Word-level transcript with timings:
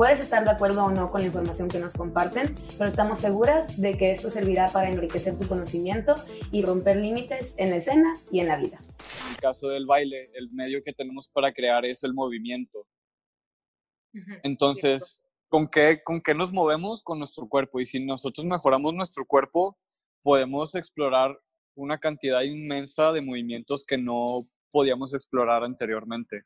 Puedes 0.00 0.18
estar 0.18 0.44
de 0.44 0.50
acuerdo 0.50 0.86
o 0.86 0.90
no 0.90 1.10
con 1.10 1.20
la 1.20 1.26
información 1.26 1.68
que 1.68 1.78
nos 1.78 1.92
comparten, 1.92 2.54
pero 2.78 2.88
estamos 2.88 3.18
seguras 3.18 3.78
de 3.78 3.98
que 3.98 4.10
esto 4.10 4.30
servirá 4.30 4.66
para 4.68 4.88
enriquecer 4.88 5.38
tu 5.38 5.46
conocimiento 5.46 6.14
y 6.50 6.62
romper 6.62 6.96
límites 6.96 7.54
en 7.58 7.68
la 7.68 7.76
escena 7.76 8.14
y 8.32 8.40
en 8.40 8.48
la 8.48 8.56
vida. 8.56 8.78
En 8.78 9.32
el 9.32 9.36
caso 9.36 9.68
del 9.68 9.84
baile, 9.84 10.30
el 10.32 10.50
medio 10.52 10.82
que 10.82 10.94
tenemos 10.94 11.28
para 11.28 11.52
crear 11.52 11.84
es 11.84 12.02
el 12.02 12.14
movimiento. 12.14 12.86
Entonces, 14.42 15.22
¿con 15.50 15.68
qué, 15.68 16.00
¿con 16.02 16.22
qué 16.22 16.32
nos 16.32 16.50
movemos? 16.50 17.02
Con 17.02 17.18
nuestro 17.18 17.46
cuerpo. 17.46 17.78
Y 17.78 17.84
si 17.84 18.02
nosotros 18.02 18.46
mejoramos 18.46 18.94
nuestro 18.94 19.26
cuerpo, 19.26 19.76
podemos 20.22 20.74
explorar 20.76 21.38
una 21.74 21.98
cantidad 21.98 22.40
inmensa 22.40 23.12
de 23.12 23.20
movimientos 23.20 23.84
que 23.84 23.98
no 23.98 24.48
podíamos 24.70 25.12
explorar 25.12 25.62
anteriormente. 25.62 26.44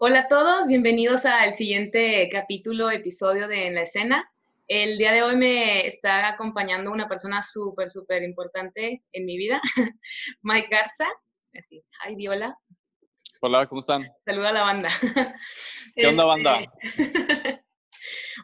Hola 0.00 0.20
a 0.20 0.28
todos, 0.28 0.68
bienvenidos 0.68 1.26
al 1.26 1.54
siguiente 1.54 2.28
capítulo, 2.32 2.88
episodio 2.88 3.48
de 3.48 3.66
En 3.66 3.74
la 3.74 3.82
Escena. 3.82 4.30
El 4.68 4.96
día 4.96 5.10
de 5.10 5.24
hoy 5.24 5.34
me 5.34 5.88
está 5.88 6.28
acompañando 6.28 6.92
una 6.92 7.08
persona 7.08 7.42
súper, 7.42 7.90
súper 7.90 8.22
importante 8.22 9.02
en 9.10 9.26
mi 9.26 9.36
vida, 9.36 9.60
Mike 10.42 10.68
Garza. 10.70 11.04
Así, 11.52 11.82
hi, 12.06 12.14
Viola. 12.14 12.56
Hola, 13.40 13.66
¿cómo 13.66 13.80
están? 13.80 14.08
Saluda 14.24 14.50
a 14.50 14.52
la 14.52 14.62
banda. 14.62 14.88
¿Qué 15.96 16.06
onda, 16.06 16.24
banda? 16.26 16.60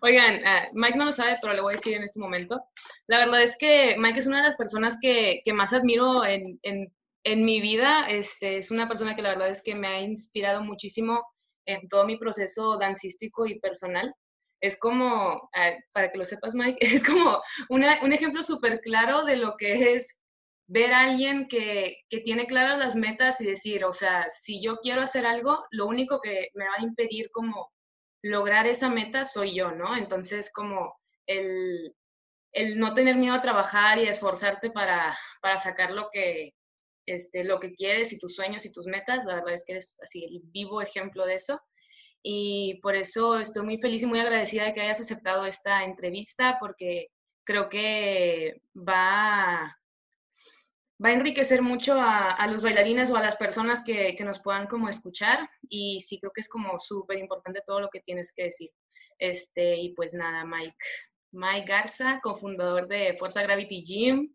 Oigan, 0.02 0.44
ah, 0.44 0.66
Mike 0.72 0.98
no 0.98 1.04
lo 1.04 1.12
sabe, 1.12 1.36
pero 1.40 1.54
le 1.54 1.60
voy 1.60 1.74
a 1.74 1.76
decir 1.76 1.94
en 1.94 2.02
este 2.02 2.18
momento. 2.18 2.64
La 3.06 3.18
verdad 3.18 3.40
es 3.42 3.56
que 3.56 3.94
Mike 3.96 4.18
es 4.18 4.26
una 4.26 4.42
de 4.42 4.48
las 4.48 4.56
personas 4.56 4.98
que, 5.00 5.40
que 5.44 5.52
más 5.52 5.72
admiro 5.72 6.24
en, 6.24 6.58
en, 6.64 6.92
en, 7.22 7.44
mi 7.44 7.60
vida. 7.60 8.08
Este, 8.08 8.56
es 8.56 8.72
una 8.72 8.88
persona 8.88 9.14
que 9.14 9.22
la 9.22 9.28
verdad 9.28 9.50
es 9.50 9.62
que 9.62 9.76
me 9.76 9.86
ha 9.86 10.00
inspirado 10.00 10.60
muchísimo 10.60 11.24
en 11.66 11.88
todo 11.88 12.04
mi 12.06 12.16
proceso 12.16 12.78
dancístico 12.78 13.46
y 13.46 13.58
personal. 13.60 14.14
Es 14.60 14.78
como, 14.78 15.50
ah, 15.54 15.72
para 15.92 16.10
que 16.10 16.18
lo 16.18 16.24
sepas, 16.24 16.54
Mike, 16.54 16.78
es 17.02 17.04
como 17.04 17.40
un 17.68 18.12
ejemplo 18.12 18.42
súper 18.42 18.80
claro 18.80 19.24
de 19.24 19.36
lo 19.36 19.56
que 19.56 19.94
es 19.94 20.20
ver 20.66 20.92
a 20.92 21.00
alguien 21.00 21.46
que, 21.48 21.98
que, 22.08 22.20
tiene 22.20 22.46
claras 22.46 22.78
las 22.78 22.96
metas 22.96 23.40
y 23.40 23.46
decir, 23.46 23.84
o 23.84 23.92
sea, 23.92 24.26
si 24.28 24.62
yo 24.62 24.78
quiero 24.78 25.02
hacer 25.02 25.26
algo, 25.26 25.64
lo 25.70 25.86
único 25.86 26.20
que 26.20 26.48
me 26.54 26.64
va 26.64 26.74
a 26.78 26.82
impedir 26.82 27.30
como 27.32 27.70
lograr 28.22 28.66
esa 28.66 28.88
meta 28.88 29.24
soy 29.24 29.54
yo, 29.54 29.72
¿no? 29.72 29.94
Entonces, 29.94 30.50
como 30.50 30.96
el, 31.26 31.94
el 32.52 32.78
no 32.78 32.94
tener 32.94 33.16
miedo 33.16 33.34
a 33.34 33.42
trabajar 33.42 33.98
y 33.98 34.08
esforzarte 34.08 34.70
para, 34.70 35.16
para 35.42 35.58
sacar 35.58 35.92
lo 35.92 36.08
que, 36.10 36.54
este, 37.06 37.44
lo 37.44 37.60
que 37.60 37.74
quieres 37.74 38.12
y 38.12 38.18
tus 38.18 38.34
sueños 38.34 38.64
y 38.66 38.72
tus 38.72 38.86
metas. 38.86 39.24
La 39.24 39.36
verdad 39.36 39.54
es 39.54 39.64
que 39.64 39.72
eres 39.72 39.98
así 40.02 40.24
el 40.24 40.40
vivo 40.44 40.82
ejemplo 40.82 41.26
de 41.26 41.34
eso. 41.34 41.60
Y 42.22 42.80
por 42.82 42.96
eso 42.96 43.38
estoy 43.38 43.64
muy 43.64 43.78
feliz 43.78 44.02
y 44.02 44.06
muy 44.06 44.20
agradecida 44.20 44.64
de 44.64 44.72
que 44.72 44.80
hayas 44.80 45.00
aceptado 45.00 45.44
esta 45.44 45.84
entrevista 45.84 46.56
porque 46.58 47.08
creo 47.44 47.68
que 47.68 48.62
va, 48.76 49.76
va 51.04 51.08
a 51.08 51.12
enriquecer 51.12 51.60
mucho 51.60 51.96
a, 51.98 52.46
los 52.46 52.62
bailarines 52.62 53.10
o 53.10 53.16
a 53.16 53.22
las 53.22 53.36
personas 53.36 53.84
que, 53.84 54.16
que, 54.16 54.24
nos 54.24 54.40
puedan 54.40 54.66
como 54.66 54.88
escuchar. 54.88 55.48
Y 55.68 56.00
sí 56.00 56.18
creo 56.18 56.32
que 56.32 56.40
es 56.40 56.48
como 56.48 56.78
súper 56.78 57.18
importante 57.18 57.62
todo 57.66 57.80
lo 57.80 57.90
que 57.90 58.00
tienes 58.00 58.32
que 58.34 58.44
decir. 58.44 58.70
Este, 59.18 59.76
y 59.76 59.94
pues 59.94 60.14
nada, 60.14 60.44
Mike. 60.44 60.76
Mike 61.34 61.66
Garza, 61.66 62.20
cofundador 62.22 62.86
de 62.86 63.16
Fuerza 63.18 63.42
Gravity 63.42 63.82
Gym, 63.82 64.34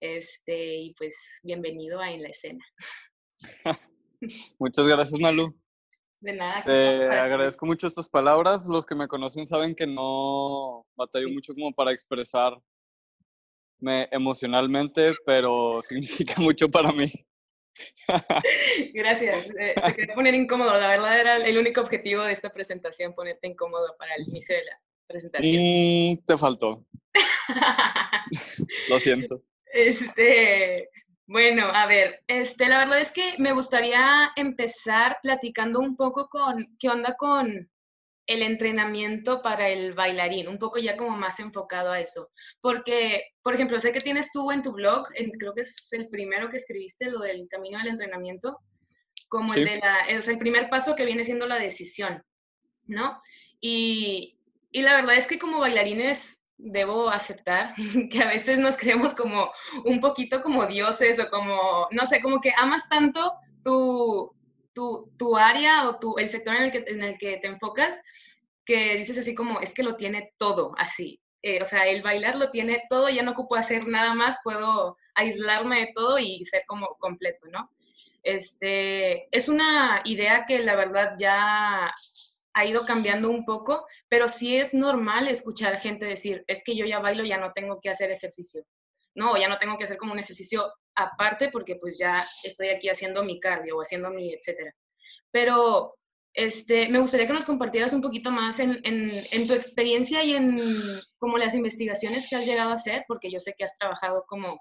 este, 0.00 0.76
y 0.76 0.94
pues 0.94 1.16
bienvenido 1.42 2.00
a 2.00 2.10
En 2.10 2.22
la 2.22 2.28
Escena. 2.28 2.64
Muchas 4.58 4.86
gracias, 4.86 5.20
Malu. 5.20 5.54
De 6.20 6.32
nada. 6.32 6.64
Te 6.64 7.04
agradezco 7.10 7.66
mucho 7.66 7.86
estas 7.86 8.08
palabras. 8.08 8.66
Los 8.66 8.86
que 8.86 8.94
me 8.94 9.08
conocen 9.08 9.46
saben 9.46 9.74
que 9.74 9.86
no 9.86 10.86
batallo 10.96 11.28
mucho 11.28 11.52
como 11.54 11.72
para 11.72 11.92
expresarme 11.92 12.62
emocionalmente, 14.10 15.12
pero 15.26 15.82
significa 15.82 16.34
mucho 16.40 16.70
para 16.70 16.92
mí. 16.92 17.10
Gracias. 18.94 19.50
Eh, 19.58 19.74
te 19.86 19.94
quería 19.94 20.14
poner 20.14 20.34
incómodo. 20.34 20.72
La 20.78 20.88
verdad 20.88 21.20
era 21.20 21.36
el 21.36 21.58
único 21.58 21.80
objetivo 21.80 22.22
de 22.22 22.32
esta 22.32 22.50
presentación, 22.50 23.14
ponerte 23.14 23.48
incómodo 23.48 23.94
para 23.98 24.14
el 24.14 24.22
inicio 24.28 24.56
de 24.56 24.64
la 24.64 24.80
presentación. 25.06 25.62
Mm, 25.62 26.24
te 26.24 26.38
faltó. 26.38 26.86
Lo 28.88 28.98
siento. 28.98 29.42
Este, 29.74 30.88
bueno, 31.26 31.66
a 31.66 31.86
ver, 31.86 32.22
este, 32.28 32.68
la 32.68 32.78
verdad 32.78 33.00
es 33.00 33.10
que 33.10 33.34
me 33.38 33.52
gustaría 33.52 34.30
empezar 34.36 35.18
platicando 35.20 35.80
un 35.80 35.96
poco 35.96 36.28
con 36.28 36.76
qué 36.78 36.88
onda 36.88 37.16
con 37.16 37.68
el 38.26 38.42
entrenamiento 38.42 39.42
para 39.42 39.68
el 39.68 39.92
bailarín, 39.92 40.46
un 40.46 40.60
poco 40.60 40.78
ya 40.78 40.96
como 40.96 41.16
más 41.16 41.40
enfocado 41.40 41.90
a 41.90 41.98
eso. 41.98 42.30
Porque, 42.60 43.32
por 43.42 43.54
ejemplo, 43.54 43.80
sé 43.80 43.90
que 43.90 43.98
tienes 43.98 44.30
tú 44.32 44.52
en 44.52 44.62
tu 44.62 44.70
blog, 44.70 45.08
creo 45.40 45.54
que 45.54 45.62
es 45.62 45.88
el 45.92 46.08
primero 46.08 46.50
que 46.50 46.58
escribiste, 46.58 47.10
lo 47.10 47.18
del 47.18 47.48
camino 47.48 47.78
del 47.78 47.88
entrenamiento, 47.88 48.60
como 49.26 49.54
el 49.54 49.64
de 49.64 49.78
la, 49.78 50.06
o 50.16 50.22
sea, 50.22 50.34
el 50.34 50.38
primer 50.38 50.70
paso 50.70 50.94
que 50.94 51.04
viene 51.04 51.24
siendo 51.24 51.46
la 51.46 51.58
decisión, 51.58 52.22
¿no? 52.86 53.20
Y, 53.60 54.38
y 54.70 54.82
la 54.82 54.94
verdad 54.94 55.16
es 55.16 55.26
que 55.26 55.40
como 55.40 55.58
bailarines 55.58 56.43
debo 56.56 57.10
aceptar 57.10 57.74
que 58.10 58.22
a 58.22 58.28
veces 58.28 58.58
nos 58.58 58.76
creemos 58.76 59.14
como 59.14 59.50
un 59.84 60.00
poquito 60.00 60.42
como 60.42 60.66
dioses 60.66 61.18
o 61.18 61.28
como, 61.30 61.88
no 61.90 62.06
sé, 62.06 62.20
como 62.20 62.40
que 62.40 62.52
amas 62.56 62.88
tanto 62.88 63.34
tu, 63.62 64.34
tu, 64.72 65.12
tu 65.16 65.36
área 65.36 65.88
o 65.88 65.98
tu, 65.98 66.16
el 66.18 66.28
sector 66.28 66.54
en 66.54 66.62
el, 66.64 66.70
que, 66.70 66.84
en 66.86 67.02
el 67.02 67.18
que 67.18 67.36
te 67.38 67.48
enfocas 67.48 68.00
que 68.64 68.96
dices 68.96 69.18
así 69.18 69.34
como, 69.34 69.60
es 69.60 69.74
que 69.74 69.82
lo 69.82 69.96
tiene 69.96 70.32
todo, 70.38 70.74
así. 70.78 71.20
Eh, 71.42 71.60
o 71.60 71.66
sea, 71.66 71.86
el 71.86 72.02
bailar 72.02 72.36
lo 72.36 72.50
tiene 72.50 72.84
todo, 72.88 73.10
ya 73.10 73.22
no 73.22 73.32
ocupo 73.32 73.56
hacer 73.56 73.86
nada 73.86 74.14
más, 74.14 74.38
puedo 74.42 74.96
aislarme 75.14 75.80
de 75.80 75.92
todo 75.94 76.18
y 76.18 76.44
ser 76.46 76.64
como 76.66 76.96
completo, 76.98 77.46
¿no? 77.52 77.70
Este, 78.22 79.28
es 79.36 79.48
una 79.48 80.00
idea 80.04 80.46
que 80.46 80.60
la 80.60 80.74
verdad 80.74 81.16
ya 81.18 81.92
ha 82.54 82.64
ido 82.64 82.84
cambiando 82.86 83.28
un 83.30 83.44
poco, 83.44 83.86
pero 84.08 84.28
sí 84.28 84.56
es 84.56 84.74
normal 84.74 85.28
escuchar 85.28 85.78
gente 85.80 86.06
decir, 86.06 86.44
es 86.46 86.62
que 86.64 86.76
yo 86.76 86.86
ya 86.86 87.00
bailo, 87.00 87.24
ya 87.24 87.38
no 87.38 87.52
tengo 87.52 87.80
que 87.80 87.90
hacer 87.90 88.10
ejercicio, 88.10 88.64
¿no? 89.14 89.36
ya 89.36 89.48
no 89.48 89.58
tengo 89.58 89.76
que 89.76 89.84
hacer 89.84 89.96
como 89.96 90.12
un 90.12 90.20
ejercicio 90.20 90.72
aparte 90.94 91.50
porque 91.50 91.76
pues 91.76 91.98
ya 91.98 92.24
estoy 92.44 92.68
aquí 92.68 92.88
haciendo 92.88 93.24
mi 93.24 93.40
cardio 93.40 93.76
o 93.76 93.82
haciendo 93.82 94.10
mi 94.10 94.32
etcétera. 94.32 94.72
Pero 95.32 95.96
este, 96.32 96.88
me 96.88 97.00
gustaría 97.00 97.26
que 97.26 97.32
nos 97.32 97.44
compartieras 97.44 97.92
un 97.92 98.00
poquito 98.00 98.30
más 98.30 98.58
en, 98.60 98.80
en, 98.84 99.48
tu 99.48 99.54
experiencia 99.54 100.22
y 100.24 100.34
en 100.34 100.56
como 101.18 101.38
las 101.38 101.54
investigaciones 101.54 102.28
que 102.28 102.36
has 102.36 102.46
llegado 102.46 102.70
a 102.70 102.74
hacer, 102.74 103.04
porque 103.06 103.30
yo 103.30 103.40
sé 103.40 103.54
que 103.56 103.64
has 103.64 103.76
trabajado 103.78 104.24
como, 104.28 104.60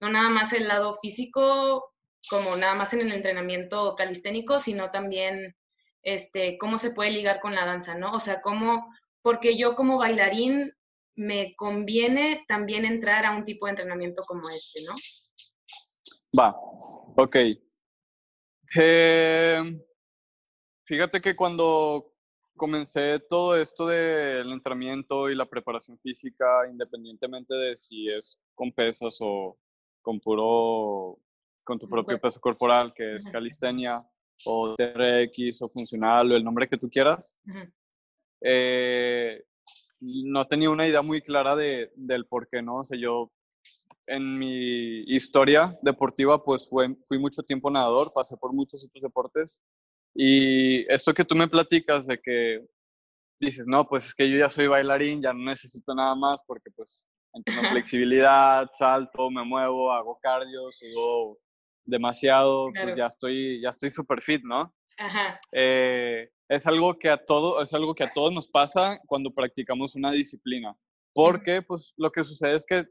no 0.00 0.10
nada 0.10 0.28
más 0.30 0.52
el 0.52 0.66
lado 0.66 0.98
físico, 1.00 1.92
como 2.28 2.56
nada 2.56 2.74
más 2.74 2.92
en 2.92 3.00
el 3.00 3.12
entrenamiento 3.12 3.94
calisténico, 3.96 4.58
sino 4.58 4.90
también 4.90 5.56
este, 6.02 6.58
cómo 6.58 6.78
se 6.78 6.90
puede 6.90 7.10
ligar 7.10 7.40
con 7.40 7.54
la 7.54 7.64
danza, 7.64 7.94
¿no? 7.94 8.12
O 8.12 8.20
sea, 8.20 8.40
cómo, 8.40 8.92
porque 9.22 9.56
yo 9.56 9.74
como 9.74 9.98
bailarín 9.98 10.72
me 11.14 11.54
conviene 11.56 12.44
también 12.48 12.84
entrar 12.84 13.24
a 13.24 13.36
un 13.36 13.44
tipo 13.44 13.66
de 13.66 13.70
entrenamiento 13.70 14.22
como 14.26 14.48
este, 14.48 14.82
¿no? 14.84 14.94
Va, 16.38 16.56
ok. 17.16 17.36
Em, 18.74 19.82
fíjate 20.84 21.20
que 21.20 21.36
cuando 21.36 22.14
comencé 22.56 23.18
todo 23.20 23.56
esto 23.56 23.86
del 23.86 24.50
entrenamiento 24.50 25.28
y 25.28 25.34
la 25.34 25.46
preparación 25.46 25.98
física, 25.98 26.46
independientemente 26.70 27.54
de 27.54 27.76
si 27.76 28.08
es 28.08 28.38
con 28.54 28.72
pesas 28.72 29.18
o 29.20 29.58
con 30.00 30.20
puro, 30.20 31.18
con 31.64 31.78
tu 31.78 31.88
propio 31.88 32.18
peso 32.18 32.40
corporal, 32.40 32.92
que 32.94 33.16
es 33.16 33.26
calistenia, 33.26 34.02
o 34.46 34.74
TRX 34.74 35.62
o 35.62 35.68
funcional 35.68 36.32
o 36.32 36.36
el 36.36 36.44
nombre 36.44 36.68
que 36.68 36.78
tú 36.78 36.88
quieras. 36.88 37.38
Eh, 38.40 39.42
no 40.00 40.44
tenía 40.46 40.70
una 40.70 40.86
idea 40.86 41.02
muy 41.02 41.20
clara 41.20 41.54
de, 41.54 41.92
del 41.94 42.26
por 42.26 42.48
qué, 42.48 42.60
¿no? 42.60 42.76
O 42.76 42.84
sea, 42.84 42.98
yo 42.98 43.30
en 44.06 44.38
mi 44.38 45.02
historia 45.02 45.78
deportiva, 45.82 46.42
pues 46.42 46.68
fue, 46.68 46.96
fui 47.02 47.18
mucho 47.18 47.42
tiempo 47.42 47.70
nadador, 47.70 48.12
pasé 48.12 48.36
por 48.36 48.52
muchos 48.52 48.84
otros 48.84 49.00
deportes 49.00 49.62
Y 50.14 50.90
esto 50.92 51.14
que 51.14 51.24
tú 51.24 51.34
me 51.34 51.48
platicas 51.48 52.06
de 52.06 52.18
que 52.18 52.66
dices, 53.40 53.66
no, 53.66 53.86
pues 53.86 54.06
es 54.06 54.14
que 54.14 54.28
yo 54.30 54.38
ya 54.38 54.48
soy 54.48 54.66
bailarín, 54.66 55.22
ya 55.22 55.32
no 55.32 55.44
necesito 55.44 55.94
nada 55.94 56.14
más 56.14 56.42
porque 56.46 56.70
pues 56.74 57.06
entiendo 57.32 57.62
flexibilidad, 57.84 58.68
salto, 58.72 59.30
me 59.30 59.44
muevo, 59.44 59.92
hago 59.92 60.18
cardio, 60.20 60.70
subo 60.72 61.38
demasiado, 61.84 62.68
pues 62.82 62.96
ya 62.96 63.06
estoy, 63.06 63.60
ya 63.60 63.70
estoy 63.70 63.90
super 63.90 64.20
fit, 64.22 64.42
¿no? 64.44 64.74
Ajá. 64.98 65.40
Eh, 65.52 66.30
es 66.48 66.66
algo 66.66 66.98
que 66.98 67.08
a 67.08 67.16
todo, 67.16 67.62
es 67.62 67.72
algo 67.74 67.94
que 67.94 68.04
a 68.04 68.12
todos 68.12 68.32
nos 68.32 68.48
pasa 68.48 69.00
cuando 69.06 69.32
practicamos 69.32 69.94
una 69.96 70.12
disciplina, 70.12 70.76
porque 71.14 71.62
pues 71.62 71.94
lo 71.96 72.10
que 72.10 72.24
sucede 72.24 72.56
es 72.56 72.64
que 72.64 72.86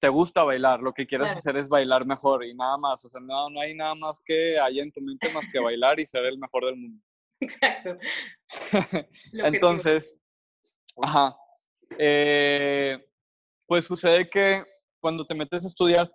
te 0.00 0.08
gusta 0.08 0.42
bailar, 0.42 0.80
lo 0.80 0.92
que 0.92 1.06
quieres 1.06 1.30
hacer 1.30 1.56
es 1.56 1.68
bailar 1.68 2.06
mejor 2.06 2.44
y 2.44 2.54
nada 2.54 2.78
más, 2.78 3.04
o 3.04 3.08
sea, 3.08 3.20
no, 3.20 3.50
no 3.50 3.60
hay 3.60 3.74
nada 3.74 3.94
más 3.94 4.20
que 4.24 4.58
haya 4.58 4.82
en 4.82 4.90
tu 4.92 5.00
mente 5.00 5.28
más 5.30 5.46
que 5.52 5.60
bailar 5.60 6.00
y 6.00 6.06
ser 6.06 6.24
el 6.24 6.38
mejor 6.38 6.64
del 6.66 6.76
mundo. 6.76 7.02
Exacto. 7.40 7.98
Entonces, 9.32 10.18
ajá. 11.02 11.36
Eh, 11.98 12.98
pues 13.66 13.84
sucede 13.84 14.28
que 14.28 14.64
cuando 15.00 15.24
te 15.24 15.34
metes 15.34 15.64
a 15.64 15.68
estudiar 15.68 16.10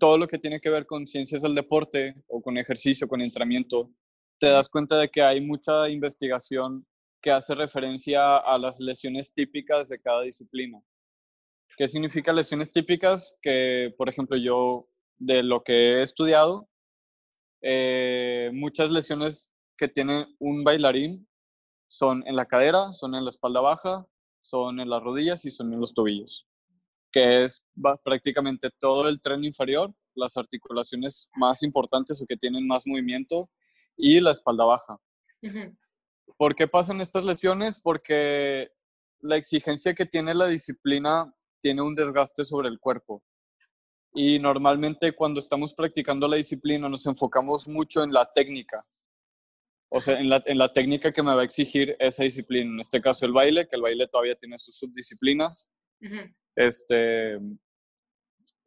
todo 0.00 0.18
lo 0.18 0.26
que 0.26 0.38
tiene 0.38 0.60
que 0.60 0.70
ver 0.70 0.86
con 0.86 1.06
ciencias 1.06 1.42
del 1.42 1.54
deporte 1.54 2.16
o 2.26 2.42
con 2.42 2.58
ejercicio, 2.58 3.06
con 3.06 3.20
entrenamiento, 3.20 3.92
te 4.40 4.48
das 4.48 4.68
cuenta 4.68 4.98
de 4.98 5.10
que 5.10 5.22
hay 5.22 5.40
mucha 5.40 5.88
investigación 5.88 6.86
que 7.22 7.30
hace 7.30 7.54
referencia 7.54 8.38
a 8.38 8.58
las 8.58 8.80
lesiones 8.80 9.32
típicas 9.32 9.90
de 9.90 10.00
cada 10.00 10.22
disciplina. 10.22 10.82
¿Qué 11.76 11.86
significa 11.86 12.32
lesiones 12.32 12.72
típicas? 12.72 13.38
Que, 13.42 13.94
por 13.96 14.08
ejemplo, 14.08 14.36
yo 14.38 14.88
de 15.18 15.42
lo 15.42 15.62
que 15.62 15.72
he 15.72 16.02
estudiado, 16.02 16.68
eh, 17.62 18.50
muchas 18.54 18.90
lesiones 18.90 19.52
que 19.76 19.88
tiene 19.88 20.26
un 20.38 20.64
bailarín 20.64 21.28
son 21.88 22.26
en 22.26 22.36
la 22.36 22.46
cadera, 22.46 22.94
son 22.94 23.14
en 23.14 23.24
la 23.24 23.30
espalda 23.30 23.60
baja, 23.60 24.06
son 24.40 24.80
en 24.80 24.88
las 24.88 25.02
rodillas 25.02 25.44
y 25.44 25.50
son 25.50 25.74
en 25.74 25.80
los 25.80 25.92
tobillos, 25.92 26.48
que 27.10 27.44
es 27.44 27.64
prácticamente 28.04 28.70
todo 28.78 29.08
el 29.08 29.20
tren 29.20 29.44
inferior, 29.44 29.92
las 30.14 30.36
articulaciones 30.36 31.28
más 31.34 31.62
importantes 31.62 32.20
o 32.20 32.26
que 32.26 32.36
tienen 32.36 32.66
más 32.66 32.86
movimiento 32.86 33.50
y 33.96 34.20
la 34.20 34.32
espalda 34.32 34.64
baja. 34.64 34.98
¿Por 36.36 36.54
qué 36.54 36.68
pasan 36.68 37.00
estas 37.00 37.24
lesiones? 37.24 37.80
Porque 37.80 38.70
la 39.20 39.36
exigencia 39.36 39.94
que 39.94 40.06
tiene 40.06 40.34
la 40.34 40.46
disciplina 40.46 41.32
tiene 41.60 41.82
un 41.82 41.94
desgaste 41.94 42.44
sobre 42.44 42.68
el 42.68 42.78
cuerpo. 42.78 43.22
Y 44.12 44.38
normalmente 44.38 45.12
cuando 45.12 45.38
estamos 45.38 45.74
practicando 45.74 46.26
la 46.26 46.36
disciplina 46.36 46.88
nos 46.88 47.06
enfocamos 47.06 47.68
mucho 47.68 48.02
en 48.02 48.12
la 48.12 48.28
técnica, 48.32 48.84
o 49.88 50.00
sea, 50.00 50.18
en 50.18 50.28
la, 50.28 50.42
en 50.46 50.58
la 50.58 50.72
técnica 50.72 51.12
que 51.12 51.22
me 51.22 51.34
va 51.34 51.42
a 51.42 51.44
exigir 51.44 51.96
esa 51.98 52.24
disciplina. 52.24 52.72
En 52.72 52.80
este 52.80 53.00
caso 53.00 53.26
el 53.26 53.32
baile, 53.32 53.68
que 53.68 53.76
el 53.76 53.82
baile 53.82 54.08
todavía 54.08 54.34
tiene 54.34 54.58
sus 54.58 54.76
subdisciplinas. 54.76 55.68
Este, 56.60 57.40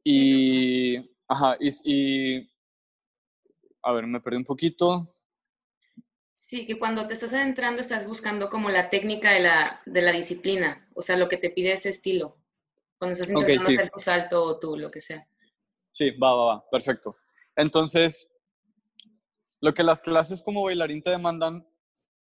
y, 0.04 0.98
ajá, 1.28 1.58
y, 1.60 2.50
a 3.84 3.92
ver, 3.92 4.08
me 4.08 4.20
perdí 4.20 4.38
un 4.38 4.44
poquito. 4.44 5.08
Sí, 6.36 6.66
que 6.66 6.80
cuando 6.80 7.06
te 7.06 7.14
estás 7.14 7.34
adentrando 7.34 7.82
estás 7.82 8.08
buscando 8.08 8.50
como 8.50 8.72
la 8.72 8.90
técnica 8.90 9.32
de 9.32 9.42
la, 9.42 9.82
de 9.86 10.02
la 10.02 10.12
disciplina, 10.12 10.90
o 10.96 11.04
sea, 11.04 11.18
lo 11.18 11.30
que 11.30 11.38
te 11.38 11.52
pide 11.52 11.74
ese 11.74 11.90
estilo, 11.90 12.36
cuando 12.98 13.14
estás 13.14 13.30
intentando 13.30 13.70
hacer 13.70 13.92
tu 13.92 14.00
salto 14.00 14.44
o 14.44 14.60
tú, 14.60 14.76
lo 14.76 14.90
que 14.90 15.00
sea. 15.00 15.28
Sí, 15.92 16.10
va, 16.10 16.34
va, 16.34 16.46
va, 16.46 16.70
perfecto. 16.72 17.16
Entonces, 17.56 18.28
lo 19.62 19.72
que 19.72 19.84
las 19.84 20.02
clases 20.02 20.42
como 20.42 20.64
bailarín 20.64 21.04
te 21.04 21.12
demandan 21.12 21.64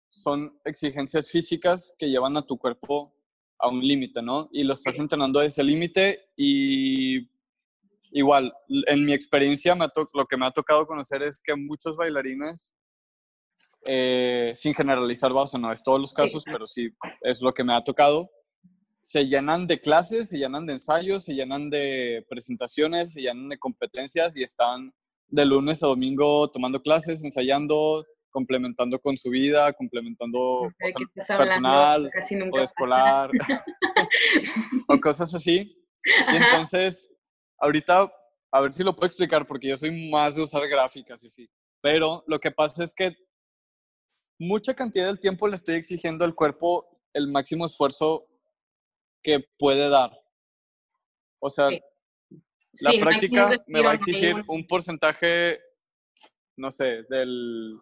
son 0.10 0.60
exigencias 0.66 1.30
físicas 1.30 1.94
que 2.00 2.08
llevan 2.08 2.36
a 2.36 2.48
tu 2.48 2.58
cuerpo 2.58 3.14
a 3.62 3.70
un 3.70 3.80
límite, 3.86 4.22
¿no? 4.22 4.50
Y 4.52 4.64
lo 4.64 4.74
estás 4.74 4.98
entrenando 4.98 5.40
a 5.40 5.46
ese 5.46 5.64
límite 5.64 6.30
y 6.36 7.30
igual, 8.12 8.54
en 8.88 9.06
mi 9.06 9.14
experiencia 9.14 9.76
lo 9.76 10.26
que 10.26 10.38
me 10.38 10.46
ha 10.46 10.52
tocado 10.52 10.86
conocer 10.86 11.22
es 11.24 11.40
que 11.40 11.56
muchos 11.56 11.96
bailarines, 11.96 12.74
eh, 13.86 14.52
sin 14.56 14.74
generalizar, 14.74 15.32
o 15.32 15.48
sea, 15.48 15.60
no 15.60 15.72
es 15.72 15.82
todos 15.82 16.00
los 16.00 16.14
casos, 16.14 16.44
pero 16.46 16.68
sí 16.68 16.90
es 17.22 17.42
lo 17.42 17.54
que 17.54 17.64
me 17.64 17.74
ha 17.74 17.84
tocado, 17.84 18.30
se 19.04 19.26
llenan 19.28 19.68
de 19.68 19.80
clases, 19.80 20.30
se 20.30 20.38
llenan 20.38 20.66
de 20.66 20.74
ensayos, 20.74 21.24
se 21.24 21.34
llenan 21.34 21.70
de 21.70 22.26
presentaciones, 22.30 23.14
se 23.14 23.22
llenan 23.22 23.50
de 23.50 23.58
competencias 23.58 24.38
y 24.38 24.44
están 24.44 24.94
de 25.28 25.46
lunes 25.46 25.82
a 25.82 25.88
domingo 25.88 26.50
tomando 26.52 26.82
clases, 26.82 27.24
ensayando, 27.24 28.06
complementando 28.32 28.98
con 29.00 29.18
su 29.18 29.30
vida, 29.30 29.72
complementando 29.74 30.72
personal 31.28 32.10
o 32.52 32.60
escolar 32.60 33.30
o 34.88 35.00
cosas 35.00 35.34
así. 35.36 35.78
Y 36.32 36.36
entonces, 36.36 37.08
ahorita, 37.60 38.12
a 38.52 38.62
ver 38.62 38.74
si 38.74 38.84
lo 38.84 38.96
puedo 38.96 39.08
explicar, 39.08 39.46
porque 39.46 39.68
yo 39.70 39.78
soy 39.78 40.10
más 40.10 40.36
de 40.36 40.42
usar 40.42 40.68
gráficas 40.68 41.24
y 41.24 41.28
así. 41.28 41.50
Pero 41.82 42.24
lo 42.28 42.40
que 42.40 42.52
pasa 42.52 42.84
es 42.84 42.94
que 42.94 43.16
mucha 44.40 44.74
cantidad 44.74 45.08
del 45.08 45.20
tiempo 45.20 45.48
le 45.48 45.56
estoy 45.56 45.76
exigiendo 45.76 46.26
al 46.26 46.34
cuerpo 46.34 46.88
el 47.14 47.28
máximo 47.28 47.66
esfuerzo 47.66 48.26
que 49.24 49.46
puede 49.58 49.90
dar. 49.90 50.12
O 51.40 51.50
sea, 51.50 51.70
la 51.70 52.92
práctica 53.00 53.52
me 53.68 53.84
va 53.84 53.92
a 53.92 53.96
exigir 53.96 54.36
un 54.48 54.66
porcentaje, 54.66 55.60
no 56.58 56.72
sé, 56.72 57.04
del 57.10 57.80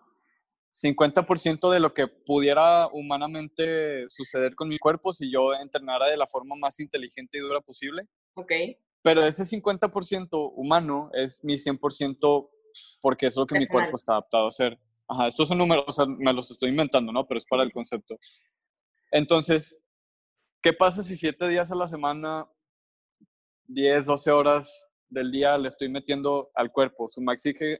50% 0.71 1.71
de 1.71 1.79
lo 1.79 1.93
que 1.93 2.07
pudiera 2.07 2.87
humanamente 2.87 4.05
suceder 4.09 4.55
con 4.55 4.69
mi 4.69 4.77
cuerpo 4.77 5.13
si 5.13 5.31
yo 5.31 5.53
entrenara 5.53 6.07
de 6.07 6.17
la 6.17 6.27
forma 6.27 6.55
más 6.55 6.79
inteligente 6.79 7.37
y 7.37 7.41
dura 7.41 7.61
posible. 7.61 8.07
Ok. 8.35 8.51
Pero 9.01 9.23
ese 9.23 9.43
50% 9.43 10.53
humano 10.55 11.09
es 11.13 11.43
mi 11.43 11.55
100% 11.55 12.49
porque 13.01 13.27
es 13.27 13.35
lo 13.35 13.45
que 13.45 13.57
mi 13.57 13.65
cuerpo 13.65 13.95
está 13.95 14.13
adaptado 14.13 14.45
a 14.45 14.49
hacer. 14.49 14.79
Ajá, 15.07 15.27
estos 15.27 15.47
son 15.47 15.57
números, 15.57 15.85
o 15.87 15.91
sea, 15.91 16.05
me 16.05 16.33
los 16.33 16.51
estoy 16.51 16.69
inventando, 16.69 17.11
¿no? 17.11 17.25
Pero 17.25 17.39
es 17.39 17.45
para 17.45 17.63
el 17.63 17.73
concepto. 17.73 18.17
Entonces, 19.11 19.81
¿qué 20.61 20.71
pasa 20.71 21.03
si 21.03 21.17
siete 21.17 21.47
días 21.47 21.71
a 21.71 21.75
la 21.75 21.87
semana 21.87 22.47
10, 23.67 24.05
12 24.05 24.31
horas 24.31 24.85
del 25.09 25.31
día 25.31 25.57
le 25.57 25.67
estoy 25.67 25.89
metiendo 25.89 26.51
al 26.53 26.71
cuerpo, 26.71 27.07
su, 27.07 27.23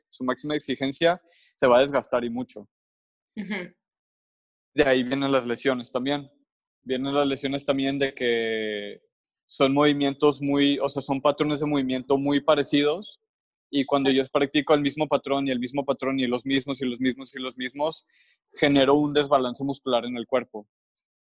su 0.09 0.23
máxima 0.23 0.55
exigencia 0.55 1.21
se 1.55 1.67
va 1.67 1.77
a 1.77 1.81
desgastar 1.81 2.23
y 2.23 2.29
mucho. 2.29 2.67
De 4.73 4.83
ahí 4.83 5.03
vienen 5.03 5.31
las 5.31 5.45
lesiones 5.45 5.91
también. 5.91 6.29
Vienen 6.83 7.13
las 7.13 7.27
lesiones 7.27 7.65
también 7.65 7.99
de 7.99 8.13
que 8.13 9.01
son 9.45 9.73
movimientos 9.73 10.41
muy, 10.41 10.79
o 10.79 10.87
sea, 10.87 11.01
son 11.01 11.21
patrones 11.21 11.59
de 11.59 11.65
movimiento 11.65 12.17
muy 12.17 12.39
parecidos 12.41 13.19
y 13.71 13.85
cuando 13.85 14.09
yo 14.09 14.23
practico 14.31 14.73
el 14.73 14.81
mismo 14.81 15.07
patrón 15.07 15.47
y 15.47 15.51
el 15.51 15.59
mismo 15.59 15.83
patrón 15.83 16.19
y 16.19 16.27
los 16.27 16.45
mismos 16.45 16.81
y 16.81 16.85
los 16.85 16.99
mismos 16.99 17.35
y 17.35 17.39
los 17.39 17.57
mismos, 17.57 18.05
genero 18.53 18.95
un 18.95 19.13
desbalance 19.13 19.63
muscular 19.63 20.05
en 20.05 20.17
el 20.17 20.25
cuerpo. 20.25 20.67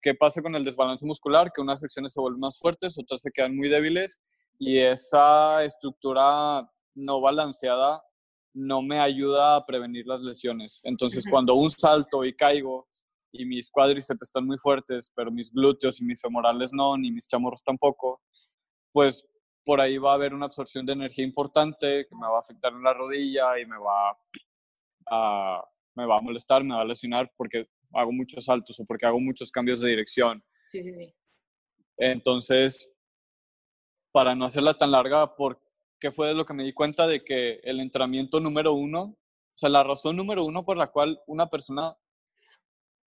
¿Qué 0.01 0.15
pasa 0.15 0.41
con 0.41 0.55
el 0.55 0.63
desbalance 0.63 1.05
muscular? 1.05 1.51
Que 1.53 1.61
unas 1.61 1.79
secciones 1.79 2.13
se 2.13 2.21
vuelven 2.21 2.39
más 2.39 2.57
fuertes, 2.57 2.97
otras 2.97 3.21
se 3.21 3.31
quedan 3.31 3.55
muy 3.55 3.69
débiles 3.69 4.19
y 4.57 4.79
esa 4.79 5.63
estructura 5.63 6.67
no 6.95 7.21
balanceada 7.21 8.01
no 8.53 8.81
me 8.81 8.99
ayuda 8.99 9.55
a 9.55 9.65
prevenir 9.65 10.05
las 10.05 10.21
lesiones. 10.21 10.81
Entonces, 10.83 11.25
cuando 11.29 11.55
un 11.55 11.69
salto 11.69 12.25
y 12.25 12.35
caigo 12.35 12.87
y 13.31 13.45
mis 13.45 13.69
cuádriceps 13.69 14.23
están 14.23 14.45
muy 14.45 14.57
fuertes, 14.57 15.11
pero 15.15 15.31
mis 15.31 15.51
glúteos 15.51 16.01
y 16.01 16.05
mis 16.05 16.21
femorales 16.21 16.71
no, 16.73 16.97
ni 16.97 17.11
mis 17.11 17.27
chamorros 17.27 17.63
tampoco, 17.63 18.21
pues 18.91 19.25
por 19.63 19.79
ahí 19.79 19.97
va 19.97 20.11
a 20.11 20.15
haber 20.15 20.33
una 20.33 20.47
absorción 20.47 20.85
de 20.85 20.93
energía 20.93 21.23
importante 21.23 22.05
que 22.07 22.15
me 22.15 22.27
va 22.27 22.37
a 22.37 22.41
afectar 22.41 22.73
en 22.73 22.83
la 22.83 22.93
rodilla 22.93 23.59
y 23.59 23.65
me 23.65 23.77
va 23.77 24.17
a, 25.09 25.63
me 25.95 26.05
va 26.05 26.17
a 26.17 26.21
molestar, 26.21 26.63
me 26.63 26.75
va 26.75 26.81
a 26.81 26.85
lesionar 26.85 27.31
porque 27.37 27.67
hago 27.93 28.11
muchos 28.11 28.45
saltos 28.45 28.79
o 28.79 28.85
porque 28.85 29.05
hago 29.05 29.19
muchos 29.19 29.51
cambios 29.51 29.79
de 29.81 29.89
dirección. 29.89 30.43
Sí, 30.63 30.83
sí, 30.83 30.93
sí. 30.93 31.13
Entonces, 31.97 32.91
para 34.11 34.35
no 34.35 34.45
hacerla 34.45 34.73
tan 34.73 34.91
larga, 34.91 35.35
porque 36.01 36.15
fue 36.15 36.29
de 36.29 36.33
lo 36.33 36.45
que 36.45 36.55
me 36.55 36.63
di 36.63 36.73
cuenta 36.73 37.05
de 37.05 37.23
que 37.23 37.59
el 37.61 37.79
entrenamiento 37.79 38.39
número 38.39 38.73
uno, 38.73 39.01
o 39.03 39.17
sea, 39.53 39.69
la 39.69 39.83
razón 39.83 40.15
número 40.15 40.43
uno 40.43 40.65
por 40.65 40.75
la 40.75 40.87
cual 40.87 41.21
una 41.27 41.47
persona, 41.47 41.95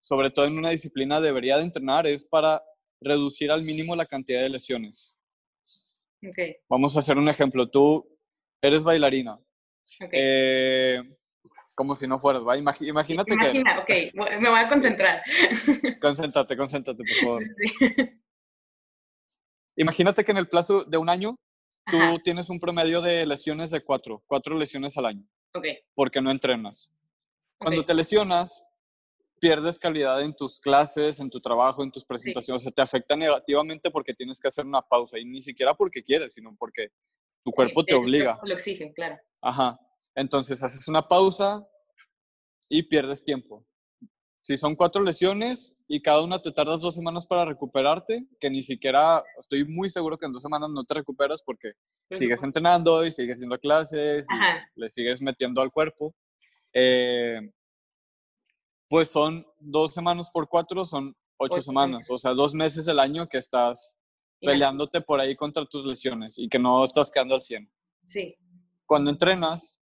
sobre 0.01 0.31
todo 0.31 0.45
en 0.45 0.57
una 0.57 0.71
disciplina, 0.71 1.21
debería 1.21 1.57
de 1.57 1.65
entrenar 1.65 2.07
es 2.07 2.25
para 2.25 2.63
reducir 3.01 3.51
al 3.51 3.65
mínimo 3.65 3.97
la 3.97 4.07
cantidad 4.07 4.43
de 4.43 4.49
lesiones. 4.49 5.17
Okay. 6.25 6.55
Vamos 6.69 6.95
a 6.95 7.01
hacer 7.01 7.19
un 7.19 7.29
ejemplo. 7.29 7.69
Tú 7.69 8.07
eres 8.63 8.85
bailarina. 8.85 9.41
Eh, 10.13 11.03
como 11.75 11.97
si 11.97 12.07
no 12.07 12.21
fueras, 12.21 12.47
¿va? 12.47 12.57
imagínate 12.57 13.35
Imagina, 13.35 13.85
que... 13.85 14.13
ok, 14.15 14.15
me 14.41 14.51
voy 14.51 14.61
a 14.61 14.69
concentrar. 14.69 15.21
Concéntrate, 16.01 16.57
concéntrate, 16.57 17.03
por 17.03 17.17
favor. 17.17 17.43
Sí. 17.59 18.21
Imagínate 19.77 20.25
que 20.25 20.31
en 20.31 20.39
el 20.39 20.49
plazo 20.49 20.85
de 20.85 20.97
un 20.97 21.09
año 21.09 21.35
tú 21.87 22.19
tienes 22.23 22.51
un 22.51 22.61
promedio 22.61 23.01
de 23.01 23.27
lesiones 23.27 23.71
de 23.71 23.83
cuatro, 23.83 24.23
cuatro 24.27 24.57
lesiones 24.57 24.97
al 24.97 25.07
año. 25.07 25.27
Ok. 25.55 25.67
Porque 25.95 26.21
no 26.21 26.31
entrenas. 26.31 26.93
Cuando 27.59 27.85
te 27.85 27.95
lesionas, 27.95 28.65
pierdes 29.41 29.79
calidad 29.79 30.23
en 30.23 30.35
tus 30.35 30.61
clases, 30.61 31.21
en 31.21 31.31
tu 31.31 31.41
trabajo, 31.41 31.83
en 31.83 31.91
tus 31.91 32.05
presentaciones. 32.05 32.63
O 32.63 32.65
sea, 32.65 32.73
te 32.73 32.83
afecta 32.83 33.17
negativamente 33.17 33.91
porque 33.91 34.15
tienes 34.15 34.41
que 34.41 34.49
hacer 34.49 34.65
una 34.65 34.83
pausa 34.83 35.19
y 35.19 35.25
ni 35.25 35.41
siquiera 35.41 35.75
porque 35.75 36.03
quieres, 36.03 36.33
sino 36.33 36.55
porque 36.59 36.89
tu 37.45 37.51
cuerpo 37.51 37.85
te 37.85 37.95
obliga. 37.95 38.39
Lo 38.43 38.55
exige, 38.55 38.93
claro. 38.93 39.19
Ajá. 39.43 39.79
Entonces 40.15 40.63
haces 40.63 40.89
una 40.89 41.07
pausa 41.07 41.67
y 42.69 42.83
pierdes 42.85 43.23
tiempo. 43.23 43.67
Si 44.43 44.57
son 44.57 44.75
cuatro 44.75 45.03
lesiones 45.03 45.74
y 45.87 46.01
cada 46.01 46.23
una 46.23 46.41
te 46.41 46.51
tardas 46.51 46.81
dos 46.81 46.95
semanas 46.95 47.27
para 47.27 47.45
recuperarte, 47.45 48.27
que 48.41 48.49
ni 48.49 48.63
siquiera, 48.63 49.23
estoy 49.39 49.65
muy 49.67 49.91
seguro 49.91 50.17
que 50.17 50.27
en 50.27 50.33
dos 50.33 50.43
semanas 50.43 50.71
no 50.71 50.85
te 50.85 50.95
recuperas 50.95 51.43
porque 51.43 51.73
sigues 52.13 52.43
entrenando 52.43 53.05
y 53.05 53.13
sigues 53.13 53.37
haciendo 53.37 53.59
clases 53.59 54.27
y 54.31 54.81
le 54.81 54.89
sigues 54.89 55.21
metiendo 55.21 55.61
al 55.61 55.71
cuerpo. 55.71 56.15
Eh, 56.73 57.41
pues 58.89 59.11
son 59.11 59.47
dos 59.59 59.93
semanas 59.93 60.31
por 60.33 60.49
cuatro, 60.49 60.85
son 60.85 61.15
ocho, 61.37 61.61
semanas, 61.61 62.09
o 62.11 62.17
sea, 62.17 62.33
dos 62.33 62.55
meses 62.55 62.87
del 62.87 62.99
año 62.99 63.29
que 63.29 63.39
estás 63.39 63.99
peleándote 64.41 65.01
por 65.01 65.21
ahí 65.21 65.37
contra 65.37 65.67
tus 65.67 65.85
lesiones 65.85 66.39
y 66.39 66.49
que 66.49 66.59
no 66.59 66.85
estás 66.85 67.11
quedando 67.11 67.35
al 67.35 67.43
100. 67.43 67.71
Sí. 68.07 68.37
Cuando 68.87 69.11
entrenas, 69.11 69.81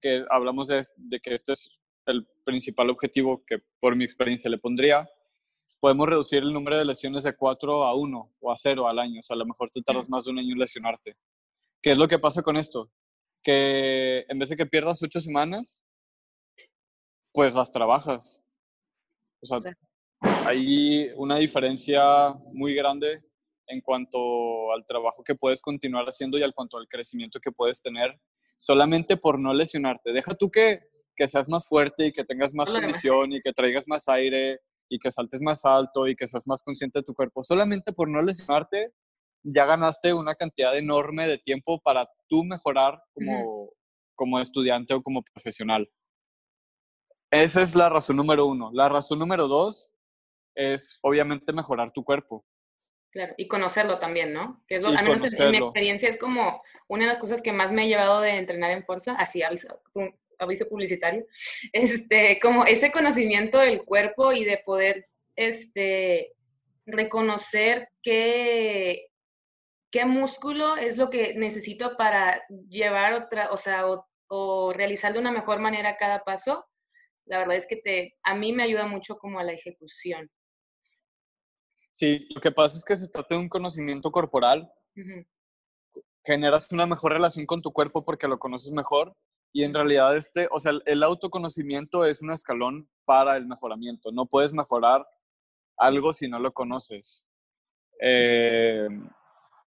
que 0.00 0.24
hablamos 0.30 0.68
de, 0.68 0.82
de 0.96 1.20
que 1.20 1.34
este 1.34 1.52
es 1.52 1.70
el 2.06 2.26
principal 2.44 2.90
objetivo 2.90 3.42
que 3.46 3.60
por 3.80 3.96
mi 3.96 4.04
experiencia 4.04 4.50
le 4.50 4.58
pondría, 4.58 5.08
podemos 5.84 6.08
reducir 6.08 6.38
el 6.38 6.50
número 6.50 6.78
de 6.78 6.84
lesiones 6.86 7.24
de 7.24 7.36
4 7.36 7.84
a 7.84 7.94
1 7.94 8.32
o 8.40 8.50
a 8.50 8.56
0 8.56 8.88
al 8.88 8.98
año. 8.98 9.20
O 9.20 9.22
sea, 9.22 9.34
a 9.34 9.38
lo 9.38 9.44
mejor 9.44 9.68
te 9.68 9.82
tardas 9.82 10.08
más 10.08 10.24
de 10.24 10.30
un 10.30 10.38
año 10.38 10.54
en 10.54 10.58
lesionarte. 10.58 11.14
¿Qué 11.82 11.90
es 11.90 11.98
lo 11.98 12.08
que 12.08 12.18
pasa 12.18 12.40
con 12.40 12.56
esto? 12.56 12.90
Que 13.42 14.24
en 14.26 14.38
vez 14.38 14.48
de 14.48 14.56
que 14.56 14.64
pierdas 14.64 15.02
8 15.02 15.20
semanas, 15.20 15.84
pues 17.34 17.54
las 17.54 17.70
trabajas. 17.70 18.42
O 19.42 19.46
sea, 19.46 19.58
hay 20.46 21.10
una 21.16 21.36
diferencia 21.36 22.32
muy 22.54 22.74
grande 22.74 23.22
en 23.66 23.82
cuanto 23.82 24.72
al 24.72 24.86
trabajo 24.86 25.22
que 25.22 25.34
puedes 25.34 25.60
continuar 25.60 26.06
haciendo 26.06 26.38
y 26.38 26.42
al 26.42 26.54
cuanto 26.54 26.78
al 26.78 26.88
crecimiento 26.88 27.40
que 27.40 27.52
puedes 27.52 27.82
tener 27.82 28.18
solamente 28.56 29.18
por 29.18 29.38
no 29.38 29.52
lesionarte. 29.52 30.14
Deja 30.14 30.34
tú 30.34 30.50
que 30.50 30.80
que 31.16 31.28
seas 31.28 31.48
más 31.48 31.68
fuerte 31.68 32.06
y 32.06 32.12
que 32.12 32.24
tengas 32.24 32.54
más 32.54 32.70
condición 32.70 33.32
y 33.32 33.40
que 33.40 33.52
traigas 33.52 33.86
más 33.86 34.08
aire 34.08 34.60
y 34.88 34.98
que 34.98 35.10
saltes 35.10 35.40
más 35.40 35.64
alto 35.64 36.06
y 36.06 36.14
que 36.14 36.26
seas 36.26 36.46
más 36.46 36.62
consciente 36.62 37.00
de 37.00 37.04
tu 37.04 37.14
cuerpo. 37.14 37.42
Solamente 37.42 37.92
por 37.92 38.08
no 38.08 38.22
lesionarte, 38.22 38.92
ya 39.42 39.66
ganaste 39.66 40.14
una 40.14 40.34
cantidad 40.34 40.76
enorme 40.76 41.26
de 41.26 41.38
tiempo 41.38 41.80
para 41.80 42.08
tú 42.28 42.44
mejorar 42.44 43.02
como, 43.12 43.70
como 44.14 44.40
estudiante 44.40 44.94
o 44.94 45.02
como 45.02 45.22
profesional. 45.22 45.88
Esa 47.30 47.62
es 47.62 47.74
la 47.74 47.88
razón 47.88 48.16
número 48.16 48.46
uno. 48.46 48.70
La 48.72 48.88
razón 48.88 49.18
número 49.18 49.48
dos 49.48 49.90
es 50.54 50.98
obviamente 51.02 51.52
mejorar 51.52 51.90
tu 51.90 52.04
cuerpo. 52.04 52.44
Claro, 53.10 53.34
y 53.36 53.46
conocerlo 53.46 53.98
también, 53.98 54.32
¿no? 54.32 54.60
Que 54.66 54.76
es 54.76 54.82
lo, 54.82 54.90
menos 54.90 55.22
en, 55.32 55.50
mi 55.52 55.58
experiencia 55.58 56.08
es 56.08 56.18
como 56.18 56.62
una 56.88 57.04
de 57.04 57.08
las 57.08 57.18
cosas 57.18 57.42
que 57.42 57.52
más 57.52 57.70
me 57.70 57.82
ha 57.82 57.86
llevado 57.86 58.20
de 58.20 58.36
entrenar 58.36 58.72
en 58.72 58.84
fuerza, 58.84 59.14
así 59.14 59.40
aviso 60.38 60.68
publicitario, 60.68 61.24
este, 61.72 62.38
como 62.40 62.64
ese 62.64 62.92
conocimiento 62.92 63.58
del 63.58 63.84
cuerpo 63.84 64.32
y 64.32 64.44
de 64.44 64.62
poder 64.64 65.06
este, 65.36 66.34
reconocer 66.86 67.88
qué, 68.02 69.08
qué 69.90 70.04
músculo 70.04 70.76
es 70.76 70.96
lo 70.96 71.10
que 71.10 71.34
necesito 71.34 71.96
para 71.96 72.42
llevar 72.68 73.14
otra, 73.14 73.50
o 73.50 73.56
sea, 73.56 73.84
o, 73.86 74.72
realizar 74.72 75.12
de 75.12 75.20
una 75.20 75.30
mejor 75.30 75.60
manera 75.60 75.96
cada 75.96 76.24
paso, 76.24 76.64
la 77.26 77.38
verdad 77.38 77.54
es 77.56 77.66
que 77.66 77.76
te, 77.76 78.16
a 78.24 78.34
mí 78.34 78.52
me 78.52 78.64
ayuda 78.64 78.86
mucho 78.86 79.16
como 79.16 79.38
a 79.38 79.44
la 79.44 79.52
ejecución. 79.52 80.28
Sí, 81.92 82.26
lo 82.34 82.40
que 82.40 82.50
pasa 82.50 82.76
es 82.76 82.84
que 82.84 82.96
se 82.96 83.08
trata 83.08 83.36
de 83.36 83.40
un 83.40 83.48
conocimiento 83.48 84.10
corporal. 84.10 84.68
Generas 86.24 86.72
una 86.72 86.86
mejor 86.86 87.12
relación 87.12 87.46
con 87.46 87.62
tu 87.62 87.72
cuerpo 87.72 88.02
porque 88.02 88.26
lo 88.26 88.38
conoces 88.38 88.72
mejor 88.72 89.14
y 89.56 89.62
en 89.62 89.72
realidad, 89.72 90.16
este, 90.16 90.48
o 90.50 90.58
sea, 90.58 90.72
el 90.84 91.02
autoconocimiento 91.04 92.04
es 92.04 92.22
un 92.22 92.32
escalón 92.32 92.90
para 93.04 93.36
el 93.36 93.46
mejoramiento. 93.46 94.10
No 94.10 94.26
puedes 94.26 94.52
mejorar 94.52 95.06
algo 95.76 96.12
si 96.12 96.26
no 96.26 96.40
lo 96.40 96.52
conoces. 96.52 97.24
Eh, 98.00 98.88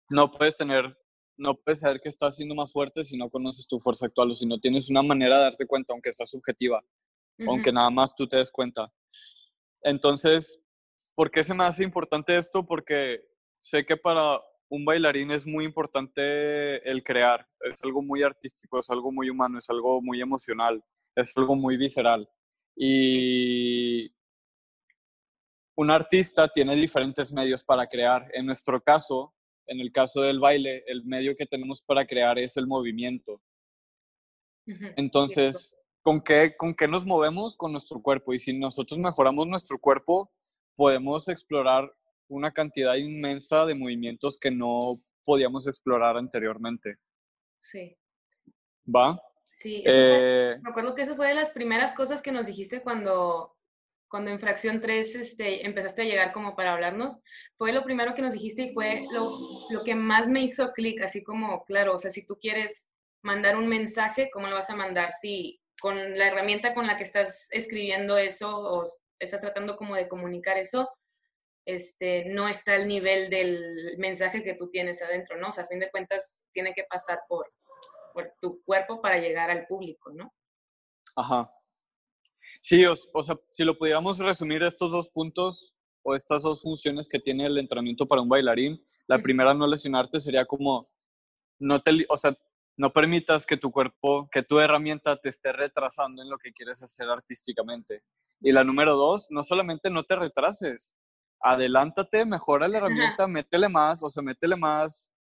no 0.09 0.31
puedes 0.31 0.57
tener, 0.57 0.97
no 1.37 1.55
puedes 1.55 1.81
saber 1.81 2.01
que 2.01 2.09
estás 2.09 2.35
siendo 2.35 2.55
más 2.55 2.71
fuerte 2.71 3.03
si 3.03 3.15
no 3.15 3.29
conoces 3.29 3.67
tu 3.67 3.79
fuerza 3.79 4.07
actual 4.07 4.31
o 4.31 4.33
si 4.33 4.47
no 4.47 4.57
tienes 4.57 4.89
una 4.89 5.03
manera 5.03 5.37
de 5.37 5.43
darte 5.43 5.67
cuenta, 5.67 5.93
aunque 5.93 6.11
sea 6.13 6.25
subjetiva, 6.25 6.83
aunque 7.47 7.71
nada 7.71 7.91
más 7.91 8.15
tú 8.15 8.27
te 8.27 8.37
des 8.37 8.51
cuenta. 8.51 8.91
Entonces, 9.83 10.59
¿por 11.13 11.29
qué 11.29 11.43
se 11.43 11.53
me 11.53 11.63
hace 11.63 11.83
importante 11.83 12.35
esto? 12.35 12.65
Porque 12.65 13.21
sé 13.59 13.85
que 13.85 13.97
para 13.97 14.41
un 14.75 14.83
bailarín 14.83 15.31
es 15.31 15.47
muy 15.47 15.63
importante 15.63 16.87
el 16.89 17.03
crear, 17.03 17.47
es 17.61 17.81
algo 17.83 18.01
muy 18.01 18.23
artístico, 18.23 18.79
es 18.79 18.89
algo 18.89 19.11
muy 19.11 19.29
humano, 19.29 19.57
es 19.57 19.69
algo 19.69 20.01
muy 20.01 20.21
emocional, 20.21 20.83
es 21.15 21.31
algo 21.37 21.55
muy 21.55 21.77
visceral. 21.77 22.29
Y 22.75 24.13
un 25.77 25.91
artista 25.91 26.49
tiene 26.49 26.75
diferentes 26.75 27.31
medios 27.31 27.63
para 27.63 27.87
crear. 27.87 28.27
En 28.33 28.45
nuestro 28.45 28.81
caso, 28.81 29.33
en 29.65 29.79
el 29.79 29.91
caso 29.93 30.21
del 30.21 30.39
baile, 30.39 30.83
el 30.87 31.05
medio 31.05 31.35
que 31.35 31.45
tenemos 31.45 31.81
para 31.81 32.05
crear 32.05 32.37
es 32.37 32.57
el 32.57 32.67
movimiento. 32.67 33.41
Entonces, 34.97 35.77
¿con 36.01 36.21
qué, 36.21 36.55
¿con 36.57 36.73
qué 36.73 36.87
nos 36.87 37.05
movemos? 37.05 37.55
Con 37.55 37.71
nuestro 37.71 38.01
cuerpo. 38.01 38.33
Y 38.33 38.39
si 38.39 38.51
nosotros 38.51 38.99
mejoramos 38.99 39.47
nuestro 39.47 39.79
cuerpo, 39.79 40.31
podemos 40.75 41.29
explorar 41.29 41.93
una 42.27 42.51
cantidad 42.51 42.95
inmensa 42.95 43.65
de 43.65 43.75
movimientos 43.75 44.37
que 44.39 44.51
no 44.51 45.01
podíamos 45.23 45.67
explorar 45.67 46.17
anteriormente. 46.17 46.97
Sí. 47.59 47.97
¿Va? 48.87 49.19
Sí, 49.51 49.83
eh, 49.85 50.57
me 50.61 50.69
acuerdo 50.69 50.95
que 50.95 51.03
eso 51.03 51.15
fue 51.15 51.29
de 51.29 51.33
las 51.33 51.49
primeras 51.49 51.93
cosas 51.93 52.21
que 52.21 52.31
nos 52.31 52.45
dijiste 52.45 52.81
cuando, 52.81 53.55
cuando 54.09 54.29
en 54.29 54.39
fracción 54.39 54.81
3 54.81 55.15
este, 55.15 55.65
empezaste 55.65 56.01
a 56.01 56.05
llegar 56.05 56.33
como 56.33 56.55
para 56.55 56.73
hablarnos. 56.73 57.21
Fue 57.57 57.71
lo 57.71 57.83
primero 57.83 58.13
que 58.13 58.21
nos 58.21 58.33
dijiste 58.33 58.63
y 58.63 58.73
fue 58.73 59.05
lo, 59.11 59.31
lo 59.69 59.83
que 59.83 59.95
más 59.95 60.27
me 60.27 60.43
hizo 60.43 60.73
clic, 60.73 61.01
así 61.01 61.23
como, 61.23 61.63
claro, 61.63 61.95
o 61.95 61.97
sea, 61.97 62.11
si 62.11 62.25
tú 62.25 62.37
quieres 62.39 62.91
mandar 63.23 63.55
un 63.55 63.67
mensaje, 63.67 64.29
¿cómo 64.31 64.47
lo 64.47 64.55
vas 64.55 64.69
a 64.69 64.75
mandar? 64.75 65.13
Si 65.13 65.59
con 65.81 66.17
la 66.17 66.27
herramienta 66.27 66.73
con 66.73 66.85
la 66.87 66.97
que 66.97 67.03
estás 67.03 67.47
escribiendo 67.51 68.17
eso 68.17 68.57
o 68.57 68.83
estás 69.19 69.41
tratando 69.41 69.77
como 69.77 69.95
de 69.95 70.07
comunicar 70.07 70.57
eso, 70.57 70.89
este, 71.65 72.25
no 72.25 72.47
está 72.47 72.75
al 72.75 72.87
nivel 72.87 73.29
del 73.29 73.97
mensaje 73.97 74.43
que 74.43 74.53
tú 74.53 74.69
tienes 74.69 75.01
adentro, 75.01 75.37
¿no? 75.37 75.49
O 75.49 75.51
sea, 75.51 75.63
a 75.63 75.67
fin 75.67 75.79
de 75.79 75.89
cuentas, 75.89 76.47
tiene 76.53 76.73
que 76.73 76.83
pasar 76.89 77.21
por, 77.27 77.51
por 78.13 78.33
tu 78.39 78.63
cuerpo 78.63 79.01
para 79.01 79.17
llegar 79.17 79.49
al 79.49 79.65
público, 79.65 80.11
¿no? 80.13 80.31
Ajá. 81.15 81.49
Sí, 82.61 82.83
o, 82.85 83.23
sea, 83.23 83.39
si 83.51 83.63
lo 83.63 83.77
pudiéramos 83.77 84.17
resumir 84.19 84.63
estos 84.63 84.91
dos 84.91 85.09
puntos 85.09 85.75
o 86.03 86.15
estas 86.15 86.43
dos 86.43 86.61
funciones 86.61 87.07
que 87.07 87.19
tiene 87.19 87.45
el 87.45 87.57
entrenamiento 87.57 88.07
para 88.07 88.21
un 88.21 88.29
bailarín, 88.29 88.83
la 89.07 89.19
primera, 89.19 89.53
no 89.53 89.67
lesionarte, 89.67 90.19
sería 90.19 90.45
como, 90.45 90.89
no 91.59 91.79
te, 91.81 91.91
o 92.09 92.17
sea, 92.17 92.35
no 92.77 92.91
permitas 92.91 93.45
que 93.45 93.57
tu 93.57 93.71
cuerpo, 93.71 94.29
que 94.31 94.43
tu 94.43 94.59
herramienta 94.59 95.17
te 95.17 95.29
esté 95.29 95.51
retrasando 95.51 96.21
en 96.21 96.29
lo 96.29 96.37
que 96.37 96.51
quieres 96.51 96.81
hacer 96.83 97.09
artísticamente. 97.09 98.03
Y 98.41 98.51
la 98.51 98.63
número 98.63 98.95
dos, 98.95 99.27
no 99.29 99.43
solamente 99.43 99.89
no 99.89 100.03
te 100.03 100.15
retrases, 100.15 100.97
adelántate, 101.41 102.25
mejora 102.25 102.67
la 102.67 102.77
herramienta, 102.77 103.27
métele 103.27 103.69
más, 103.69 104.01
o 104.03 104.09
sea, 104.09 104.23
métele 104.23 104.55
más 104.55 105.11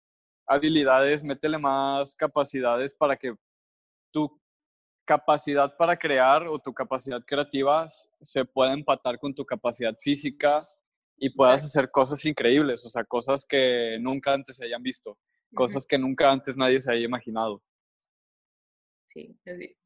habilidades, 0.46 1.22
métele 1.22 1.58
más 1.58 2.14
capacidades 2.14 2.94
para 2.94 3.16
que 3.16 3.34
tu 4.10 4.40
capacidad 5.04 5.76
para 5.76 5.96
crear 5.96 6.46
o 6.48 6.58
tu 6.58 6.72
capacidad 6.72 7.22
creativa 7.26 7.86
se 8.20 8.44
pueda 8.44 8.72
empatar 8.72 9.18
con 9.18 9.34
tu 9.34 9.44
capacidad 9.44 9.94
física 9.98 10.68
y 11.16 11.30
puedas 11.30 11.64
hacer 11.64 11.90
cosas 11.90 12.24
increíbles, 12.24 12.84
o 12.84 12.88
sea, 12.88 13.04
cosas 13.04 13.44
que 13.46 13.98
nunca 14.00 14.32
antes 14.32 14.56
se 14.56 14.64
hayan 14.64 14.82
visto, 14.82 15.18
cosas 15.54 15.86
que 15.86 15.98
nunca 15.98 16.30
antes 16.30 16.56
nadie 16.56 16.80
se 16.80 16.92
haya 16.92 17.04
imaginado. 17.04 17.62
Sí, 19.14 19.38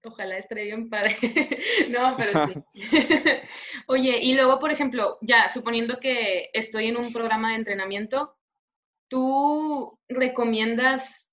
ojalá 0.04 0.38
esté 0.38 0.54
bien 0.54 0.88
padre. 0.88 1.14
no, 1.90 2.16
pero 2.16 2.46
sí. 2.46 2.54
Oye, 3.86 4.18
y 4.22 4.34
luego, 4.34 4.58
por 4.58 4.72
ejemplo, 4.72 5.18
ya 5.20 5.50
suponiendo 5.50 6.00
que 6.00 6.48
estoy 6.54 6.86
en 6.86 6.96
un 6.96 7.12
programa 7.12 7.50
de 7.50 7.56
entrenamiento, 7.56 8.38
¿tú 9.08 10.00
recomiendas, 10.08 11.30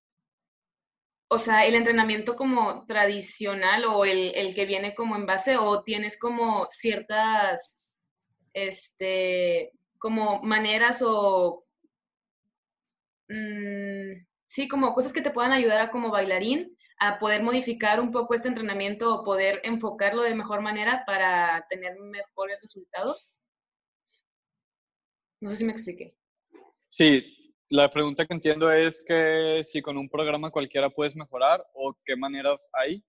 o 1.28 1.38
sea, 1.38 1.64
el 1.64 1.74
entrenamiento 1.74 2.36
como 2.36 2.84
tradicional 2.86 3.86
o 3.86 4.04
el, 4.04 4.54
que 4.54 4.66
viene 4.66 4.94
como 4.94 5.16
en 5.16 5.24
base 5.24 5.56
o 5.56 5.82
tienes 5.82 6.18
como 6.18 6.66
ciertas, 6.70 7.82
este, 8.52 9.72
como 9.98 10.42
maneras 10.42 11.02
o, 11.02 11.64
mm, 13.28 14.26
sí, 14.44 14.68
como 14.68 14.92
cosas 14.92 15.14
que 15.14 15.22
te 15.22 15.30
puedan 15.30 15.52
ayudar 15.52 15.80
a 15.80 15.90
como 15.90 16.10
bailarín 16.10 16.75
a 16.98 17.18
poder 17.18 17.42
modificar 17.42 18.00
un 18.00 18.10
poco 18.10 18.34
este 18.34 18.48
entrenamiento 18.48 19.14
o 19.14 19.24
poder 19.24 19.60
enfocarlo 19.64 20.22
de 20.22 20.34
mejor 20.34 20.60
manera 20.60 21.04
para 21.06 21.66
tener 21.68 21.98
mejores 21.98 22.60
resultados. 22.60 23.32
No 25.40 25.50
sé 25.50 25.58
si 25.58 25.64
me 25.66 25.72
expliqué. 25.72 26.16
Sí, 26.88 27.54
la 27.68 27.90
pregunta 27.90 28.24
que 28.24 28.34
entiendo 28.34 28.72
es 28.72 29.02
que 29.06 29.62
si 29.64 29.82
con 29.82 29.98
un 29.98 30.08
programa 30.08 30.50
cualquiera 30.50 30.88
puedes 30.88 31.14
mejorar 31.14 31.64
o 31.74 31.94
qué 32.04 32.16
maneras 32.16 32.70
hay 32.72 33.04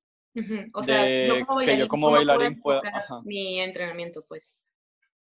o 0.74 0.84
sea, 0.84 1.04
que 1.04 1.78
yo 1.78 1.88
como 1.88 2.12
bailarín 2.12 2.60
pueda... 2.60 2.82
Mi 3.24 3.60
entrenamiento, 3.60 4.24
pues. 4.28 4.56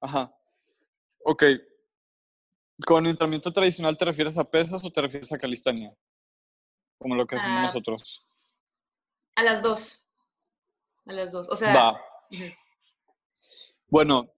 Ajá. 0.01 0.35
Ok. 1.25 1.45
¿Con 2.85 3.07
entrenamiento 3.07 3.53
tradicional 3.53 3.97
te 3.97 4.05
refieres 4.05 4.37
a 4.39 4.45
pesas 4.45 4.85
o 4.85 4.91
te 4.91 5.01
refieres 5.01 5.33
a 5.33 5.39
calistenia? 5.39 5.95
Como 6.99 7.15
lo 7.15 7.27
que 7.27 7.37
hacemos 7.37 7.59
ah, 7.59 7.63
nosotros. 7.63 8.25
A 9.37 9.43
las 9.43 9.62
dos. 9.62 10.11
A 11.07 11.12
las 11.12 11.31
dos. 11.31 11.49
O 11.50 11.57
sea. 11.57 11.75
Va. 11.75 12.00
Bueno, 13.88 14.33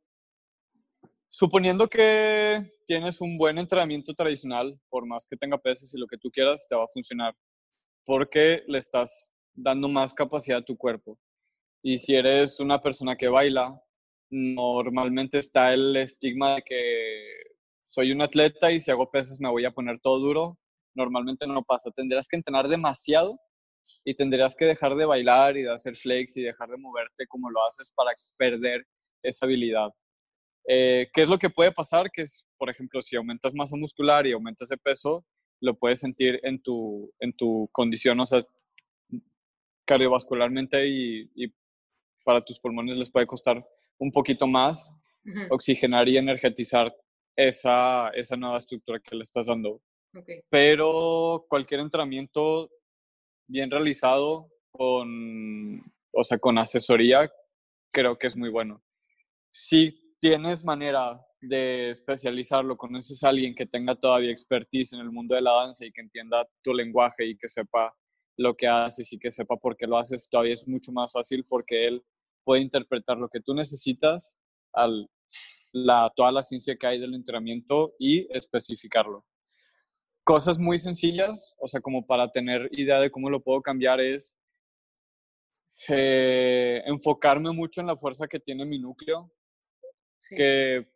suponiendo 1.26 1.88
que 1.88 2.70
tienes 2.84 3.20
un 3.20 3.38
buen 3.38 3.58
entrenamiento 3.58 4.12
tradicional, 4.12 4.78
por 4.90 5.06
más 5.06 5.26
que 5.26 5.36
tenga 5.36 5.56
pesas 5.56 5.94
y 5.94 5.98
lo 5.98 6.06
que 6.06 6.18
tú 6.18 6.30
quieras, 6.30 6.66
te 6.68 6.76
va 6.76 6.84
a 6.84 6.92
funcionar. 6.92 7.34
Porque 8.04 8.64
le 8.66 8.78
estás 8.78 9.32
dando 9.54 9.88
más 9.88 10.12
capacidad 10.12 10.58
a 10.58 10.64
tu 10.64 10.76
cuerpo. 10.76 11.18
Y 11.82 11.98
si 11.98 12.14
eres 12.14 12.60
una 12.60 12.82
persona 12.82 13.16
que 13.16 13.28
baila, 13.28 13.80
normalmente 14.30 15.38
está 15.38 15.72
el 15.72 15.96
estigma 15.96 16.56
de 16.56 16.62
que 16.62 17.32
soy 17.84 18.12
un 18.12 18.20
atleta 18.20 18.70
y 18.72 18.80
si 18.80 18.90
hago 18.90 19.10
pesas 19.10 19.40
me 19.40 19.50
voy 19.50 19.64
a 19.64 19.70
poner 19.70 20.00
todo 20.00 20.18
duro. 20.18 20.58
Normalmente 20.94 21.46
no 21.46 21.62
pasa. 21.62 21.90
Tendrías 21.92 22.26
que 22.26 22.36
entrenar 22.36 22.68
demasiado 22.68 23.38
y 24.04 24.14
tendrías 24.14 24.56
que 24.56 24.64
dejar 24.64 24.94
de 24.96 25.04
bailar 25.04 25.56
y 25.56 25.62
de 25.62 25.72
hacer 25.72 25.96
flex 25.96 26.36
y 26.36 26.42
dejar 26.42 26.68
de 26.68 26.76
moverte 26.76 27.26
como 27.26 27.50
lo 27.50 27.64
haces 27.66 27.92
para 27.94 28.10
perder 28.36 28.86
esa 29.22 29.46
habilidad. 29.46 29.90
Eh, 30.66 31.08
¿Qué 31.12 31.22
es 31.22 31.28
lo 31.28 31.38
que 31.38 31.50
puede 31.50 31.72
pasar? 31.72 32.10
Que 32.10 32.22
es, 32.22 32.46
por 32.58 32.68
ejemplo, 32.68 33.00
si 33.02 33.16
aumentas 33.16 33.54
masa 33.54 33.76
muscular 33.76 34.26
y 34.26 34.32
aumentas 34.32 34.68
de 34.68 34.76
peso, 34.76 35.24
lo 35.60 35.76
puedes 35.76 36.00
sentir 36.00 36.38
en 36.42 36.62
tu, 36.62 37.12
en 37.20 37.32
tu 37.32 37.68
condición, 37.72 38.20
o 38.20 38.26
sea, 38.26 38.44
cardiovascularmente 39.86 40.86
y, 40.86 41.52
para 42.24 42.44
tus 42.44 42.60
pulmones 42.60 42.98
les 42.98 43.10
puede 43.10 43.26
costar 43.26 43.66
un 43.96 44.12
poquito 44.12 44.46
más 44.46 44.94
oxigenar 45.48 46.06
y 46.08 46.18
energetizar 46.18 46.94
esa, 47.34 48.10
esa 48.10 48.36
nueva 48.36 48.58
estructura 48.58 49.00
que 49.00 49.16
le 49.16 49.22
estás 49.22 49.46
dando. 49.46 49.80
Pero 50.50 51.46
cualquier 51.48 51.80
entrenamiento 51.80 52.70
bien 53.48 53.70
realizado 53.70 54.50
con, 54.70 55.80
o 56.12 56.22
sea, 56.22 56.38
con 56.38 56.58
asesoría, 56.58 57.30
creo 57.90 58.16
que 58.18 58.28
es 58.28 58.36
muy 58.36 58.50
bueno. 58.50 58.84
Si 59.50 60.14
tienes 60.20 60.64
manera 60.64 61.20
de 61.40 61.90
especializarlo, 61.90 62.76
conoces 62.76 63.22
a 63.24 63.30
alguien 63.30 63.54
que 63.54 63.66
tenga 63.66 63.94
todavía 63.94 64.30
expertise 64.30 64.92
en 64.92 65.00
el 65.00 65.10
mundo 65.10 65.34
de 65.34 65.42
la 65.42 65.52
danza 65.52 65.86
y 65.86 65.92
que 65.92 66.00
entienda 66.00 66.48
tu 66.62 66.74
lenguaje 66.74 67.26
y 67.26 67.36
que 67.36 67.48
sepa 67.48 67.94
lo 68.36 68.54
que 68.54 68.68
haces 68.68 69.12
y 69.12 69.18
que 69.18 69.30
sepa 69.30 69.56
por 69.56 69.76
qué 69.76 69.86
lo 69.86 69.98
haces, 69.98 70.28
todavía 70.28 70.54
es 70.54 70.66
mucho 70.68 70.92
más 70.92 71.12
fácil 71.12 71.44
porque 71.44 71.88
él 71.88 72.04
puede 72.44 72.62
interpretar 72.62 73.18
lo 73.18 73.28
que 73.28 73.40
tú 73.40 73.52
necesitas, 73.52 74.36
al, 74.72 75.10
la, 75.72 76.12
toda 76.14 76.32
la 76.32 76.42
ciencia 76.42 76.76
que 76.76 76.86
hay 76.86 77.00
del 77.00 77.14
entrenamiento 77.14 77.94
y 77.98 78.26
especificarlo. 78.34 79.26
Cosas 80.28 80.58
muy 80.58 80.78
sencillas, 80.78 81.56
o 81.58 81.68
sea, 81.68 81.80
como 81.80 82.06
para 82.06 82.30
tener 82.30 82.68
idea 82.72 83.00
de 83.00 83.10
cómo 83.10 83.30
lo 83.30 83.42
puedo 83.42 83.62
cambiar 83.62 83.98
es 83.98 84.36
eh, 85.88 86.82
enfocarme 86.84 87.50
mucho 87.52 87.80
en 87.80 87.86
la 87.86 87.96
fuerza 87.96 88.28
que 88.28 88.38
tiene 88.38 88.66
mi 88.66 88.78
núcleo, 88.78 89.32
que 90.28 90.86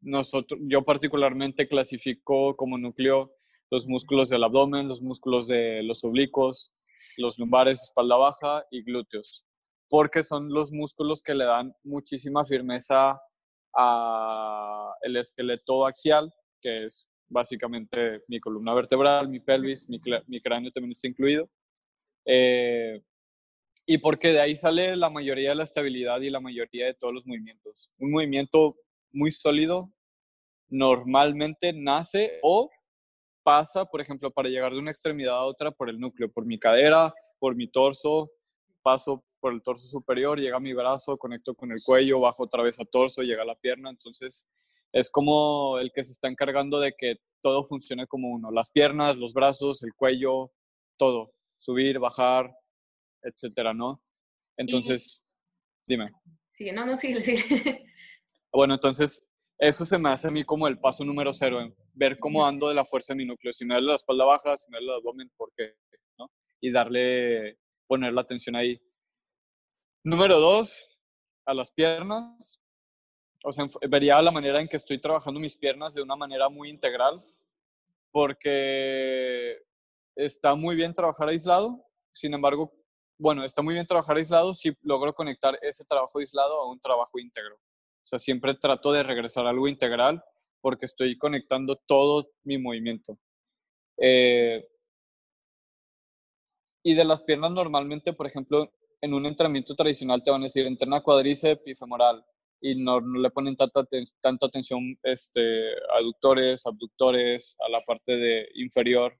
nosotros, 0.00 0.58
yo 0.62 0.82
particularmente 0.82 1.68
clasifico 1.68 2.56
como 2.56 2.78
núcleo 2.78 3.36
los 3.70 3.86
músculos 3.86 4.30
del 4.30 4.44
abdomen, 4.44 4.88
los 4.88 5.02
músculos 5.02 5.46
de 5.46 5.82
los 5.82 6.02
oblicuos, 6.02 6.72
los 7.18 7.38
lumbares, 7.38 7.82
espalda 7.82 8.16
baja 8.16 8.64
y 8.70 8.82
glúteos, 8.82 9.44
porque 9.90 10.22
son 10.22 10.48
los 10.48 10.72
músculos 10.72 11.20
que 11.20 11.34
le 11.34 11.44
dan 11.44 11.76
muchísima 11.84 12.46
firmeza 12.46 13.20
al 13.74 15.16
esqueleto 15.16 15.86
axial, 15.86 16.32
que 16.62 16.86
es 16.86 17.10
básicamente 17.30 18.22
mi 18.28 18.40
columna 18.40 18.74
vertebral, 18.74 19.28
mi 19.28 19.40
pelvis, 19.40 19.88
mi, 19.88 20.00
cráneo 20.40 20.70
también 20.70 20.90
está 20.90 21.08
incluido. 21.08 21.48
Eh, 22.26 23.00
y 23.86 23.98
porque 23.98 24.32
de 24.32 24.40
ahí 24.40 24.54
sale 24.54 24.94
la 24.96 25.08
mayoría 25.08 25.50
de 25.50 25.54
la 25.54 25.62
estabilidad 25.62 26.20
y 26.20 26.30
la 26.30 26.40
mayoría 26.40 26.86
de 26.86 26.94
todos 26.94 27.14
los 27.14 27.26
movimientos. 27.26 27.90
Un 27.98 28.10
movimiento 28.10 28.76
muy 29.12 29.30
sólido 29.30 29.90
normalmente 30.68 31.72
nace 31.72 32.38
o 32.42 32.70
pasa, 33.42 33.84
por 33.84 34.00
ejemplo, 34.00 34.30
para 34.30 34.48
llegar 34.48 34.72
de 34.72 34.78
una 34.78 34.90
extremidad 34.90 35.38
a 35.38 35.44
otra 35.44 35.70
por 35.70 35.88
el 35.88 35.98
núcleo, 35.98 36.30
por 36.30 36.44
mi 36.44 36.58
cadera, 36.58 37.12
por 37.38 37.56
mi 37.56 37.66
torso, 37.66 38.30
paso 38.82 39.24
por 39.40 39.52
el 39.52 39.62
torso 39.62 39.88
superior, 39.88 40.38
llega 40.38 40.58
a 40.58 40.60
mi 40.60 40.74
brazo, 40.74 41.16
conecto 41.16 41.54
con 41.54 41.72
el 41.72 41.82
cuello, 41.82 42.20
bajo 42.20 42.44
otra 42.44 42.62
vez 42.62 42.78
a 42.78 42.84
torso, 42.84 43.22
llega 43.22 43.42
a 43.42 43.46
la 43.46 43.54
pierna, 43.54 43.90
entonces 43.90 44.46
es 44.92 45.10
como 45.10 45.78
el 45.78 45.92
que 45.94 46.04
se 46.04 46.12
está 46.12 46.28
encargando 46.28 46.80
de 46.80 46.94
que 46.96 47.16
todo 47.42 47.64
funcione 47.64 48.06
como 48.06 48.28
uno, 48.28 48.50
las 48.50 48.70
piernas, 48.70 49.16
los 49.16 49.32
brazos, 49.32 49.82
el 49.82 49.94
cuello, 49.94 50.52
todo, 50.98 51.32
subir, 51.56 51.98
bajar, 51.98 52.54
etcétera, 53.22 53.72
¿no? 53.72 54.02
Entonces, 54.56 55.22
dime. 55.86 56.10
Sí, 56.50 56.70
no, 56.72 56.84
no, 56.84 56.96
sí, 56.96 57.20
sí. 57.22 57.36
Bueno, 58.52 58.74
entonces 58.74 59.24
eso 59.58 59.84
se 59.84 59.98
me 59.98 60.10
hace 60.10 60.28
a 60.28 60.30
mí 60.30 60.42
como 60.42 60.66
el 60.66 60.78
paso 60.78 61.04
número 61.04 61.32
cero, 61.32 61.60
ver 61.92 62.18
cómo 62.18 62.44
ando 62.44 62.68
de 62.68 62.74
la 62.74 62.84
fuerza 62.84 63.12
de 63.12 63.18
mi 63.18 63.26
núcleo. 63.26 63.52
Si 63.52 63.64
me 63.64 63.74
duele 63.74 63.88
la 63.88 63.94
espalda 63.94 64.24
baja, 64.24 64.56
si 64.56 64.70
me 64.70 64.78
duele 64.78 64.92
el 64.92 64.98
abdomen, 64.98 65.30
¿por 65.36 65.52
qué? 65.56 65.74
¿no? 66.18 66.30
Y 66.60 66.70
darle, 66.70 67.58
poner 67.86 68.12
la 68.12 68.22
atención 68.22 68.56
ahí. 68.56 68.80
Número 70.02 70.40
dos, 70.40 70.88
a 71.46 71.54
las 71.54 71.70
piernas. 71.70 72.59
O 73.42 73.52
sea, 73.52 73.66
vería 73.88 74.20
la 74.20 74.30
manera 74.30 74.60
en 74.60 74.68
que 74.68 74.76
estoy 74.76 75.00
trabajando 75.00 75.40
mis 75.40 75.56
piernas 75.56 75.94
de 75.94 76.02
una 76.02 76.16
manera 76.16 76.48
muy 76.48 76.68
integral, 76.68 77.24
porque 78.10 79.62
está 80.14 80.54
muy 80.54 80.76
bien 80.76 80.92
trabajar 80.92 81.28
aislado, 81.28 81.86
sin 82.10 82.34
embargo, 82.34 82.72
bueno, 83.18 83.44
está 83.44 83.62
muy 83.62 83.74
bien 83.74 83.86
trabajar 83.86 84.16
aislado 84.16 84.52
si 84.52 84.72
logro 84.82 85.14
conectar 85.14 85.58
ese 85.62 85.84
trabajo 85.84 86.18
aislado 86.18 86.60
a 86.60 86.70
un 86.70 86.80
trabajo 86.80 87.18
íntegro. 87.18 87.56
O 87.56 88.06
sea, 88.06 88.18
siempre 88.18 88.54
trato 88.54 88.92
de 88.92 89.02
regresar 89.02 89.46
a 89.46 89.50
algo 89.50 89.68
integral 89.68 90.22
porque 90.60 90.86
estoy 90.86 91.16
conectando 91.16 91.76
todo 91.86 92.30
mi 92.44 92.58
movimiento. 92.58 93.18
Eh, 93.98 94.66
y 96.82 96.94
de 96.94 97.04
las 97.04 97.22
piernas 97.22 97.52
normalmente, 97.52 98.12
por 98.12 98.26
ejemplo, 98.26 98.72
en 99.00 99.14
un 99.14 99.26
entrenamiento 99.26 99.74
tradicional 99.74 100.22
te 100.22 100.30
van 100.30 100.42
a 100.42 100.44
decir 100.44 100.66
entrena 100.66 101.02
cuádriceps 101.02 101.66
y 101.66 101.74
femoral 101.74 102.24
y 102.60 102.74
no, 102.74 103.00
le 103.00 103.30
ponen 103.30 103.56
tanta, 103.56 103.84
tanta 104.20 104.46
atención 104.46 104.98
este, 105.02 105.70
aductores, 105.96 106.66
abductores, 106.66 107.56
a 107.66 107.70
la 107.70 107.80
parte 107.82 108.16
de 108.16 108.48
inferior, 108.54 109.18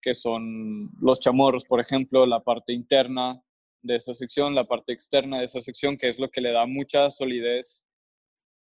que 0.00 0.14
son 0.14 0.90
los 1.00 1.20
chamorros, 1.20 1.64
por 1.64 1.80
ejemplo, 1.80 2.26
la 2.26 2.40
parte 2.40 2.72
interna 2.72 3.40
de 3.82 3.96
esa 3.96 4.14
sección, 4.14 4.54
la 4.54 4.64
parte 4.64 4.92
externa 4.92 5.38
de 5.38 5.46
esa 5.46 5.62
sección, 5.62 5.96
que 5.96 6.08
es 6.08 6.18
lo 6.18 6.30
que 6.30 6.40
le 6.40 6.52
da 6.52 6.66
mucha 6.66 7.10
solidez 7.10 7.84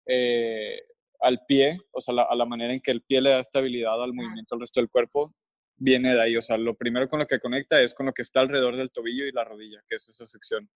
eh, 0.05 0.81
al 1.21 1.39
pie, 1.47 1.79
o 1.91 2.01
sea, 2.01 2.15
a 2.23 2.35
la 2.35 2.45
manera 2.45 2.73
en 2.73 2.81
que 2.81 2.91
el 2.91 3.01
pie 3.01 3.21
le 3.21 3.31
da 3.31 3.39
estabilidad 3.39 4.01
al 4.01 4.13
movimiento 4.13 4.55
al 4.55 4.61
resto 4.61 4.79
del 4.79 4.89
cuerpo, 4.89 5.33
viene 5.77 6.13
de 6.13 6.21
ahí. 6.21 6.37
O 6.37 6.41
sea, 6.41 6.57
lo 6.57 6.75
primero 6.75 7.07
con 7.07 7.19
lo 7.19 7.27
que 7.27 7.39
conecta 7.39 7.81
es 7.81 7.93
con 7.93 8.05
lo 8.05 8.13
que 8.13 8.21
está 8.21 8.41
alrededor 8.41 8.75
del 8.75 8.91
tobillo 8.91 9.25
y 9.25 9.31
la 9.31 9.43
rodilla, 9.43 9.81
que 9.87 9.95
es 9.95 10.07
esa 10.09 10.25
sección. 10.27 10.69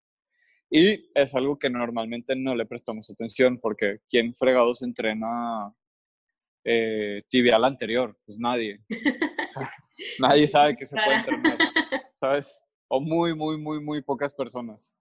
Y 0.71 1.11
es 1.13 1.35
algo 1.35 1.59
que 1.59 1.69
normalmente 1.69 2.35
no 2.35 2.55
le 2.55 2.65
prestamos 2.65 3.09
atención 3.09 3.59
porque 3.59 3.99
¿quién 4.09 4.33
fregados 4.33 4.81
entrena 4.81 5.71
eh, 6.63 7.21
tibial 7.27 7.65
anterior? 7.65 8.17
Pues 8.25 8.39
nadie. 8.39 8.79
nadie 10.19 10.47
sabe 10.47 10.75
que 10.75 10.85
se 10.85 10.95
puede 10.95 11.17
entrenar, 11.17 11.57
¿sabes? 12.13 12.63
o 12.93 12.99
muy, 12.99 13.33
muy, 13.33 13.57
muy, 13.57 13.81
muy 13.81 14.01
pocas 14.01 14.33
personas. 14.33 14.93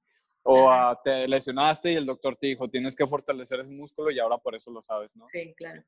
O 0.43 0.71
te 1.03 1.27
lesionaste 1.27 1.93
y 1.93 1.97
el 1.97 2.07
doctor 2.07 2.37
te 2.37 2.47
dijo, 2.47 2.71
tienes 2.71 2.95
que 2.95 3.07
fortalecer 3.07 3.61
ese 3.61 3.71
músculo 3.71 4.13
y 4.13 4.19
ahora 4.21 4.39
por 4.39 4.55
eso 4.55 4.71
lo 4.71 4.81
sabes, 4.81 5.17
¿no? 5.17 5.27
Sí, 5.31 5.53
claro. 5.57 5.83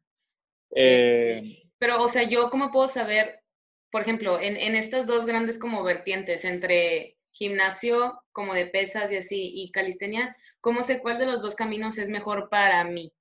Eh, 0.75 1.63
Pero, 1.79 2.03
o 2.03 2.09
sea, 2.09 2.25
yo 2.25 2.51
cómo 2.51 2.73
puedo 2.73 2.89
saber, 2.89 3.41
por 3.91 4.03
ejemplo, 4.03 4.41
en, 4.41 4.57
en, 4.57 4.75
estas 4.75 5.07
dos 5.07 5.27
grandes 5.27 5.59
como 5.59 5.85
vertientes, 5.85 6.45
entre 6.45 7.19
gimnasio 7.33 8.23
como 8.33 8.55
de 8.55 8.67
pesas 8.67 9.11
y 9.11 9.17
así, 9.17 9.51
y 9.55 9.71
calistenia, 9.73 10.37
¿cómo 10.61 10.83
sé 10.83 11.01
cuál 11.01 11.19
de 11.19 11.27
los 11.27 11.43
dos 11.43 11.57
caminos 11.57 11.99
es 11.99 12.09
mejor 12.09 12.49
para 12.49 12.85
mí? 12.85 13.13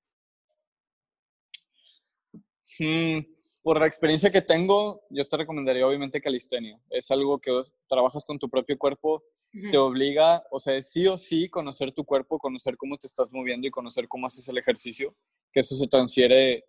Mm, 2.79 3.19
por 3.63 3.79
la 3.79 3.87
experiencia 3.87 4.31
que 4.31 4.41
tengo, 4.41 5.03
yo 5.09 5.27
te 5.27 5.37
recomendaría 5.37 5.87
obviamente 5.87 6.21
calistenia. 6.21 6.79
Es 6.89 7.11
algo 7.11 7.39
que 7.39 7.51
trabajas 7.87 8.25
con 8.25 8.39
tu 8.39 8.49
propio 8.49 8.77
cuerpo, 8.77 9.23
te 9.69 9.77
obliga, 9.77 10.43
o 10.49 10.59
sea, 10.59 10.81
sí 10.81 11.05
o 11.07 11.17
sí 11.17 11.49
conocer 11.49 11.91
tu 11.91 12.05
cuerpo, 12.05 12.39
conocer 12.39 12.77
cómo 12.77 12.97
te 12.97 13.07
estás 13.07 13.29
moviendo 13.31 13.67
y 13.67 13.71
conocer 13.71 14.07
cómo 14.07 14.27
haces 14.27 14.47
el 14.47 14.57
ejercicio, 14.57 15.13
que 15.51 15.59
eso 15.59 15.75
se 15.75 15.87
transfiere 15.87 16.63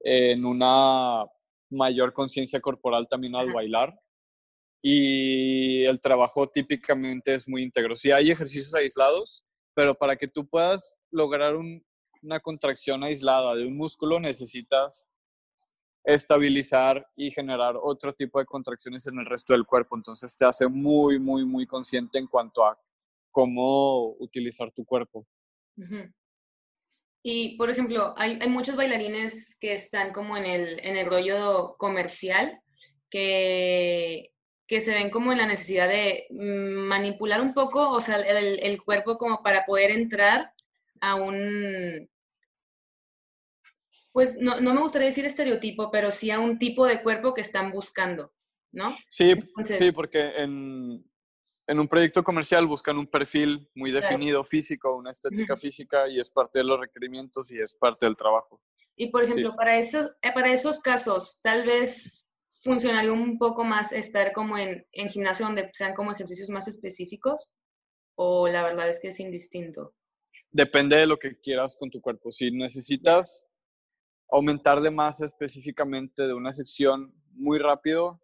en 0.00 0.44
una 0.46 1.26
mayor 1.68 2.14
conciencia 2.14 2.60
corporal 2.60 3.08
también 3.08 3.36
al 3.36 3.52
bailar. 3.52 3.94
Y 4.82 5.84
el 5.84 6.00
trabajo 6.00 6.48
típicamente 6.48 7.34
es 7.34 7.48
muy 7.48 7.62
íntegro. 7.62 7.94
Sí 7.94 8.10
hay 8.10 8.30
ejercicios 8.30 8.74
aislados, 8.74 9.44
pero 9.74 9.94
para 9.94 10.16
que 10.16 10.26
tú 10.26 10.46
puedas 10.46 10.96
lograr 11.10 11.54
una 11.56 12.40
contracción 12.40 13.04
aislada 13.04 13.54
de 13.54 13.66
un 13.66 13.76
músculo 13.76 14.18
necesitas 14.18 15.08
estabilizar 16.04 17.06
y 17.16 17.30
generar 17.30 17.76
otro 17.80 18.12
tipo 18.12 18.40
de 18.40 18.44
contracciones 18.44 19.06
en 19.06 19.18
el 19.18 19.26
resto 19.26 19.52
del 19.52 19.64
cuerpo. 19.64 19.96
Entonces 19.96 20.36
te 20.36 20.44
hace 20.44 20.66
muy, 20.68 21.18
muy, 21.18 21.44
muy 21.44 21.66
consciente 21.66 22.18
en 22.18 22.26
cuanto 22.26 22.66
a 22.66 22.76
cómo 23.30 24.16
utilizar 24.18 24.72
tu 24.72 24.84
cuerpo. 24.84 25.26
Y, 27.22 27.56
por 27.56 27.70
ejemplo, 27.70 28.14
hay, 28.16 28.38
hay, 28.40 28.48
muchos 28.48 28.74
bailarines 28.74 29.56
que 29.60 29.74
están 29.74 30.12
como 30.12 30.36
en 30.36 30.44
el, 30.44 30.80
en 30.84 30.96
el 30.96 31.06
rollo 31.06 31.76
comercial, 31.78 32.60
que, 33.08 34.31
que 34.66 34.80
se 34.80 34.94
ven 34.94 35.10
como 35.10 35.32
en 35.32 35.38
la 35.38 35.46
necesidad 35.46 35.88
de 35.88 36.26
manipular 36.30 37.40
un 37.40 37.52
poco, 37.52 37.90
o 37.90 38.00
sea, 38.00 38.16
el, 38.16 38.58
el 38.60 38.82
cuerpo 38.82 39.18
como 39.18 39.42
para 39.42 39.64
poder 39.64 39.90
entrar 39.90 40.52
a 41.00 41.16
un, 41.16 42.08
pues 44.12 44.38
no, 44.38 44.60
no, 44.60 44.74
me 44.74 44.82
gustaría 44.82 45.08
decir 45.08 45.24
estereotipo, 45.24 45.90
pero 45.90 46.12
sí 46.12 46.30
a 46.30 46.38
un 46.38 46.58
tipo 46.58 46.86
de 46.86 47.02
cuerpo 47.02 47.34
que 47.34 47.40
están 47.40 47.72
buscando, 47.72 48.32
¿no? 48.70 48.94
Sí, 49.08 49.34
sí 49.64 49.90
porque 49.90 50.32
en, 50.36 51.04
en 51.66 51.80
un 51.80 51.88
proyecto 51.88 52.22
comercial 52.22 52.66
buscan 52.66 52.98
un 52.98 53.06
perfil 53.06 53.68
muy 53.74 53.90
definido 53.90 54.44
físico, 54.44 54.96
una 54.96 55.10
estética 55.10 55.56
física 55.56 56.08
y 56.08 56.20
es 56.20 56.30
parte 56.30 56.58
de 56.58 56.64
los 56.64 56.78
requerimientos 56.78 57.50
y 57.50 57.58
es 57.58 57.74
parte 57.74 58.06
del 58.06 58.16
trabajo. 58.16 58.60
Y 58.94 59.10
por 59.10 59.24
ejemplo, 59.24 59.56
para, 59.56 59.78
esos, 59.78 60.14
eh, 60.20 60.32
para 60.32 60.52
esos 60.52 60.80
casos, 60.80 61.40
tal 61.42 61.64
vez 61.64 62.31
funcionaría 62.62 63.12
un 63.12 63.38
poco 63.38 63.64
más 63.64 63.92
estar 63.92 64.32
como 64.32 64.56
en, 64.56 64.86
en 64.92 65.08
gimnasio 65.08 65.46
donde 65.46 65.70
sean 65.72 65.94
como 65.94 66.12
ejercicios 66.12 66.48
más 66.48 66.68
específicos 66.68 67.56
o 68.14 68.48
la 68.48 68.62
verdad 68.62 68.88
es 68.88 69.00
que 69.00 69.08
es 69.08 69.20
indistinto. 69.20 69.94
Depende 70.50 70.96
de 70.96 71.06
lo 71.06 71.18
que 71.18 71.38
quieras 71.40 71.76
con 71.76 71.90
tu 71.90 72.00
cuerpo. 72.00 72.30
Si 72.30 72.50
necesitas 72.50 73.46
aumentar 74.30 74.80
de 74.80 74.90
masa 74.90 75.24
específicamente 75.24 76.26
de 76.26 76.34
una 76.34 76.52
sección 76.52 77.12
muy 77.32 77.58
rápido, 77.58 78.20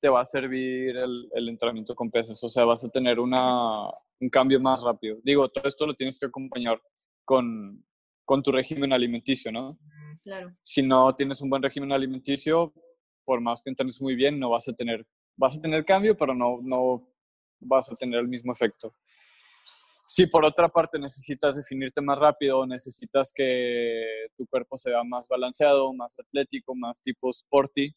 te 0.00 0.08
va 0.08 0.20
a 0.20 0.24
servir 0.24 0.96
el, 0.96 1.28
el, 1.32 1.48
entrenamiento 1.48 1.94
con 1.94 2.10
pesas. 2.10 2.42
O 2.42 2.48
sea, 2.48 2.64
vas 2.64 2.84
a 2.84 2.88
tener 2.88 3.20
una, 3.20 3.86
un 4.20 4.28
cambio 4.30 4.60
más 4.60 4.82
rápido. 4.82 5.18
Digo, 5.22 5.48
todo 5.48 5.68
esto 5.68 5.86
lo 5.86 5.94
tienes 5.94 6.18
que 6.18 6.26
acompañar 6.26 6.80
con, 7.24 7.84
con 8.24 8.42
tu 8.42 8.50
régimen 8.50 8.92
alimenticio, 8.92 9.52
¿no? 9.52 9.78
Claro. 10.22 10.48
Si 10.62 10.82
no 10.82 11.14
tienes 11.14 11.40
un 11.40 11.50
buen 11.50 11.62
régimen 11.62 11.92
alimenticio, 11.92 12.72
por 13.24 13.40
más 13.40 13.62
que 13.62 13.70
entrenes 13.70 14.00
muy 14.00 14.14
bien, 14.14 14.38
no 14.38 14.50
vas 14.50 14.68
a 14.68 14.72
tener, 14.72 15.06
vas 15.36 15.56
a 15.56 15.60
tener 15.60 15.84
cambio, 15.84 16.16
pero 16.16 16.34
no, 16.34 16.60
no 16.62 17.08
vas 17.60 17.90
a 17.90 17.96
tener 17.96 18.20
el 18.20 18.28
mismo 18.28 18.52
efecto. 18.52 18.94
Si 20.06 20.26
por 20.26 20.44
otra 20.44 20.68
parte 20.68 20.98
necesitas 20.98 21.56
definirte 21.56 22.00
más 22.02 22.18
rápido, 22.18 22.66
necesitas 22.66 23.32
que 23.34 24.26
tu 24.36 24.46
cuerpo 24.46 24.76
sea 24.76 25.02
más 25.04 25.26
balanceado, 25.28 25.92
más 25.94 26.18
atlético, 26.18 26.74
más 26.74 27.00
tipo 27.00 27.30
sporty, 27.30 27.94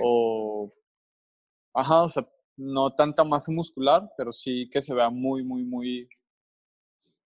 o 0.00 0.72
Ajá, 1.74 2.04
o 2.04 2.08
sea, 2.08 2.26
no 2.56 2.94
tanta 2.94 3.24
masa 3.24 3.50
muscular, 3.50 4.08
pero 4.16 4.32
sí 4.32 4.70
que 4.70 4.80
se 4.80 4.94
vea 4.94 5.10
muy, 5.10 5.42
muy, 5.42 5.64
muy 5.64 6.08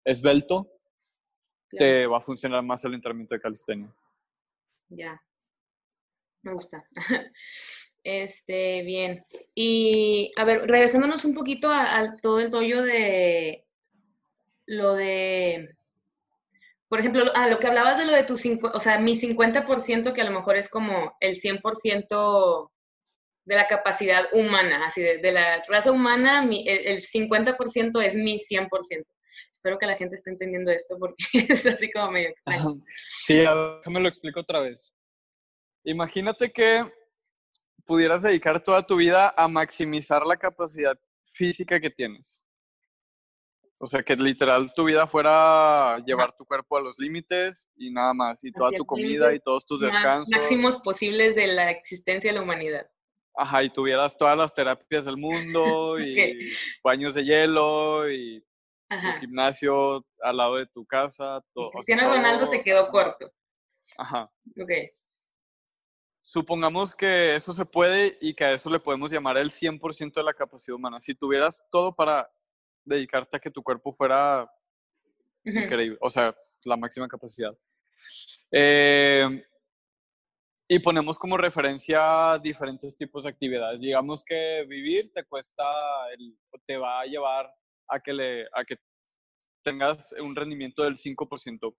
esbelto, 0.05 0.73
te 1.71 2.07
va 2.07 2.17
a 2.17 2.23
funcionar 2.23 2.63
más 2.63 2.83
el 2.87 2.95
entrenamiento 2.95 3.35
de 3.35 3.41
calistenia. 3.43 3.95
Ya, 4.89 5.21
me 6.43 6.55
gusta. 6.55 6.85
Este, 8.05 8.83
bien. 8.83 9.27
Y, 9.55 10.33
a 10.37 10.45
ver, 10.45 10.67
regresándonos 10.67 11.27
un 11.27 11.35
poquito 11.35 11.71
a, 11.71 12.17
todo 12.23 12.41
el 12.41 12.51
rollo 12.51 12.83
de 12.83 13.67
lo 14.67 14.95
de, 14.95 15.77
por 16.89 17.01
ejemplo, 17.01 17.25
a 17.35 17.49
lo 17.49 17.59
que 17.59 17.67
hablabas 17.67 17.99
de 17.99 18.07
lo 18.07 18.13
de 18.13 18.25
tu, 18.25 18.35
o 18.35 18.81
sea, 18.81 18.99
mi 18.99 19.15
50%, 19.15 20.13
que 20.15 20.21
a 20.23 20.25
lo 20.25 20.31
mejor 20.31 20.57
es 20.57 20.71
como 20.71 21.17
el 21.21 21.35
100% 21.35 22.71
de 23.45 23.55
la 23.55 23.67
capacidad 23.67 24.27
humana, 24.33 24.87
así 24.87 25.03
de, 25.03 25.33
la 25.33 25.63
raza 25.69 25.91
humana, 25.91 26.43
el, 26.43 27.01
50% 27.01 28.03
es 28.03 28.15
mi 28.15 28.39
100%. 28.39 28.69
Espero 29.53 29.79
que 29.79 29.87
la 29.87 29.97
gente 29.97 30.15
esté 30.15 30.31
entendiendo 30.31 30.71
esto 30.71 30.97
porque 30.99 31.17
es 31.53 31.67
así 31.67 31.91
como 31.91 32.11
medio 32.11 32.29
extraño. 32.31 32.81
Sí, 33.17 33.37
déjame 33.37 34.01
lo 34.01 34.09
explico 34.09 34.41
otra 34.41 34.61
vez. 34.61 34.95
Imagínate 35.85 36.51
que 36.51 36.85
pudieras 37.85 38.23
dedicar 38.23 38.63
toda 38.63 38.87
tu 38.87 38.97
vida 38.97 39.33
a 39.37 39.49
maximizar 39.49 40.25
la 40.27 40.37
capacidad 40.37 40.99
física 41.25 41.81
que 41.81 41.91
tienes. 41.91 42.45
O 43.81 43.87
sea, 43.87 44.03
que 44.03 44.17
literal 44.17 44.73
tu 44.75 44.85
vida 44.85 45.07
fuera 45.07 45.99
llevar 46.05 46.33
tu 46.33 46.45
cuerpo 46.45 46.77
a 46.77 46.81
los 46.81 46.99
límites 46.99 47.69
y 47.77 47.93
nada 47.93 48.13
más, 48.13 48.43
y 48.43 48.51
toda 48.51 48.73
tu 48.73 48.85
comida 48.85 49.33
y 49.33 49.39
todos 49.39 49.65
tus 49.65 49.81
descansos. 49.81 50.37
Máximos 50.37 50.79
posibles 50.79 51.37
de 51.37 51.47
la 51.47 51.71
existencia 51.71 52.31
de 52.31 52.37
la 52.37 52.43
humanidad. 52.43 52.91
Ajá, 53.37 53.63
y 53.63 53.71
tuvieras 53.71 54.19
todas 54.19 54.37
las 54.37 54.53
terapias 54.53 55.05
del 55.05 55.17
mundo 55.17 55.97
y 56.01 56.53
baños 56.83 57.15
de 57.15 57.25
hielo 57.25 58.11
y 58.11 58.45
gimnasio 59.21 60.05
al 60.23 60.37
lado 60.37 60.57
de 60.57 60.67
tu 60.67 60.85
casa. 60.85 61.41
Todo, 61.55 61.71
Cristiano 61.71 62.09
Ronaldo 62.09 62.47
se 62.47 62.61
quedó 62.61 62.89
corto. 62.89 63.33
Ajá. 63.97 64.29
Ok. 64.61 64.71
Supongamos 66.31 66.95
que 66.95 67.35
eso 67.37 67.55
se 67.55 67.65
puede 67.65 68.19
y 68.21 68.35
que 68.35 68.45
a 68.45 68.53
eso 68.53 68.69
le 68.69 68.81
podemos 68.81 69.11
llamar 69.11 69.39
el 69.39 69.51
100% 69.51 70.13
de 70.13 70.23
la 70.23 70.35
capacidad 70.35 70.77
humana. 70.77 71.01
Si 71.01 71.15
tuvieras 71.15 71.67
todo 71.71 71.95
para 71.95 72.31
dedicarte 72.85 73.39
a 73.39 73.41
que 73.41 73.51
tu 73.51 73.63
cuerpo 73.63 73.95
fuera 73.95 74.47
increíble, 75.43 75.97
o 76.03 76.11
sea, 76.11 76.37
la 76.65 76.77
máxima 76.77 77.09
capacidad. 77.09 77.57
Eh, 78.53 79.43
y 80.69 80.79
ponemos 80.81 81.19
como 81.19 81.39
referencia 81.39 82.39
diferentes 82.43 82.95
tipos 82.95 83.25
de 83.25 83.31
actividades. 83.31 83.81
Digamos 83.81 84.23
que 84.23 84.67
vivir 84.69 85.11
te 85.15 85.25
cuesta, 85.25 85.65
el, 86.13 86.37
te 86.67 86.77
va 86.77 87.01
a 87.01 87.07
llevar 87.07 87.51
a 87.89 88.01
que, 88.01 88.13
le, 88.13 88.43
a 88.53 88.67
que 88.67 88.77
tengas 89.63 90.13
un 90.21 90.37
rendimiento 90.37 90.83
del 90.83 90.99
5%. 90.99 91.75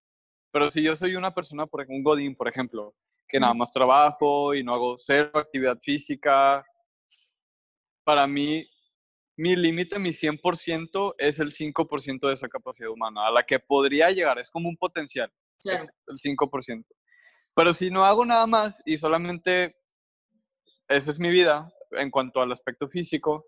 Pero 0.51 0.71
si 0.71 0.81
yo 0.81 0.95
soy 0.95 1.15
una 1.15 1.35
persona, 1.35 1.67
por 1.67 1.81
ejemplo, 1.81 1.97
un 1.97 2.03
godín, 2.03 2.35
por 2.35 2.47
ejemplo, 2.47 2.95
que 3.29 3.39
nada 3.39 3.53
más 3.53 3.71
trabajo 3.71 4.55
y 4.55 4.63
no 4.63 4.73
hago 4.73 4.97
cero 4.97 5.31
actividad 5.35 5.77
física, 5.79 6.65
para 8.03 8.25
mí, 8.25 8.67
mi 9.37 9.55
límite, 9.55 9.99
mi 9.99 10.09
100% 10.09 11.13
es 11.19 11.39
el 11.39 11.51
5% 11.51 12.27
de 12.27 12.33
esa 12.33 12.49
capacidad 12.49 12.89
humana, 12.89 13.27
a 13.27 13.31
la 13.31 13.43
que 13.43 13.59
podría 13.59 14.09
llegar, 14.09 14.39
es 14.39 14.49
como 14.49 14.67
un 14.67 14.75
potencial, 14.75 15.31
claro. 15.61 15.83
el 16.07 16.17
5%. 16.17 16.85
Pero 17.55 17.73
si 17.73 17.91
no 17.91 18.03
hago 18.03 18.25
nada 18.25 18.47
más 18.47 18.81
y 18.85 18.97
solamente 18.97 19.77
esa 20.87 21.11
es 21.11 21.19
mi 21.19 21.29
vida 21.29 21.71
en 21.91 22.09
cuanto 22.09 22.41
al 22.41 22.51
aspecto 22.51 22.87
físico, 22.87 23.45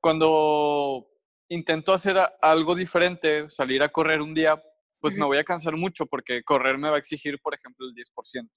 cuando 0.00 1.06
intento 1.48 1.92
hacer 1.92 2.16
algo 2.40 2.74
diferente, 2.74 3.48
salir 3.50 3.82
a 3.82 3.88
correr 3.90 4.20
un 4.20 4.34
día, 4.34 4.60
pues 5.00 5.16
me 5.16 5.24
voy 5.24 5.38
a 5.38 5.44
cansar 5.44 5.76
mucho 5.76 6.06
porque 6.06 6.42
correr 6.42 6.78
me 6.78 6.90
va 6.90 6.96
a 6.96 6.98
exigir, 6.98 7.38
por 7.40 7.54
ejemplo, 7.54 7.86
el 7.86 7.94
10%. 7.94 8.48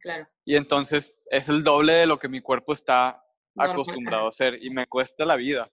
Claro. 0.00 0.28
Y 0.44 0.56
entonces 0.56 1.14
es 1.30 1.48
el 1.48 1.64
doble 1.64 1.94
de 1.94 2.06
lo 2.06 2.18
que 2.18 2.28
mi 2.28 2.40
cuerpo 2.40 2.72
está 2.72 3.22
acostumbrado 3.56 4.26
a 4.26 4.28
hacer 4.28 4.62
y 4.62 4.70
me 4.70 4.86
cuesta 4.86 5.24
la 5.24 5.36
vida. 5.36 5.68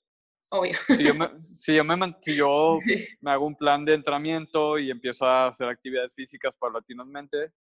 Obvio. 0.51 0.77
Si 0.87 1.03
yo, 1.03 1.15
me, 1.15 1.29
si 1.43 1.75
yo, 1.75 1.83
me, 1.83 2.15
si 2.21 2.35
yo 2.37 2.79
me 3.21 3.31
hago 3.31 3.45
un 3.45 3.55
plan 3.55 3.83
de 3.83 3.93
entrenamiento 3.93 4.77
y 4.77 4.91
empiezo 4.91 5.25
a 5.25 5.47
hacer 5.47 5.67
actividades 5.67 6.13
físicas 6.15 6.55
paulatinamente, 6.57 7.51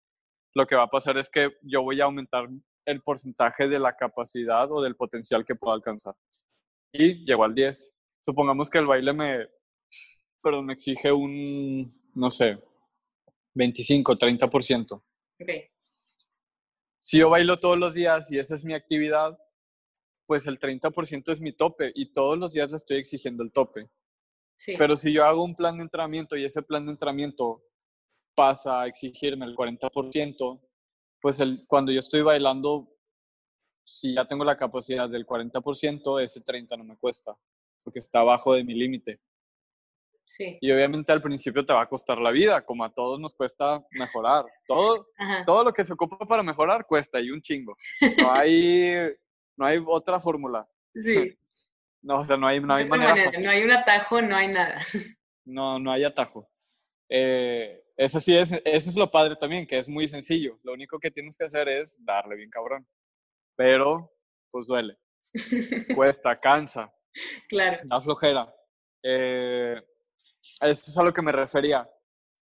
lo 0.55 0.67
que 0.67 0.77
va 0.77 0.85
a 0.85 0.91
pasar 0.91 1.19
es 1.19 1.31
que 1.31 1.51
yo 1.63 1.83
voy 1.83 2.01
a 2.01 2.05
aumentar 2.05 2.49
el 2.87 3.03
porcentaje 3.03 3.69
de 3.69 3.79
la 3.79 3.97
capacidad 3.97 4.71
o 4.71 4.83
del 4.83 4.97
potencial 4.97 5.45
que 5.45 5.55
puedo 5.55 5.75
alcanzar. 5.75 6.15
Y 6.93 7.25
llego 7.25 7.45
al 7.45 7.55
10. 7.55 7.93
Supongamos 8.21 8.71
que 8.71 8.79
el 8.79 8.87
baile 8.87 9.13
me, 9.13 9.49
perdón, 10.45 10.67
me 10.67 10.75
exige 10.75 11.11
un, 11.11 11.93
no 12.15 12.31
sé, 12.31 12.63
25, 13.55 14.17
30%. 14.17 15.03
Okay. 15.41 15.65
Si 16.99 17.19
yo 17.19 17.31
bailo 17.31 17.59
todos 17.59 17.79
los 17.79 17.95
días 17.95 18.31
y 18.31 18.39
esa 18.39 18.55
es 18.55 18.65
mi 18.65 18.75
actividad, 18.75 19.39
pues 20.27 20.47
el 20.47 20.59
30% 20.59 21.33
es 21.33 21.41
mi 21.41 21.53
tope 21.53 21.93
y 21.95 22.13
todos 22.13 22.39
los 22.39 22.53
días 22.53 22.71
le 22.71 22.77
estoy 22.77 22.99
exigiendo 22.99 23.43
el 23.43 23.53
tope. 23.53 23.91
Pero 24.79 24.97
si 24.97 25.13
yo 25.13 25.25
hago 25.25 25.43
un 25.43 25.55
plan 25.55 25.77
de 25.77 25.83
entrenamiento 25.83 26.37
y 26.37 26.45
ese 26.45 26.63
plan 26.63 26.87
de 26.87 26.93
entrenamiento 26.93 27.65
pasa 28.35 28.83
a 28.83 28.87
exigirme 28.87 29.45
el 29.47 29.55
40%, 29.55 30.61
pues 31.21 31.41
el, 31.41 31.67
cuando 31.67 31.91
yo 31.93 32.01
estoy 32.01 32.23
bailando, 32.23 32.95
si 33.85 34.15
ya 34.15 34.27
tengo 34.27 34.45
la 34.45 34.57
capacidad 34.57 35.09
del 35.09 35.27
40%, 35.27 36.23
ese 36.23 36.41
30 36.41 36.77
no 36.77 36.85
me 36.85 36.97
cuesta, 36.97 37.37
porque 37.83 37.99
está 37.99 38.21
abajo 38.21 38.55
de 38.55 38.65
mi 38.65 38.75
límite. 38.75 39.21
Sí. 40.27 40.59
Y 40.61 40.71
obviamente 40.73 41.13
al 41.13 41.23
principio 41.23 41.65
te 41.65 41.73
va 41.73 41.83
a 41.83 41.89
costar 41.89 42.19
la 42.19 42.31
vida, 42.31 42.65
como 42.65 42.85
a 42.85 42.93
todos 42.93 43.21
nos 43.21 43.35
cuesta 43.35 43.85
mejorar. 43.93 44.45
Todo, 44.67 45.07
todo 45.45 45.65
lo 45.65 45.73
que 45.73 45.85
se 45.85 45.93
ocupa 45.93 46.19
para 46.27 46.43
mejorar 46.43 46.87
cuesta 46.87 47.21
y 47.21 47.31
un 47.31 47.43
chingo. 47.43 47.77
No 48.21 48.33
hay, 48.33 49.13
no 49.57 49.67
hay 49.67 49.83
otra 49.87 50.19
fórmula. 50.19 50.69
Sí. 50.95 51.37
No, 52.07 52.19
o 52.19 52.25
sea, 52.27 52.37
no 52.37 52.47
hay, 52.47 52.61
no 52.61 52.75
hay 52.75 52.87
manera, 52.87 53.15
No 53.41 53.49
hay 53.49 53.63
un 53.63 53.71
atajo, 53.71 54.21
no 54.21 54.37
hay 54.37 54.49
nada. 54.49 54.85
No, 55.47 55.79
no 55.79 55.91
hay 55.91 56.05
atajo. 56.05 56.47
Eh, 57.09 57.83
eso 57.97 58.21
sí 58.21 58.37
es, 58.37 58.53
eso 58.65 58.91
es 58.91 58.97
lo 58.97 59.11
padre 59.11 59.37
también, 59.37 59.67
que 59.67 59.79
es 59.79 59.89
muy 59.89 60.07
sencillo. 60.07 60.59
Lo 60.65 60.75
único 60.75 60.99
que 60.99 61.11
tienes 61.11 61.35
que 61.35 61.45
hacer 61.45 61.67
es 61.67 61.97
darle 62.05 62.37
bien 62.37 62.51
cabrón. 62.51 62.87
Pero, 63.57 64.13
pues 64.51 64.67
duele. 64.67 64.99
Cuesta, 65.97 66.37
cansa. 66.37 66.93
Claro. 67.49 67.81
Da 67.85 68.01
flojera. 68.01 68.55
Eh, 69.03 69.81
eso 70.65 70.91
es 70.91 70.99
a 70.99 71.03
lo 71.03 71.13
que 71.13 71.23
me 71.23 71.33
refería. 71.33 71.89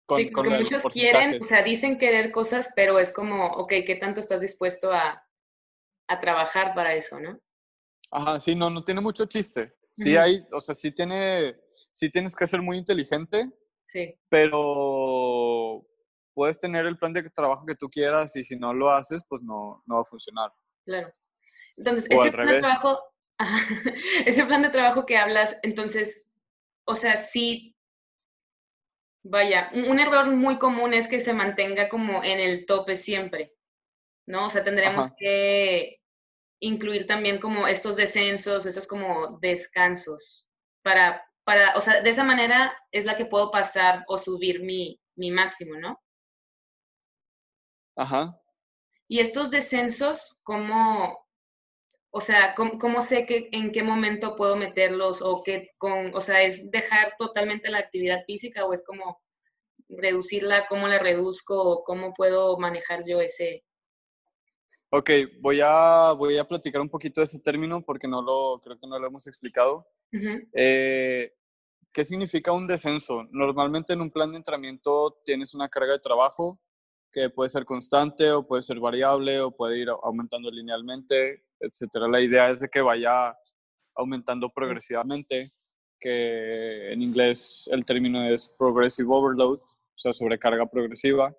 Con, 0.06 0.20
sí, 0.20 0.30
porque 0.34 0.50
muchos 0.50 0.82
quieren, 0.84 1.40
o 1.40 1.44
sea, 1.44 1.62
dicen 1.62 1.98
querer 1.98 2.32
cosas, 2.32 2.72
pero 2.74 2.98
es 2.98 3.12
como, 3.12 3.46
ok, 3.46 3.68
¿qué 3.86 3.98
tanto 4.00 4.20
estás 4.20 4.40
dispuesto 4.40 4.92
a, 4.92 5.22
a 6.08 6.20
trabajar 6.20 6.74
para 6.74 6.94
eso, 6.94 7.20
no? 7.20 7.38
Ajá, 8.10 8.40
sí, 8.40 8.54
no, 8.54 8.70
no 8.70 8.82
tiene 8.82 9.00
mucho 9.00 9.26
chiste. 9.26 9.74
Sí 9.94 10.16
hay, 10.16 10.46
o 10.52 10.60
sea, 10.60 10.74
sí 10.74 10.92
tiene, 10.92 11.56
sí 11.92 12.08
tienes 12.08 12.34
que 12.34 12.46
ser 12.46 12.62
muy 12.62 12.78
inteligente. 12.78 13.50
Sí. 13.84 14.14
Pero 14.28 15.84
puedes 16.34 16.58
tener 16.58 16.86
el 16.86 16.96
plan 16.96 17.12
de 17.12 17.28
trabajo 17.30 17.66
que 17.66 17.74
tú 17.74 17.88
quieras 17.88 18.36
y 18.36 18.44
si 18.44 18.56
no 18.56 18.72
lo 18.72 18.90
haces, 18.90 19.24
pues 19.28 19.42
no, 19.42 19.82
no 19.86 19.96
va 19.96 20.00
a 20.02 20.04
funcionar. 20.04 20.52
Claro. 20.84 21.08
Entonces, 21.76 22.06
ese 22.08 22.30
plan 22.30 22.46
de 22.46 22.60
trabajo, 22.60 23.00
ese 24.26 24.44
plan 24.46 24.62
de 24.62 24.70
trabajo 24.70 25.04
que 25.04 25.16
hablas, 25.16 25.58
entonces, 25.62 26.32
o 26.84 26.94
sea, 26.94 27.16
sí, 27.16 27.76
vaya, 29.28 29.70
un, 29.74 30.00
error 30.00 30.26
muy 30.26 30.58
común 30.58 30.94
es 30.94 31.06
que 31.06 31.20
se 31.20 31.32
mantenga 31.32 31.88
como 31.88 32.22
en 32.24 32.40
el 32.40 32.66
tope 32.66 32.96
siempre, 32.96 33.54
¿no? 34.26 34.46
O 34.46 34.50
sea, 34.50 34.64
tendremos 34.64 35.10
que 35.16 36.00
incluir 36.60 37.06
también 37.06 37.38
como 37.38 37.66
estos 37.66 37.96
descensos, 37.96 38.66
esos 38.66 38.86
como 38.86 39.38
descansos, 39.40 40.50
para, 40.82 41.22
para, 41.44 41.76
o 41.76 41.80
sea, 41.80 42.00
de 42.00 42.10
esa 42.10 42.24
manera 42.24 42.76
es 42.90 43.04
la 43.04 43.16
que 43.16 43.26
puedo 43.26 43.50
pasar 43.50 44.04
o 44.08 44.18
subir 44.18 44.62
mi, 44.62 45.00
mi 45.16 45.30
máximo, 45.30 45.78
¿no? 45.78 46.00
Ajá. 47.96 48.40
Y 49.08 49.20
estos 49.20 49.50
descensos, 49.50 50.40
¿cómo, 50.44 51.27
o 52.10 52.20
sea, 52.20 52.54
¿cómo, 52.54 53.02
sé 53.02 53.26
que, 53.26 53.48
en 53.52 53.72
qué 53.72 53.82
momento 53.82 54.36
puedo 54.36 54.56
meterlos 54.56 55.22
o 55.22 55.42
qué 55.42 55.70
con, 55.78 56.14
o 56.14 56.20
sea, 56.20 56.42
es 56.42 56.70
dejar 56.70 57.14
totalmente 57.18 57.70
la 57.70 57.78
actividad 57.78 58.24
física 58.26 58.64
o 58.64 58.72
es 58.72 58.82
como 58.84 59.20
reducirla, 59.88 60.66
cómo 60.66 60.88
la 60.88 60.98
reduzco 60.98 61.62
o 61.62 61.84
cómo 61.84 62.14
puedo 62.14 62.58
manejar 62.58 63.04
yo 63.06 63.20
ese, 63.20 63.64
Ok, 64.90 65.10
voy 65.40 65.60
a, 65.62 66.12
voy 66.12 66.38
a 66.38 66.48
platicar 66.48 66.80
un 66.80 66.88
poquito 66.88 67.20
de 67.20 67.26
ese 67.26 67.40
término 67.40 67.82
porque 67.84 68.08
no 68.08 68.22
lo, 68.22 68.58
creo 68.62 68.78
que 68.78 68.86
no 68.86 68.98
lo 68.98 69.06
hemos 69.06 69.26
explicado. 69.26 69.86
Eh, 70.54 71.30
¿Qué 71.92 72.04
significa 72.04 72.52
un 72.52 72.66
descenso? 72.66 73.24
Normalmente 73.30 73.92
en 73.92 74.00
un 74.00 74.10
plan 74.10 74.30
de 74.30 74.38
entrenamiento 74.38 75.20
tienes 75.26 75.54
una 75.54 75.68
carga 75.68 75.92
de 75.92 75.98
trabajo 75.98 76.58
que 77.12 77.28
puede 77.28 77.50
ser 77.50 77.66
constante 77.66 78.30
o 78.30 78.46
puede 78.46 78.62
ser 78.62 78.80
variable 78.80 79.40
o 79.40 79.50
puede 79.50 79.78
ir 79.78 79.88
aumentando 79.90 80.50
linealmente, 80.50 81.44
etcétera. 81.60 82.08
La 82.08 82.20
idea 82.20 82.50
es 82.50 82.60
de 82.60 82.68
que 82.68 82.80
vaya 82.80 83.34
aumentando 83.96 84.50
progresivamente, 84.50 85.52
que 86.00 86.92
en 86.92 87.02
inglés 87.02 87.68
el 87.72 87.84
término 87.84 88.24
es 88.24 88.54
progressive 88.58 89.08
overload, 89.10 89.58
o 89.58 89.98
sea, 89.98 90.12
sobrecarga 90.12 90.66
progresiva 90.66 91.34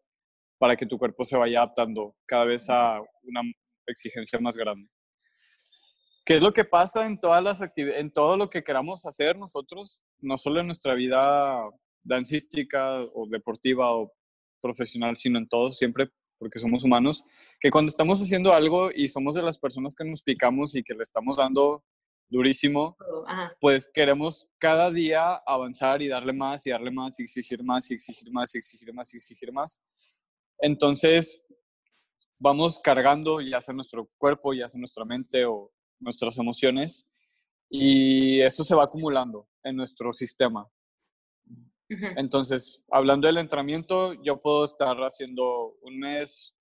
para 0.58 0.76
que 0.76 0.86
tu 0.86 0.98
cuerpo 0.98 1.24
se 1.24 1.38
vaya 1.38 1.60
adaptando 1.60 2.16
cada 2.26 2.46
vez 2.46 2.70
a 2.70 3.00
una 3.24 3.42
exigencia 3.88 4.40
más 4.40 4.58
grande. 4.58 4.90
¿Qué 6.26 6.36
es 6.36 6.42
lo 6.42 6.54
que 6.54 6.66
pasa 6.66 7.08
en 7.08 7.20
todas 7.20 7.42
las 7.42 7.60
en 7.76 8.12
todo 8.12 8.38
lo 8.38 8.50
que 8.50 8.64
queramos 8.64 9.06
hacer 9.06 9.38
nosotros, 9.38 10.02
no 10.20 10.38
solo 10.38 10.60
en 10.60 10.68
nuestra 10.68 10.94
vida 10.94 11.60
dancística 12.04 13.02
o 13.14 13.28
deportiva 13.28 13.92
o 13.96 14.14
profesional, 14.62 15.16
sino 15.16 15.40
en 15.40 15.48
todo, 15.48 15.72
siempre, 15.72 16.10
porque 16.40 16.58
somos 16.58 16.84
humanos, 16.84 17.24
que 17.60 17.70
cuando 17.70 17.90
estamos 17.90 18.22
haciendo 18.22 18.54
algo 18.54 18.90
y 18.92 19.10
somos 19.10 19.36
de 19.36 19.44
las 19.44 19.60
personas 19.60 19.94
que 19.94 20.06
nos 20.06 20.24
picamos 20.24 20.74
y 20.74 20.84
que 20.84 20.96
le 20.96 21.04
estamos 21.04 21.38
dando 21.38 21.84
durísimo, 22.30 22.96
pues 23.60 23.90
queremos 23.94 24.48
cada 24.58 24.90
día 24.92 25.36
avanzar 25.46 26.02
y 26.02 26.08
darle 26.08 26.34
más 26.34 26.66
y 26.66 26.72
darle 26.72 26.92
más 26.92 27.20
y 27.20 27.24
exigir 27.24 27.64
más 27.64 27.92
y 27.92 27.96
exigir 27.96 28.32
más 28.32 28.56
y 28.56 28.58
exigir 28.60 28.94
más 28.94 29.14
y 29.14 29.18
exigir 29.18 29.52
más. 29.52 29.84
Entonces, 30.60 31.44
vamos 32.38 32.80
cargando 32.80 33.42
ya 33.42 33.62
sea 33.62 33.74
nuestro 33.74 34.10
cuerpo, 34.18 34.54
ya 34.54 34.70
sea 34.70 34.80
nuestra 34.80 35.06
mente 35.06 35.46
o 35.46 35.72
nuestras 36.00 36.38
emociones 36.38 37.08
y 37.70 38.40
eso 38.42 38.64
se 38.64 38.76
va 38.76 38.86
acumulando 38.86 39.48
en 39.64 39.76
nuestro 39.76 40.12
sistema. 40.12 40.68
Entonces, 41.90 42.82
hablando 42.90 43.28
del 43.28 43.38
entrenamiento, 43.38 44.14
yo 44.24 44.42
puedo 44.42 44.64
estar 44.64 44.96
haciendo 44.98 45.76
un 45.82 46.00
mes, 46.00 46.54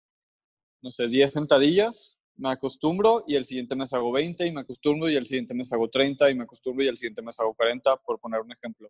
no 0.82 0.90
sé, 0.90 1.06
10 1.06 1.32
sentadillas 1.32 2.18
me 2.38 2.50
acostumbro 2.50 3.24
y 3.26 3.34
el 3.34 3.44
siguiente 3.44 3.74
mes 3.74 3.92
hago 3.92 4.12
20 4.12 4.46
y 4.46 4.52
me 4.52 4.60
acostumbro 4.60 5.10
y 5.10 5.16
el 5.16 5.26
siguiente 5.26 5.54
mes 5.54 5.72
hago 5.72 5.88
30 5.88 6.30
y 6.30 6.34
me 6.36 6.44
acostumbro 6.44 6.84
y 6.84 6.88
el 6.88 6.96
siguiente 6.96 7.20
mes 7.20 7.38
hago 7.40 7.52
40, 7.52 7.96
por 7.96 8.20
poner 8.20 8.40
un 8.40 8.52
ejemplo. 8.52 8.88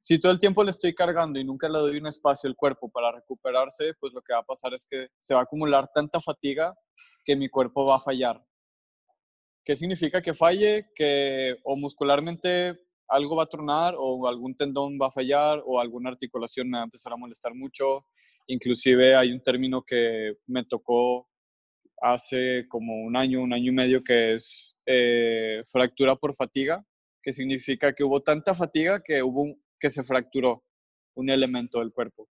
Si 0.00 0.18
todo 0.18 0.32
el 0.32 0.38
tiempo 0.38 0.64
le 0.64 0.70
estoy 0.70 0.94
cargando 0.94 1.38
y 1.38 1.44
nunca 1.44 1.68
le 1.68 1.78
doy 1.78 1.98
un 1.98 2.06
espacio 2.06 2.48
al 2.48 2.56
cuerpo 2.56 2.90
para 2.90 3.12
recuperarse, 3.12 3.92
pues 4.00 4.14
lo 4.14 4.22
que 4.22 4.32
va 4.32 4.40
a 4.40 4.44
pasar 4.44 4.72
es 4.72 4.86
que 4.90 5.08
se 5.20 5.34
va 5.34 5.40
a 5.40 5.42
acumular 5.42 5.90
tanta 5.94 6.20
fatiga 6.20 6.74
que 7.22 7.36
mi 7.36 7.50
cuerpo 7.50 7.84
va 7.84 7.96
a 7.96 8.00
fallar. 8.00 8.42
¿Qué 9.62 9.76
significa 9.76 10.22
que 10.22 10.32
falle? 10.32 10.90
Que 10.94 11.58
o 11.64 11.76
muscularmente 11.76 12.78
algo 13.10 13.36
va 13.36 13.42
a 13.42 13.46
tronar 13.46 13.94
o 13.98 14.26
algún 14.28 14.54
tendón 14.54 14.98
va 15.00 15.08
a 15.08 15.10
fallar 15.10 15.60
o 15.66 15.80
alguna 15.80 16.10
articulación 16.10 16.70
me 16.70 16.78
va 16.78 16.84
a 16.84 17.16
molestar 17.16 17.54
mucho. 17.54 18.06
Inclusive 18.46 19.16
hay 19.16 19.32
un 19.32 19.42
término 19.42 19.82
que 19.82 20.34
me 20.46 20.64
tocó 20.64 21.28
hace 22.00 22.66
como 22.68 23.04
un 23.04 23.16
año, 23.16 23.42
un 23.42 23.52
año 23.52 23.70
y 23.70 23.74
medio, 23.74 24.02
que 24.02 24.32
es 24.34 24.76
eh, 24.86 25.62
fractura 25.66 26.16
por 26.16 26.34
fatiga, 26.34 26.84
que 27.22 27.32
significa 27.32 27.92
que 27.92 28.04
hubo 28.04 28.22
tanta 28.22 28.54
fatiga 28.54 29.02
que, 29.04 29.22
hubo 29.22 29.56
que 29.78 29.90
se 29.90 30.02
fracturó 30.02 30.64
un 31.14 31.30
elemento 31.30 31.80
del 31.80 31.92
cuerpo. 31.92 32.28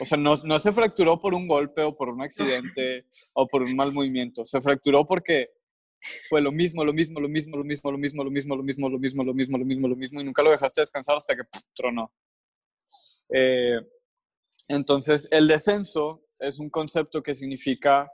O 0.00 0.04
sea, 0.04 0.16
no, 0.16 0.34
no 0.44 0.58
se 0.58 0.72
fracturó 0.72 1.20
por 1.20 1.34
un 1.34 1.46
golpe 1.46 1.82
o 1.82 1.94
por 1.94 2.08
un 2.08 2.22
accidente 2.22 3.06
o 3.34 3.46
por 3.46 3.62
un 3.62 3.76
mal 3.76 3.92
movimiento, 3.92 4.46
se 4.46 4.60
fracturó 4.60 5.06
porque 5.06 5.50
fue 6.28 6.40
lo 6.40 6.52
mismo, 6.52 6.84
lo 6.84 6.92
mismo, 6.92 7.20
lo 7.20 7.28
mismo, 7.28 7.56
lo 7.56 7.64
mismo, 7.64 7.90
lo 7.90 7.98
mismo, 7.98 8.22
lo 8.22 8.30
mismo, 8.30 8.54
lo 8.54 8.62
mismo, 8.62 8.88
lo 8.88 8.98
mismo, 8.98 9.24
lo 9.24 9.34
mismo, 9.34 9.58
lo 9.58 9.64
mismo, 9.64 9.88
lo 9.88 9.96
mismo, 9.96 10.20
y 10.20 10.24
nunca 10.24 10.42
lo 10.42 10.50
dejaste 10.50 10.80
descansar 10.80 11.16
hasta 11.16 11.36
que 11.36 11.42
tronó. 11.74 12.12
Eh, 13.34 13.80
entonces, 14.68 15.28
el 15.30 15.48
descenso 15.48 16.22
es 16.38 16.58
un 16.58 16.70
concepto 16.70 17.22
que 17.22 17.34
significa 17.34 18.10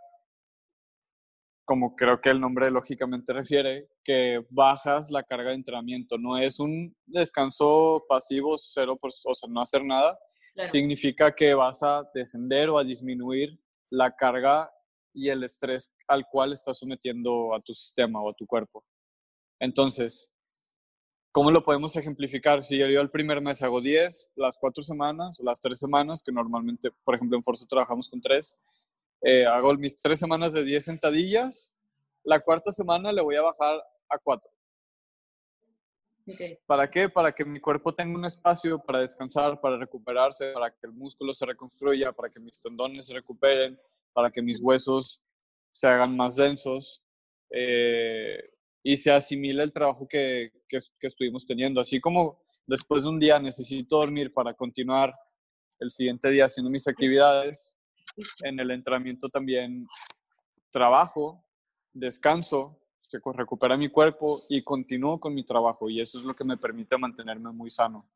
como 1.64 1.94
creo 1.94 2.20
que 2.20 2.30
el 2.30 2.40
nombre 2.40 2.70
lógicamente 2.70 3.32
refiere, 3.32 3.88
que 4.04 4.44
bajas 4.50 5.10
la 5.10 5.22
carga 5.22 5.50
de 5.50 5.56
entrenamiento. 5.56 6.18
No 6.18 6.36
es 6.36 6.58
un 6.58 6.94
descanso 7.06 8.04
pasivo, 8.08 8.56
cero, 8.58 8.98
por, 9.00 9.10
o 9.24 9.34
sea, 9.34 9.48
no 9.48 9.60
hacer 9.60 9.84
nada. 9.84 10.18
Significa 10.64 11.34
que 11.34 11.54
vas 11.54 11.82
a 11.82 12.02
descender 12.14 12.68
o 12.68 12.78
a 12.78 12.84
disminuir 12.84 13.58
la 13.90 14.14
carga 14.14 14.70
y 15.12 15.28
el 15.28 15.42
estrés 15.42 15.90
al 16.08 16.26
cual 16.30 16.52
estás 16.52 16.78
sometiendo 16.78 17.54
a 17.54 17.60
tu 17.60 17.72
sistema 17.72 18.20
o 18.20 18.30
a 18.30 18.34
tu 18.34 18.46
cuerpo. 18.46 18.84
Entonces, 19.58 20.30
¿cómo 21.30 21.50
lo 21.50 21.62
podemos 21.62 21.94
ejemplificar? 21.96 22.62
Si 22.62 22.78
yo, 22.78 22.86
el 22.86 23.10
primer 23.10 23.40
mes 23.40 23.62
hago 23.62 23.80
10, 23.80 24.30
las 24.36 24.58
cuatro 24.58 24.82
semanas 24.82 25.38
o 25.40 25.44
las 25.44 25.60
tres 25.60 25.78
semanas, 25.78 26.22
que 26.22 26.32
normalmente, 26.32 26.90
por 27.04 27.14
ejemplo, 27.14 27.36
en 27.36 27.42
Forza 27.42 27.66
trabajamos 27.68 28.08
con 28.08 28.20
tres, 28.20 28.58
eh, 29.22 29.46
hago 29.46 29.72
mis 29.74 29.98
tres 30.00 30.18
semanas 30.18 30.52
de 30.52 30.64
10 30.64 30.84
sentadillas. 30.84 31.72
La 32.24 32.40
cuarta 32.40 32.72
semana 32.72 33.12
le 33.12 33.22
voy 33.22 33.36
a 33.36 33.42
bajar 33.42 33.80
a 34.08 34.18
4. 34.18 34.50
¿Para 36.66 36.88
qué? 36.88 37.08
Para 37.08 37.32
que 37.32 37.44
mi 37.44 37.60
cuerpo 37.60 37.94
tenga 37.94 38.16
un 38.16 38.24
espacio 38.24 38.78
para 38.78 39.00
descansar, 39.00 39.60
para 39.60 39.76
recuperarse, 39.76 40.52
para 40.52 40.70
que 40.70 40.86
el 40.86 40.92
músculo 40.92 41.34
se 41.34 41.46
reconstruya, 41.46 42.12
para 42.12 42.30
que 42.30 42.38
mis 42.38 42.60
tendones 42.60 43.06
se 43.06 43.14
recuperen, 43.14 43.78
para 44.12 44.30
que 44.30 44.42
mis 44.42 44.60
huesos 44.60 45.22
se 45.72 45.86
hagan 45.88 46.16
más 46.16 46.36
densos 46.36 47.02
eh, 47.50 48.50
y 48.82 48.96
se 48.96 49.12
asimile 49.12 49.62
el 49.62 49.72
trabajo 49.72 50.06
que, 50.08 50.52
que, 50.68 50.78
que, 50.98 51.06
estuvimos 51.06 51.46
teniendo. 51.46 51.80
Así 51.80 52.00
como 52.00 52.42
después 52.66 53.04
de 53.04 53.10
un 53.10 53.18
día 53.18 53.38
necesito 53.38 53.98
dormir 53.98 54.32
para 54.32 54.54
continuar 54.54 55.12
el 55.78 55.90
siguiente 55.90 56.30
día 56.30 56.46
haciendo 56.46 56.70
mis 56.70 56.86
actividades. 56.88 57.76
En 58.42 58.58
el 58.60 58.70
entrenamiento 58.70 59.28
también 59.28 59.86
trabajo, 60.70 61.44
descanso, 61.92 62.78
se 63.00 63.18
recupera 63.34 63.76
mi 63.76 63.88
cuerpo 63.88 64.42
y 64.48 64.62
continúo 64.62 65.20
con 65.20 65.34
mi 65.34 65.44
trabajo 65.44 65.90
y 65.90 66.00
eso 66.00 66.18
es 66.18 66.24
lo 66.24 66.34
que 66.34 66.44
me 66.44 66.56
permite 66.56 66.96
mantenerme 66.96 67.52
muy 67.52 67.70
sano. 67.70 68.08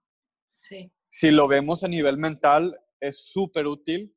Sí. 0.56 0.90
Si 1.10 1.30
lo 1.30 1.46
vemos 1.46 1.84
a 1.84 1.88
nivel 1.88 2.16
mental, 2.16 2.78
es 2.98 3.26
súper 3.26 3.66
útil 3.66 4.14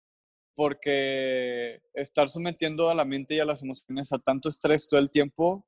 porque 0.60 1.82
estar 1.94 2.28
sometiendo 2.28 2.90
a 2.90 2.94
la 2.94 3.06
mente 3.06 3.34
y 3.34 3.40
a 3.40 3.46
las 3.46 3.64
emociones 3.64 4.12
a 4.12 4.20
tanto 4.20 4.50
estrés 4.50 4.90
todo 4.90 5.00
el 5.00 5.10
tiempo 5.10 5.66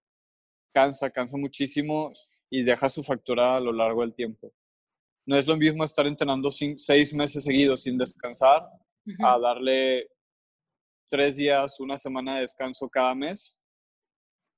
cansa, 0.74 1.10
cansa 1.12 1.38
muchísimo 1.38 2.12
y 2.50 2.64
deja 2.64 2.90
su 2.90 3.02
factura 3.02 3.56
a 3.56 3.62
lo 3.62 3.72
largo 3.72 4.02
del 4.02 4.14
tiempo. 4.14 4.54
No 5.26 5.38
es 5.38 5.48
lo 5.48 5.56
mismo 5.56 5.86
estar 5.86 6.06
entrenando 6.08 6.52
seis 6.52 7.14
meses 7.14 7.46
seguidos 7.46 7.84
sin 7.84 7.98
descansar 7.98 8.68
a 9.24 9.40
darle 9.40 10.10
tres 11.10 11.38
días, 11.38 11.80
una 11.80 11.98
semana 11.98 12.36
de 12.36 12.42
descanso 12.42 12.90
cada 12.90 13.16
mes, 13.16 13.58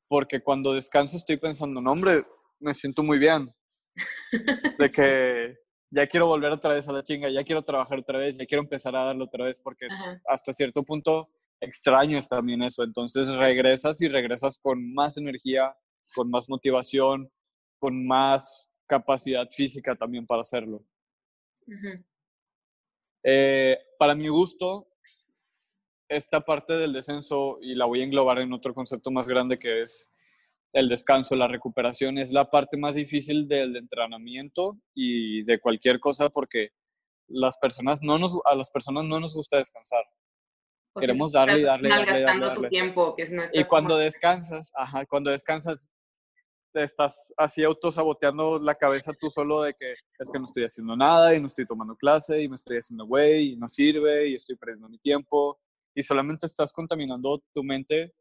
porque 0.08 0.42
cuando 0.42 0.74
descanso 0.74 1.16
estoy 1.16 1.38
pensando, 1.38 1.80
no 1.80 1.92
hombre, 1.92 2.26
me 2.60 2.74
siento 2.74 3.04
muy 3.04 3.20
bien, 3.20 3.54
de 4.80 4.90
que 4.90 5.63
ya 5.94 6.08
quiero 6.08 6.26
volver 6.26 6.52
otra 6.52 6.74
vez 6.74 6.88
a 6.90 6.92
la 6.92 7.04
chinga, 7.04 7.30
ya 7.30 7.44
quiero 7.44 7.62
trabajar 7.62 8.00
otra 8.00 8.18
vez, 8.18 8.36
ya 8.38 8.46
quiero 8.46 8.64
empezar 8.64 8.96
a 8.96 9.04
darlo 9.04 9.26
otra 9.26 9.46
vez, 9.46 9.60
porque 9.60 9.88
hasta 10.28 10.52
cierto 10.52 10.84
punto 10.84 11.30
extrañas 11.62 12.28
también 12.28 12.64
eso, 12.64 12.84
entonces 12.84 13.28
regresas 13.38 14.02
y 14.02 14.08
regresas 14.08 14.58
con 14.58 14.94
más 14.94 15.18
energía, 15.18 15.76
con 16.16 16.32
más 16.32 16.50
motivación, 16.50 17.32
con 17.78 18.08
más 18.08 18.70
capacidad 18.88 19.48
física 19.52 19.96
también 19.96 20.26
para 20.26 20.42
hacerlo. 20.42 20.84
Eh, 23.24 23.78
para 24.00 24.16
mi 24.16 24.30
gusto, 24.30 24.88
esta 26.10 26.42
parte 26.42 26.74
del 26.74 26.92
descenso, 26.92 27.60
y 27.62 27.76
la 27.76 27.86
voy 27.86 28.02
a 28.02 28.04
englobar 28.04 28.40
en 28.40 28.52
otro 28.52 28.74
concepto 28.74 29.12
más 29.12 29.28
grande 29.28 29.60
que 29.60 29.84
es 29.84 30.12
el 30.74 30.90
descanso, 30.90 31.36
la 31.36 31.48
recuperación, 31.48 32.18
es 32.18 32.32
la 32.32 32.50
parte 32.50 32.78
más 32.78 32.96
difícil 32.96 33.48
del 33.48 33.76
entrenamiento 33.76 34.78
y 34.94 35.44
de 35.44 35.60
cualquier 35.60 36.00
cosa 36.00 36.30
porque 36.30 36.70
las 37.28 37.58
personas 37.58 38.02
no 38.02 38.18
nos, 38.18 38.38
a 38.46 38.56
las 38.56 38.70
personas 38.70 39.06
no 39.06 39.20
nos 39.20 39.34
gusta 39.34 39.58
descansar. 39.58 40.04
Queremos 41.00 41.32
darle 41.32 41.60
y 41.60 41.64
darle, 41.64 41.90
darle, 41.90 42.22
darle, 42.22 42.56
tu 42.56 42.68
tiempo, 42.68 43.16
que 43.16 43.26
Y 43.54 43.64
cuando 43.64 43.98
descansas, 43.98 44.72
ajá, 44.76 45.06
cuando 45.08 45.32
descansas, 45.32 45.90
te 46.72 46.84
estás 46.84 47.32
así 47.38 47.64
autosaboteando 47.64 48.60
la 48.60 48.76
cabeza 48.76 49.14
tú 49.14 49.30
solo 49.30 49.62
de 49.62 49.74
que 49.74 49.94
es 50.20 50.30
que 50.32 50.40
no 50.40 50.46
estoy 50.46 50.64
haciendo 50.64 50.96
nada 50.96 51.36
y 51.36 51.40
no 51.40 51.46
estoy 51.46 51.68
tomando 51.68 51.96
clase 51.96 52.42
y 52.42 52.50
me 52.50 52.56
estoy 52.56 52.78
haciendo 52.78 53.06
güey 53.06 53.52
y 53.52 53.56
no 53.56 53.68
sirve 53.68 54.30
y 54.30 54.36
estoy 54.36 54.56
perdiendo 54.56 54.90
mi 54.90 54.98
tiempo 54.98 55.60
y 55.96 56.02
solamente 56.02 56.48
estás 56.48 56.74
contaminando 56.74 57.44
tu 57.54 57.64
mente 57.64 58.14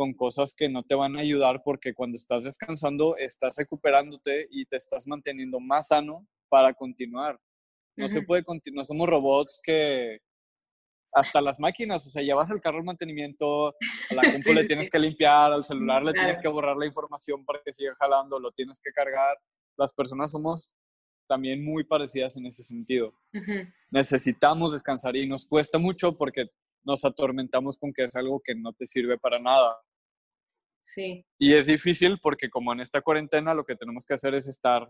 con 0.00 0.14
cosas 0.14 0.54
que 0.56 0.70
no 0.70 0.82
te 0.82 0.94
van 0.94 1.14
a 1.18 1.20
ayudar 1.20 1.60
porque 1.62 1.92
cuando 1.92 2.16
estás 2.16 2.44
descansando 2.44 3.18
estás 3.18 3.56
recuperándote 3.58 4.46
y 4.50 4.64
te 4.64 4.78
estás 4.78 5.06
manteniendo 5.06 5.60
más 5.60 5.88
sano 5.88 6.26
para 6.48 6.72
continuar. 6.72 7.38
No 7.98 8.08
se 8.08 8.22
puede 8.22 8.42
continuar, 8.42 8.86
somos 8.86 9.06
robots 9.06 9.60
que 9.62 10.20
hasta 11.12 11.42
las 11.42 11.60
máquinas, 11.60 12.06
o 12.06 12.08
sea, 12.08 12.22
llevas 12.22 12.50
el 12.50 12.62
carro 12.62 12.78
al 12.78 12.84
mantenimiento, 12.84 13.68
a 13.68 14.14
la 14.14 14.22
compu 14.42 14.54
le 14.54 14.64
tienes 14.64 14.88
que 14.88 14.98
limpiar, 14.98 15.52
al 15.52 15.64
celular 15.64 16.02
le 16.02 16.14
tienes 16.14 16.38
que 16.38 16.48
borrar 16.48 16.78
la 16.78 16.86
información 16.86 17.44
para 17.44 17.60
que 17.62 17.70
siga 17.70 17.94
jalando, 17.96 18.40
lo 18.40 18.52
tienes 18.52 18.80
que 18.82 18.92
cargar. 18.92 19.36
Las 19.76 19.92
personas 19.92 20.30
somos 20.30 20.78
también 21.28 21.62
muy 21.62 21.84
parecidas 21.84 22.38
en 22.38 22.46
ese 22.46 22.62
sentido. 22.62 23.12
Necesitamos 23.90 24.72
descansar 24.72 25.14
y 25.16 25.28
nos 25.28 25.44
cuesta 25.44 25.76
mucho 25.76 26.16
porque 26.16 26.46
nos 26.84 27.04
atormentamos 27.04 27.76
con 27.76 27.92
que 27.92 28.04
es 28.04 28.16
algo 28.16 28.40
que 28.42 28.54
no 28.54 28.72
te 28.72 28.86
sirve 28.86 29.18
para 29.18 29.38
nada. 29.38 29.76
Sí. 30.80 31.24
Y 31.38 31.54
es 31.54 31.66
difícil 31.66 32.18
porque 32.20 32.48
como 32.48 32.72
en 32.72 32.80
esta 32.80 33.02
cuarentena 33.02 33.54
lo 33.54 33.64
que 33.64 33.76
tenemos 33.76 34.04
que 34.04 34.14
hacer 34.14 34.34
es 34.34 34.48
estar 34.48 34.88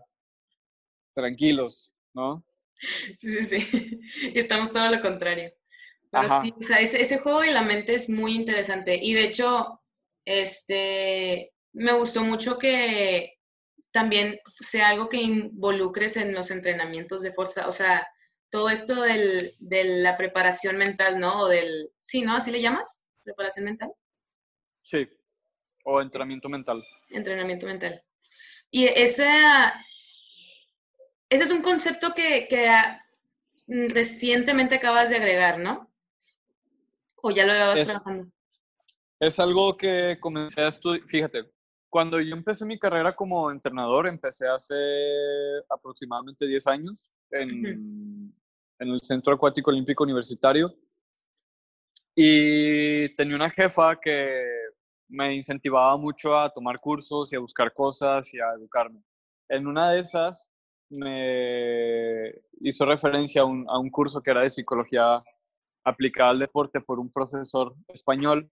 tranquilos, 1.13 1.93
¿no? 2.13 2.45
Sí, 3.19 3.43
sí, 3.43 3.61
sí. 3.61 3.99
Y 4.33 4.39
estamos 4.39 4.71
todo 4.71 4.89
lo 4.89 4.99
contrario. 5.01 5.53
Pero 6.09 6.41
sí, 6.41 6.53
o 6.59 6.63
sea, 6.63 6.79
ese, 6.79 6.99
ese, 6.99 7.19
juego 7.19 7.41
de 7.41 7.51
la 7.51 7.61
mente 7.61 7.93
es 7.93 8.09
muy 8.09 8.33
interesante. 8.35 8.99
Y 8.99 9.13
de 9.13 9.23
hecho, 9.23 9.79
este, 10.25 11.53
me 11.73 11.93
gustó 11.93 12.23
mucho 12.23 12.57
que 12.57 13.35
también 13.91 14.39
sea 14.61 14.89
algo 14.89 15.09
que 15.09 15.21
involucres 15.21 16.17
en 16.17 16.33
los 16.33 16.49
entrenamientos 16.49 17.21
de 17.21 17.33
fuerza. 17.33 17.67
O 17.67 17.73
sea, 17.73 18.07
todo 18.49 18.69
esto 18.69 19.01
del, 19.01 19.55
de 19.59 19.83
la 20.01 20.17
preparación 20.17 20.77
mental, 20.77 21.19
¿no? 21.19 21.41
O 21.41 21.47
del, 21.47 21.91
sí, 21.99 22.21
¿no? 22.21 22.35
¿Así 22.35 22.51
le 22.51 22.61
llamas? 22.61 23.07
¿Preparación 23.23 23.65
mental? 23.65 23.91
Sí, 24.77 25.07
o 25.83 26.01
entrenamiento 26.01 26.49
mental. 26.49 26.83
Entrenamiento 27.09 27.65
mental. 27.65 28.01
Y 28.69 28.85
ese, 28.85 29.27
ese 31.29 31.43
es 31.43 31.51
un 31.51 31.61
concepto 31.61 32.13
que, 32.13 32.47
que 32.47 32.69
recientemente 33.67 34.75
acabas 34.75 35.09
de 35.09 35.17
agregar, 35.17 35.59
¿no? 35.59 35.91
¿O 37.15 37.31
ya 37.31 37.45
lo 37.45 37.53
llevabas 37.53 37.85
trabajando? 37.85 38.31
Es 39.19 39.39
algo 39.39 39.77
que 39.77 40.17
comencé 40.19 40.61
a 40.61 40.69
estudiar, 40.69 41.07
fíjate, 41.07 41.51
cuando 41.89 42.19
yo 42.21 42.33
empecé 42.35 42.65
mi 42.65 42.79
carrera 42.79 43.11
como 43.11 43.51
entrenador, 43.51 44.07
empecé 44.07 44.47
hace 44.47 44.73
aproximadamente 45.69 46.47
10 46.47 46.67
años 46.67 47.11
en, 47.29 48.33
en 48.79 48.89
el 48.89 49.01
Centro 49.01 49.35
Acuático 49.35 49.69
Olímpico 49.69 50.03
Universitario. 50.03 50.73
Y 52.15 53.13
tenía 53.15 53.35
una 53.35 53.49
jefa 53.49 53.99
que 53.99 54.60
me 55.11 55.35
incentivaba 55.35 55.97
mucho 55.97 56.37
a 56.37 56.49
tomar 56.49 56.79
cursos 56.79 57.31
y 57.31 57.35
a 57.35 57.39
buscar 57.39 57.73
cosas 57.73 58.33
y 58.33 58.39
a 58.39 58.53
educarme. 58.57 59.03
En 59.49 59.67
una 59.67 59.91
de 59.91 59.99
esas 59.99 60.49
me 60.89 62.33
hizo 62.61 62.85
referencia 62.85 63.41
a 63.41 63.45
un, 63.45 63.65
a 63.69 63.77
un 63.77 63.89
curso 63.89 64.21
que 64.21 64.31
era 64.31 64.41
de 64.41 64.49
psicología 64.49 65.21
aplicada 65.83 66.31
al 66.31 66.39
deporte 66.39 66.79
por 66.81 66.99
un 66.99 67.11
profesor 67.11 67.75
español. 67.89 68.49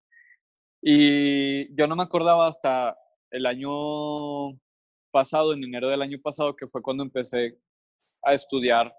Y 0.81 1.73
yo 1.75 1.87
no 1.87 1.95
me 1.95 2.03
acordaba 2.03 2.47
hasta 2.47 2.97
el 3.31 3.45
año 3.45 4.59
pasado, 5.11 5.53
en 5.53 5.63
enero 5.63 5.89
del 5.89 6.01
año 6.01 6.19
pasado, 6.21 6.55
que 6.55 6.67
fue 6.67 6.81
cuando 6.81 7.03
empecé 7.03 7.57
a 8.23 8.33
estudiar 8.33 8.93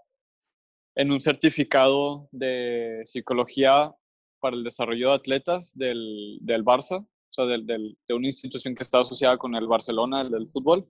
en 0.96 1.12
un 1.12 1.20
certificado 1.20 2.28
de 2.32 3.02
psicología 3.04 3.94
para 4.40 4.56
el 4.56 4.64
desarrollo 4.64 5.10
de 5.10 5.14
atletas 5.14 5.72
del, 5.74 6.38
del 6.40 6.64
Barça, 6.64 7.06
o 7.30 7.32
sea, 7.32 7.46
del, 7.46 7.64
del, 7.66 7.96
de 8.08 8.14
una 8.14 8.26
institución 8.26 8.74
que 8.74 8.82
está 8.82 9.00
asociada 9.00 9.38
con 9.38 9.54
el 9.54 9.66
Barcelona, 9.66 10.22
el 10.22 10.30
del 10.30 10.48
fútbol. 10.48 10.86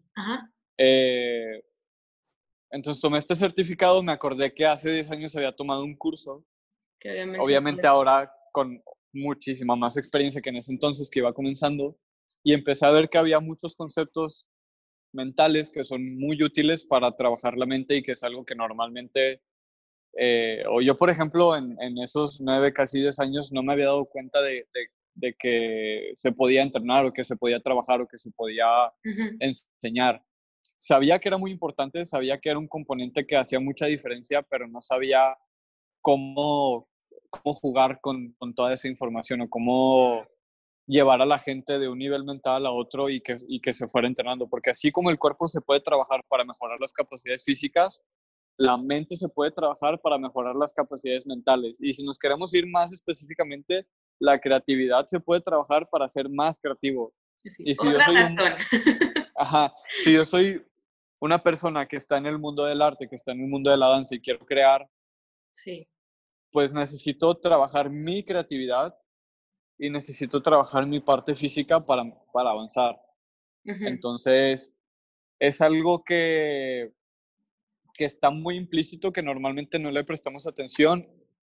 Eh, 0.79 1.63
entonces 2.71 3.03
tomé 3.03 3.19
este 3.19 3.37
certificado, 3.37 4.03
me 4.03 4.13
acordé 4.13 4.55
que 4.55 4.65
hace 4.65 4.91
10 4.93 5.11
años 5.11 5.37
había 5.37 5.55
tomado 5.55 5.85
un 5.85 5.97
curso, 5.97 6.45
que 6.99 7.25
obviamente 7.41 7.87
ahora 7.87 8.33
con 8.53 8.83
muchísima 9.13 9.77
más 9.77 9.97
experiencia 9.97 10.41
que 10.41 10.51
en 10.51 10.57
ese 10.57 10.73
entonces 10.73 11.11
que 11.11 11.19
iba 11.19 11.35
comenzando, 11.35 11.99
y 12.43 12.55
empecé 12.55 12.87
a 12.87 12.91
ver 12.91 13.11
que 13.11 13.19
había 13.19 13.41
muchos 13.41 13.75
conceptos 13.75 14.47
mentales 15.13 15.71
que 15.71 15.85
son 15.85 16.17
muy 16.19 16.43
útiles 16.43 16.87
para 16.87 17.15
trabajar 17.17 17.57
la 17.59 17.67
mente 17.67 17.97
y 17.97 18.03
que 18.03 18.13
es 18.13 18.23
algo 18.23 18.45
que 18.45 18.55
normalmente 18.55 19.43
eh, 20.17 20.65
o 20.69 20.81
yo, 20.81 20.97
por 20.97 21.11
ejemplo, 21.11 21.57
en, 21.57 21.77
esos 21.99 22.41
nueve, 22.41 22.73
casi 22.73 23.01
diez 23.01 23.19
años 23.21 23.53
no 23.53 23.63
me 23.63 23.73
había 23.73 23.87
dado 23.87 24.07
cuenta 24.07 24.43
de, 24.43 24.67
que 25.39 26.13
se 26.15 26.33
podía 26.33 26.63
entrenar 26.63 27.05
o 27.05 27.13
que 27.13 27.25
se 27.25 27.37
podía 27.37 27.61
trabajar 27.61 28.01
o 28.01 28.07
que 28.07 28.19
se 28.19 28.31
podía 28.31 28.67
enseñar. 29.39 30.23
Sabía 30.79 31.19
que 31.19 31.29
era 31.29 31.39
muy 31.39 31.51
importante, 31.51 32.05
sabía 32.05 32.39
que 32.39 32.49
era 32.49 32.59
un 32.59 32.69
componente 32.69 33.27
que 33.27 33.37
hacía 33.37 33.61
mucha 33.61 33.87
diferencia, 33.87 34.43
pero 34.43 34.67
no 34.67 34.81
sabía 34.81 35.37
cómo, 36.01 36.89
cómo 37.29 37.53
jugar 37.53 38.01
con, 38.01 38.33
con 38.39 38.55
toda 38.55 38.73
esa 38.73 38.89
información 38.89 39.43
o 39.43 39.51
cómo 39.51 40.27
llevar 40.87 41.23
a 41.23 41.27
la 41.27 41.39
gente 41.39 41.79
de 41.79 41.89
un 41.89 41.99
nivel 41.99 42.25
mental 42.25 42.67
a 42.67 42.73
otro 42.73 43.09
y 43.09 43.21
que, 43.21 43.37
y 43.47 43.61
que 43.61 43.73
se 43.73 43.87
fuera 43.87 44.09
entrenando, 44.09 44.49
porque 44.49 44.71
así 44.71 44.91
como 44.91 45.11
el 45.11 45.19
cuerpo 45.19 45.47
se 45.47 45.61
puede 45.61 45.81
trabajar 45.81 46.25
para 46.29 46.45
mejorar 46.45 46.79
las 46.81 46.93
capacidades 46.93 47.45
físicas, 47.45 48.03
la 48.57 48.77
mente 48.77 49.17
se 49.17 49.29
puede 49.29 49.53
trabajar 49.53 50.01
para 50.01 50.19
mejorar 50.19 50.57
las 50.57 50.73
capacidades 50.73 51.27
mentales. 51.27 51.79
Y 51.81 51.95
si 51.95 52.05
nos 52.05 52.19
queremos 52.19 52.53
ir 52.53 52.67
más 52.67 52.93
específicamente, 52.93 53.87
la 54.21 54.39
creatividad 54.39 55.07
se 55.07 55.19
puede 55.19 55.41
trabajar 55.41 55.89
para 55.91 56.09
ser 56.09 56.29
más 56.29 56.59
creativo. 56.59 57.13
y 57.43 57.75
si 57.75 57.85
yo 57.85 57.99
soy 58.01 58.17
ajá, 59.37 59.75
si 60.05 60.13
yo 60.13 60.25
soy 60.25 60.65
una 61.21 61.43
persona 61.43 61.87
que 61.87 61.97
está 61.97 62.19
en 62.19 62.27
el 62.27 62.39
mundo 62.39 62.65
del 62.65 62.83
arte, 62.83 63.09
que 63.09 63.17
está 63.17 63.33
en 63.33 63.41
el 63.41 63.49
mundo 63.49 63.71
de 63.71 63.77
la 63.77 63.89
danza 63.89 64.15
y 64.15 64.21
quiero 64.21 64.45
crear, 64.47 64.89
sí. 65.53 65.89
pues 66.53 66.73
necesito 66.73 67.35
trabajar 67.39 67.91
mi 67.91 68.23
creatividad 68.25 68.95
y 69.79 69.91
necesito 69.91 70.43
trabajar 70.43 70.87
mi 70.87 71.01
parte 71.01 71.35
física 71.35 71.85
para, 71.85 72.05
para 72.33 72.51
avanzar. 72.51 73.01
Entonces, 73.65 74.73
es 75.39 75.61
algo 75.61 76.03
que 76.03 76.93
que 78.01 78.07
está 78.07 78.31
muy 78.31 78.57
implícito, 78.57 79.13
que 79.13 79.23
normalmente 79.23 79.79
no 79.79 79.91
le 79.91 80.05
prestamos 80.05 80.47
atención. 80.47 81.07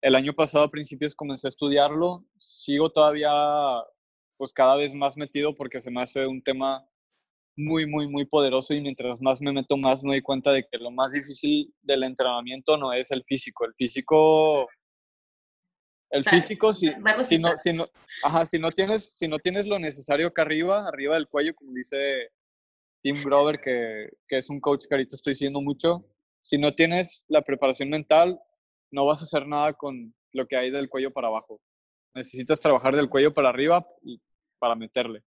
El 0.07 0.15
año 0.15 0.35
pasado 0.35 0.63
a 0.63 0.71
principios 0.71 1.17
comencé 1.17 1.49
a 1.49 1.51
estudiarlo, 1.51 2.25
sigo 2.39 2.91
todavía 2.91 3.29
pues 4.37 4.53
cada 4.53 4.77
vez 4.77 4.95
más 4.95 5.17
metido 5.17 5.57
porque 5.57 5.81
se 5.81 5.91
me 5.91 6.01
hace 6.01 6.29
un 6.29 6.41
tema 6.45 6.89
muy, 7.57 7.89
muy, 7.89 8.07
muy 8.07 8.25
poderoso 8.25 8.73
y 8.73 8.81
mientras 8.81 9.21
más 9.21 9.41
me 9.41 9.51
meto 9.51 9.77
más 9.77 10.05
me 10.05 10.11
doy 10.11 10.23
cuenta 10.23 10.53
de 10.53 10.63
que 10.63 10.79
lo 10.79 10.93
más 10.93 11.11
difícil 11.11 11.75
del 11.83 12.05
entrenamiento 12.05 12.77
no 12.77 12.93
es 12.93 13.11
el 13.11 13.25
físico. 13.25 13.65
El 13.65 13.75
físico, 13.75 14.69
el 16.11 16.23
físico, 16.23 16.73
si, 16.73 16.89
si, 17.25 17.39
no, 17.41 17.57
si, 17.57 17.73
no, 17.73 17.89
ajá, 18.23 18.47
si, 18.47 18.61
no 18.61 18.71
tienes, 18.71 19.11
si 19.13 19.27
no 19.27 19.41
tienes 19.41 19.67
lo 19.67 19.77
necesario 19.81 20.29
acá 20.29 20.43
arriba, 20.43 20.87
arriba 20.87 21.17
del 21.17 21.27
cuello, 21.27 21.53
como 21.57 21.73
dice 21.73 22.31
Tim 23.03 23.25
Grover, 23.25 23.59
que, 23.59 24.11
que 24.29 24.37
es 24.37 24.51
un 24.51 24.61
coach 24.61 24.85
que 24.89 24.95
ahorita 24.95 25.17
estoy 25.17 25.35
siguiendo 25.35 25.61
mucho, 25.61 26.07
si 26.43 26.59
no 26.59 26.77
tienes 26.77 27.25
la 27.27 27.43
preparación 27.43 27.91
mental, 27.91 28.41
no 28.97 29.05
vas 29.05 29.21
a 29.21 29.25
hacer 29.25 29.47
nada 29.47 29.75
con 29.75 30.15
lo 30.33 30.47
que 30.47 30.57
hay 30.57 30.71
del 30.71 30.89
cuello 30.89 31.13
para 31.13 31.29
abajo. 31.29 31.61
Necesitas 32.15 32.59
trabajar 32.59 32.97
del 32.97 33.11
cuello 33.11 33.35
para 33.35 33.51
arriba 33.51 33.87
para 34.59 34.75
meterle. 34.75 35.23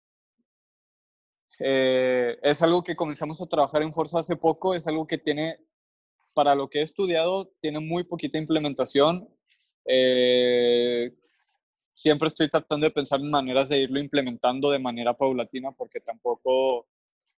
Eh, 1.59 2.36
es 2.41 2.63
algo 2.63 2.84
que 2.84 2.95
comenzamos 2.95 3.39
a 3.41 3.45
trabajar 3.45 3.84
en 3.84 3.93
Forza 3.93 4.20
hace 4.20 4.36
poco, 4.36 4.74
es 4.74 4.88
algo 4.88 5.05
que 5.05 5.20
tiene, 5.20 5.59
para 6.34 6.55
lo 6.55 6.67
que 6.67 6.80
he 6.80 6.82
estudiado, 6.82 7.51
tiene 7.61 7.80
muy 7.80 8.03
poquita 8.05 8.39
implementación. 8.39 9.30
Eh, 9.86 11.13
siempre 11.93 12.28
estoy 12.28 12.49
tratando 12.49 12.88
de 12.88 12.91
pensar 12.91 13.20
en 13.20 13.30
maneras 13.30 13.70
de 13.70 13.82
irlo 13.82 13.99
implementando 13.99 14.72
de 14.72 14.80
manera 14.80 15.13
paulatina 15.13 15.72
porque 15.74 15.99
tampoco 15.99 16.88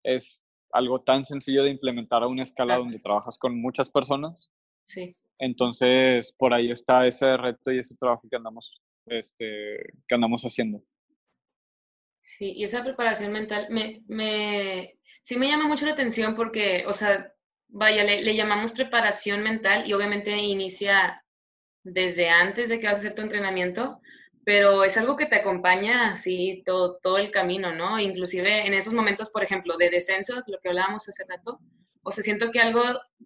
es 0.05 0.41
algo 0.73 1.01
tan 1.01 1.25
sencillo 1.25 1.65
de 1.65 1.71
implementar 1.71 2.23
a 2.23 2.29
una 2.29 2.45
escala 2.45 2.77
donde 2.77 3.01
trabajas 3.01 3.37
con 3.37 3.61
muchas 3.61 3.91
personas. 3.91 4.49
Sí. 4.91 5.15
Entonces, 5.39 6.35
por 6.37 6.53
ahí 6.53 6.73
está 6.73 7.07
ese 7.07 7.37
reto 7.37 7.71
y 7.71 7.79
ese 7.79 7.95
trabajo 7.95 8.27
que 8.29 8.37
andamos, 8.37 8.83
este, 9.07 9.77
que 10.09 10.15
andamos 10.17 10.43
haciendo. 10.43 10.83
Sí, 12.21 12.53
y 12.57 12.65
esa 12.65 12.83
preparación 12.83 13.33
mental 13.33 13.67
me, 13.71 14.03
me, 14.09 14.99
sí 15.23 15.39
me 15.39 15.47
llama 15.47 15.69
mucho 15.69 15.87
la 15.87 15.93
atención 15.93 16.35
porque, 16.35 16.85
o 16.89 16.93
sea, 16.93 17.33
vaya, 17.69 18.03
le, 18.03 18.35
llamamos 18.35 18.73
preparación 18.73 19.45
mental 19.45 19.85
y 19.87 19.93
obviamente 19.93 20.37
inicia 20.37 21.25
desde 21.85 22.29
antes 22.29 22.69
de 22.69 22.81
que 22.81 22.89
vas 22.89 22.97
a 22.97 22.99
hacer 22.99 23.15
tu 23.15 23.23
entrenamiento, 23.23 24.01
pero 24.45 24.83
es 24.83 24.97
algo 24.97 25.17
que 25.17 25.27
te 25.27 25.37
acompaña 25.37 26.11
así 26.11 26.65
todo, 26.67 26.99
todo 27.01 27.19
el 27.19 27.31
camino, 27.31 27.73
¿no? 27.73 28.01
Inclusive 28.01 28.67
en 28.67 28.75
esos 28.75 28.93
momentos, 28.93 29.31
por 29.31 29.45
ejemplo, 29.45 29.77
de 29.77 29.89
descenso, 29.89 30.43
lo 30.49 30.59
que 30.61 30.69
hablábamos 30.69 31.09
hace 31.09 31.23
rato, 31.29 31.61
o 32.03 32.11
sea, 32.11 32.25
siento 32.25 32.51
que 32.51 32.61
algo 32.61 32.83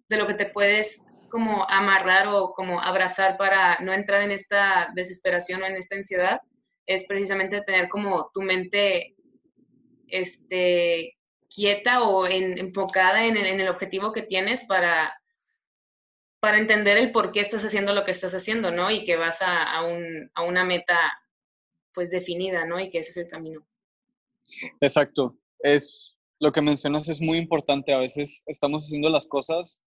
de 0.09 0.17
lo 0.17 0.27
que 0.27 0.35
te 0.35 0.45
puedes 0.45 1.05
como 1.35 1.69
amarrar 1.69 2.29
o 2.29 2.53
como 2.53 2.81
abrazar 2.81 3.35
para 3.35 3.77
no 3.79 3.91
entrar 3.91 4.21
en 4.21 4.31
esta 4.31 4.89
desesperación 4.95 5.61
o 5.61 5.65
en 5.65 5.75
esta 5.75 5.97
ansiedad 5.97 6.39
es 6.85 7.03
precisamente 7.03 7.61
tener 7.63 7.89
como 7.89 8.31
tu 8.33 8.41
mente 8.41 9.17
este, 10.07 11.17
quieta 11.53 12.03
o 12.03 12.25
enfocada 12.25 13.25
en, 13.25 13.35
el 13.35 13.67
objetivo 13.67 14.13
que 14.13 14.21
tienes 14.21 14.63
para, 14.65 15.13
para 16.39 16.57
entender 16.57 16.95
el 16.95 17.11
por 17.11 17.33
qué 17.33 17.41
estás 17.41 17.65
haciendo 17.65 17.93
lo 17.93 18.05
que 18.05 18.11
estás 18.11 18.33
haciendo, 18.33 18.71
¿no? 18.71 18.89
Y 18.89 19.03
que 19.03 19.17
vas 19.17 19.41
a, 19.41 19.61
a, 19.63 19.83
un, 19.83 20.31
a 20.35 20.43
una 20.43 20.63
meta 20.63 20.97
pues 21.93 22.11
definida, 22.11 22.65
¿no? 22.65 22.79
Y 22.79 22.89
que 22.89 22.99
ese 22.99 23.11
es 23.11 23.17
el 23.17 23.27
camino. 23.29 23.67
Exacto. 24.79 25.37
Es 25.59 26.15
lo 26.39 26.53
que 26.53 26.61
mencionas 26.61 27.09
es 27.09 27.19
muy 27.19 27.37
importante. 27.37 27.93
A 27.93 27.99
veces 27.99 28.41
estamos 28.45 28.85
haciendo 28.85 29.09
las 29.09 29.27
cosas 29.27 29.83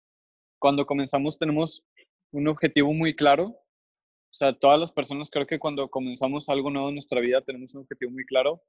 cuando 0.59 0.87
comenzamos 0.87 1.39
tenemos 1.39 1.85
un 2.33 2.49
objetivo 2.49 2.93
muy 2.93 3.15
claro 3.15 3.67
o 4.37 4.39
sea, 4.39 4.53
todas 4.53 4.79
las 4.79 4.93
personas 4.93 5.31
creo 5.31 5.47
que 5.47 5.59
cuando 5.59 5.89
comenzamos 5.89 6.51
algo 6.51 6.71
nuevo 6.71 6.91
en 6.91 6.97
nuestra 6.97 7.23
vida 7.23 7.41
tenemos 7.41 7.75
un 7.75 7.81
objetivo 7.83 8.11
muy 8.11 8.27
claro, 8.27 8.63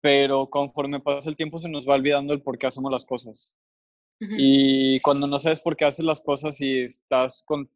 pero 0.00 0.48
conforme 0.48 1.00
pasa 1.00 1.28
el 1.28 1.36
tiempo 1.36 1.58
se 1.58 1.68
nos 1.68 1.86
va 1.86 1.96
olvidando 1.96 2.32
el 2.32 2.40
por 2.40 2.56
qué 2.56 2.66
hacemos 2.66 2.90
las 2.90 3.04
cosas. 3.04 3.54
Y 4.22 5.00
cuando 5.00 5.26
no 5.26 5.38
sabes 5.38 5.60
por 5.60 5.76
qué 5.76 5.86
haces 5.86 6.04
las 6.04 6.20
cosas 6.22 6.60
y 6.60 6.80
estás 6.80 7.42
con 7.44 7.70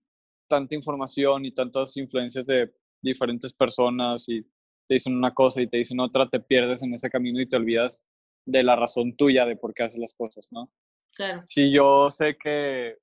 tanta 0.47 0.75
información 0.75 1.45
y 1.45 1.53
tantas 1.53 1.97
influencias 1.99 2.47
de 2.47 2.71
diferentes 3.03 3.53
personas 3.53 4.27
y 4.29 4.43
te 4.87 4.95
dicen 4.95 5.15
una 5.15 5.33
cosa 5.33 5.61
y 5.61 5.67
te 5.67 5.79
dicen 5.79 6.01
otra, 6.01 6.29
te 6.29 6.41
pierdes 6.41 6.83
en 6.83 6.93
ese 6.93 7.11
camino 7.11 7.41
y 7.41 7.49
te 7.49 7.57
olvidas 7.57 8.03
de 8.47 8.63
la 8.63 8.77
razón 8.77 9.15
tuya 9.17 9.45
de 9.47 9.57
por 9.57 9.73
qué 9.73 9.85
haces 9.85 9.99
las 9.99 10.15
cosas, 10.15 10.49
¿no? 10.51 10.71
Claro. 11.15 11.43
Si 11.47 11.71
yo 11.71 12.11
sé 12.11 12.37
que 12.37 12.99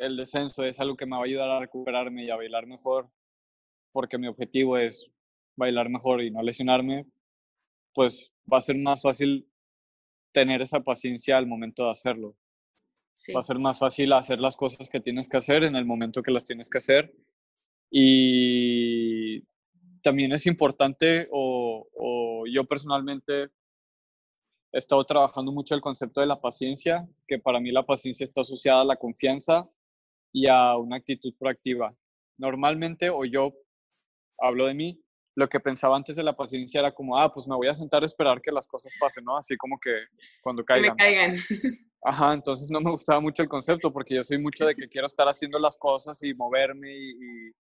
el 0.00 0.16
descenso 0.16 0.64
es 0.64 0.80
algo 0.80 0.96
que 0.96 1.06
me 1.06 1.16
va 1.16 1.22
a 1.22 1.26
ayudar 1.26 1.50
a 1.50 1.60
recuperarme 1.60 2.24
y 2.24 2.30
a 2.30 2.36
bailar 2.36 2.66
mejor 2.66 3.10
porque 3.92 4.18
mi 4.18 4.28
objetivo 4.28 4.78
es 4.78 5.10
bailar 5.56 5.88
mejor 5.88 6.22
y 6.22 6.30
no 6.30 6.42
lesionarme, 6.42 7.06
pues 7.92 8.32
va 8.50 8.58
a 8.58 8.62
ser 8.62 8.76
más 8.76 9.02
fácil 9.02 9.48
tener 10.32 10.62
esa 10.62 10.80
paciencia 10.80 11.36
al 11.36 11.46
momento 11.46 11.84
de 11.84 11.90
hacerlo. 11.90 12.36
Va 13.34 13.40
a 13.40 13.44
ser 13.44 13.58
más 13.58 13.78
fácil 13.78 14.12
hacer 14.12 14.38
las 14.38 14.56
cosas 14.56 14.88
que 14.88 15.00
tienes 15.00 15.28
que 15.28 15.36
hacer 15.36 15.64
en 15.64 15.76
el 15.76 15.84
momento 15.84 16.22
que 16.22 16.30
las 16.30 16.44
tienes 16.44 16.70
que 16.70 16.78
hacer. 16.78 17.12
Y 17.90 19.42
también 20.02 20.32
es 20.32 20.46
importante, 20.46 21.28
o, 21.30 21.86
o 21.92 22.44
yo 22.46 22.64
personalmente 22.64 23.50
he 24.72 24.78
estado 24.78 25.04
trabajando 25.04 25.52
mucho 25.52 25.74
el 25.74 25.80
concepto 25.80 26.20
de 26.20 26.28
la 26.28 26.40
paciencia, 26.40 27.06
que 27.26 27.38
para 27.38 27.60
mí 27.60 27.72
la 27.72 27.84
paciencia 27.84 28.24
está 28.24 28.40
asociada 28.40 28.82
a 28.82 28.86
la 28.86 28.96
confianza 28.96 29.68
y 30.32 30.46
a 30.46 30.76
una 30.76 30.96
actitud 30.96 31.34
proactiva. 31.38 31.94
Normalmente, 32.38 33.10
o 33.10 33.24
yo 33.24 33.52
hablo 34.38 34.66
de 34.66 34.74
mí, 34.74 35.00
lo 35.36 35.48
que 35.48 35.60
pensaba 35.60 35.96
antes 35.96 36.16
de 36.16 36.22
la 36.22 36.36
paciencia 36.36 36.80
era 36.80 36.92
como, 36.92 37.16
ah, 37.16 37.32
pues 37.32 37.46
me 37.46 37.56
voy 37.56 37.68
a 37.68 37.74
sentar 37.74 38.02
a 38.02 38.06
esperar 38.06 38.40
que 38.40 38.52
las 38.52 38.66
cosas 38.66 38.92
pasen, 38.98 39.24
¿no? 39.24 39.36
Así 39.36 39.56
como 39.56 39.78
que 39.78 39.90
cuando 40.42 40.64
caigan. 40.64 40.96
Que 40.96 41.04
me 41.04 41.12
caigan. 41.14 41.36
Ajá, 42.02 42.32
entonces 42.32 42.70
no 42.70 42.80
me 42.80 42.90
gustaba 42.90 43.20
mucho 43.20 43.42
el 43.42 43.48
concepto 43.48 43.92
porque 43.92 44.14
yo 44.14 44.24
soy 44.24 44.38
mucho 44.38 44.64
de 44.64 44.74
que 44.74 44.88
quiero 44.88 45.06
estar 45.06 45.26
haciendo 45.28 45.58
las 45.58 45.76
cosas 45.76 46.22
y 46.22 46.32
moverme 46.34 46.96
y, 46.96 47.52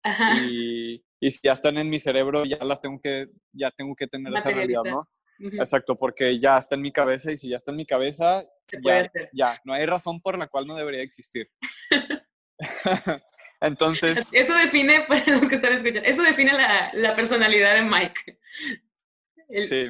y, 0.41 1.05
y, 1.19 1.31
si 1.31 1.41
ya 1.43 1.53
están 1.53 1.77
en 1.77 1.91
mi 1.91 1.99
cerebro 1.99 2.45
ya 2.45 2.59
las 2.65 2.81
tengo 2.81 3.01
que, 3.03 3.27
ya 3.53 3.73
tengo 3.73 3.97
que 3.97 4.07
tener 4.07 4.33
esa 4.33 4.51
realidad, 4.51 4.83
¿no? 4.85 5.09
Exacto, 5.41 5.97
porque 5.97 6.39
ya 6.39 6.57
está 6.57 6.77
en 6.77 6.83
mi 6.83 6.93
cabeza 6.93 7.33
y 7.33 7.37
si 7.37 7.49
ya 7.49 7.57
está 7.57 7.73
en 7.73 7.79
mi 7.79 7.87
cabeza, 7.87 8.45
ya, 8.83 9.11
ya, 9.33 9.61
no 9.65 9.73
hay 9.73 9.87
razón 9.87 10.21
por 10.21 10.39
la 10.39 10.47
cual 10.47 10.67
no 10.67 10.77
debería 10.77 11.03
existir. 11.03 11.49
Entonces. 13.61 14.27
Eso 14.33 14.55
define, 14.55 15.05
para 15.09 15.25
los 15.27 15.49
que 15.49 15.57
están 15.57 15.73
escuchando, 15.73 16.09
eso 16.09 16.23
define 16.23 16.53
la, 16.53 16.91
la 16.95 17.15
personalidad 17.15 17.75
de 17.75 17.83
Mike. 17.83 18.39
Sí. 19.69 19.87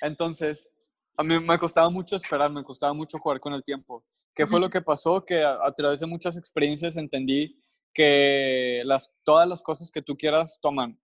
Entonces, 0.00 0.70
a 1.16 1.22
mí 1.22 1.38
me 1.38 1.58
costaba 1.58 1.88
mucho 1.90 2.16
esperar, 2.16 2.50
me 2.50 2.64
costaba 2.64 2.92
mucho 2.92 3.18
jugar 3.18 3.40
con 3.40 3.52
el 3.52 3.62
tiempo. 3.62 4.04
¿Qué 4.34 4.46
fue 4.46 4.60
lo 4.60 4.68
que 4.68 4.82
pasó? 4.82 5.24
Que 5.24 5.42
a, 5.42 5.72
través 5.72 6.00
de 6.00 6.06
muchas 6.06 6.36
experiencias 6.36 6.96
entendí 6.98 7.58
que 7.94 8.82
las, 8.84 9.10
todas 9.24 9.48
las 9.48 9.62
cosas 9.62 9.90
que 9.90 10.02
tú 10.02 10.14
quieras 10.14 10.58
toman 10.60 11.00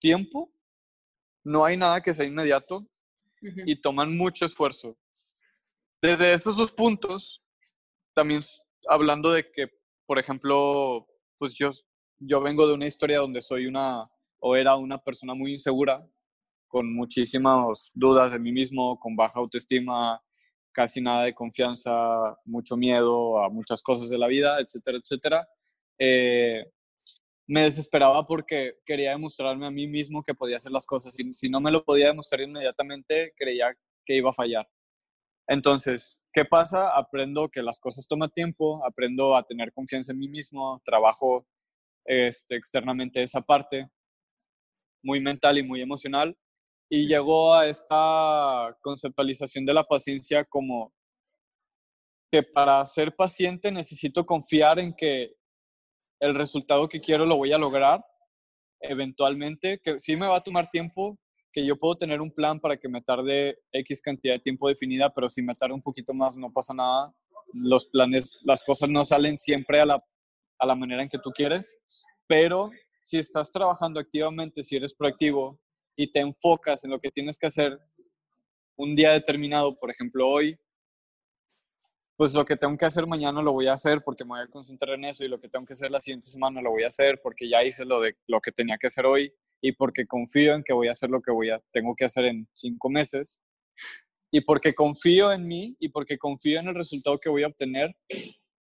tiempo, 0.00 0.52
no 1.44 1.64
hay 1.64 1.76
nada 1.76 2.00
que 2.00 2.12
sea 2.12 2.26
inmediato 2.26 2.84
y 3.40 3.80
toman 3.80 4.16
mucho 4.16 4.44
esfuerzo. 4.44 4.98
Desde 6.02 6.32
esos 6.32 6.56
dos 6.56 6.72
puntos, 6.72 7.44
también 8.12 8.42
hablando 8.88 9.32
de 9.32 9.50
que 9.50 9.68
por 10.06 10.18
ejemplo, 10.18 11.06
pues 11.38 11.54
yo, 11.54 11.70
yo 12.18 12.40
vengo 12.40 12.66
de 12.66 12.74
una 12.74 12.86
historia 12.86 13.18
donde 13.18 13.42
soy 13.42 13.66
una 13.66 14.08
o 14.38 14.56
era 14.56 14.76
una 14.76 14.98
persona 14.98 15.34
muy 15.34 15.52
insegura, 15.52 16.06
con 16.68 16.94
muchísimas 16.94 17.90
dudas 17.94 18.32
de 18.32 18.38
mí 18.38 18.52
mismo, 18.52 18.98
con 18.98 19.16
baja 19.16 19.38
autoestima, 19.40 20.20
casi 20.72 21.00
nada 21.00 21.24
de 21.24 21.34
confianza, 21.34 22.36
mucho 22.44 22.76
miedo 22.76 23.42
a 23.42 23.48
muchas 23.48 23.80
cosas 23.82 24.10
de 24.10 24.18
la 24.18 24.26
vida, 24.26 24.58
etcétera, 24.60 24.98
etcétera. 24.98 25.48
Eh, 25.98 26.66
me 27.46 27.62
desesperaba 27.62 28.26
porque 28.26 28.74
quería 28.84 29.10
demostrarme 29.12 29.66
a 29.66 29.70
mí 29.70 29.86
mismo 29.86 30.22
que 30.24 30.34
podía 30.34 30.56
hacer 30.58 30.72
las 30.72 30.86
cosas 30.86 31.18
y 31.18 31.32
si 31.34 31.48
no 31.48 31.60
me 31.60 31.70
lo 31.70 31.84
podía 31.84 32.08
demostrar 32.08 32.42
inmediatamente, 32.42 33.32
creía 33.36 33.74
que 34.04 34.16
iba 34.16 34.30
a 34.30 34.34
fallar. 34.34 34.68
Entonces, 35.46 36.20
¿qué 36.32 36.44
pasa? 36.44 36.96
Aprendo 36.96 37.48
que 37.48 37.62
las 37.62 37.78
cosas 37.78 38.06
toman 38.06 38.30
tiempo, 38.30 38.84
aprendo 38.84 39.36
a 39.36 39.42
tener 39.42 39.72
confianza 39.72 40.12
en 40.12 40.18
mí 40.18 40.28
mismo, 40.28 40.80
trabajo 40.84 41.46
este, 42.04 42.56
externamente 42.56 43.22
esa 43.22 43.40
parte, 43.40 43.88
muy 45.02 45.20
mental 45.20 45.58
y 45.58 45.62
muy 45.62 45.82
emocional, 45.82 46.36
y 46.88 47.06
llegó 47.06 47.54
a 47.54 47.66
esta 47.66 48.76
conceptualización 48.80 49.64
de 49.64 49.74
la 49.74 49.84
paciencia 49.84 50.44
como 50.44 50.92
que 52.30 52.42
para 52.42 52.84
ser 52.86 53.14
paciente 53.14 53.70
necesito 53.70 54.26
confiar 54.26 54.78
en 54.78 54.94
que 54.94 55.34
el 56.20 56.34
resultado 56.34 56.88
que 56.88 57.00
quiero 57.00 57.26
lo 57.26 57.36
voy 57.36 57.52
a 57.52 57.58
lograr 57.58 58.04
eventualmente, 58.80 59.78
que 59.82 59.98
sí 59.98 60.16
me 60.16 60.26
va 60.26 60.36
a 60.36 60.42
tomar 60.42 60.68
tiempo, 60.68 61.18
que 61.54 61.64
yo 61.64 61.76
puedo 61.76 61.94
tener 61.96 62.20
un 62.20 62.32
plan 62.32 62.58
para 62.58 62.76
que 62.76 62.88
me 62.88 63.00
tarde 63.00 63.60
X 63.70 64.02
cantidad 64.02 64.34
de 64.34 64.40
tiempo 64.40 64.68
definida, 64.68 65.14
pero 65.14 65.28
si 65.28 65.40
me 65.40 65.54
tarde 65.54 65.72
un 65.72 65.82
poquito 65.82 66.12
más 66.12 66.36
no 66.36 66.50
pasa 66.52 66.74
nada. 66.74 67.14
los 67.52 67.86
planes, 67.86 68.40
las 68.42 68.64
cosas 68.64 68.88
no 68.88 69.04
salen 69.04 69.38
siempre 69.38 69.80
a 69.80 69.86
la, 69.86 70.04
a 70.58 70.66
la 70.66 70.74
manera 70.74 71.04
en 71.04 71.08
que 71.08 71.20
tú 71.20 71.30
quieres, 71.30 71.78
pero 72.26 72.72
si 73.04 73.18
estás 73.18 73.52
trabajando 73.52 74.00
activamente, 74.00 74.64
si 74.64 74.74
eres 74.74 74.94
proactivo 74.94 75.60
y 75.94 76.10
te 76.10 76.18
enfocas 76.18 76.82
en 76.82 76.90
lo 76.90 76.98
que 76.98 77.10
tienes 77.10 77.38
que 77.38 77.46
hacer 77.46 77.78
un 78.76 78.96
día 78.96 79.12
determinado, 79.12 79.78
por 79.78 79.92
ejemplo 79.92 80.28
hoy, 80.28 80.58
pues 82.16 82.34
lo 82.34 82.44
que 82.44 82.56
tengo 82.56 82.76
que 82.76 82.86
hacer 82.86 83.06
mañana 83.06 83.42
lo 83.42 83.52
voy 83.52 83.68
a 83.68 83.74
hacer 83.74 84.02
porque 84.04 84.24
me 84.24 84.30
voy 84.30 84.40
a 84.40 84.48
concentrar 84.48 84.96
en 84.96 85.04
eso 85.04 85.24
y 85.24 85.28
lo 85.28 85.38
que 85.38 85.48
tengo 85.48 85.66
que 85.66 85.74
hacer 85.74 85.92
la 85.92 86.00
siguiente 86.00 86.28
semana 86.28 86.60
lo 86.60 86.70
voy 86.70 86.82
a 86.82 86.88
hacer 86.88 87.20
porque 87.22 87.48
ya 87.48 87.62
hice 87.62 87.84
lo 87.84 88.00
de 88.00 88.16
lo 88.26 88.40
que 88.40 88.50
tenía 88.50 88.76
que 88.76 88.88
hacer 88.88 89.06
hoy 89.06 89.32
y 89.64 89.72
porque 89.72 90.06
confío 90.06 90.54
en 90.54 90.62
que 90.62 90.74
voy 90.74 90.88
a 90.88 90.92
hacer 90.92 91.08
lo 91.08 91.22
que 91.22 91.32
voy 91.32 91.48
a 91.48 91.58
tengo 91.72 91.94
que 91.96 92.04
hacer 92.04 92.26
en 92.26 92.46
cinco 92.52 92.90
meses 92.90 93.40
y 94.30 94.42
porque 94.42 94.74
confío 94.74 95.32
en 95.32 95.48
mí 95.48 95.74
y 95.80 95.88
porque 95.88 96.18
confío 96.18 96.60
en 96.60 96.68
el 96.68 96.74
resultado 96.74 97.18
que 97.18 97.30
voy 97.30 97.44
a 97.44 97.46
obtener 97.46 97.96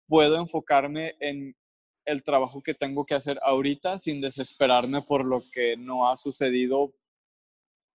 puedo 0.06 0.36
enfocarme 0.36 1.14
en 1.18 1.56
el 2.04 2.22
trabajo 2.22 2.62
que 2.62 2.74
tengo 2.74 3.06
que 3.06 3.14
hacer 3.14 3.40
ahorita 3.42 3.96
sin 3.96 4.20
desesperarme 4.20 5.00
por 5.00 5.24
lo 5.24 5.44
que 5.50 5.78
no 5.78 6.10
ha 6.10 6.16
sucedido 6.16 6.92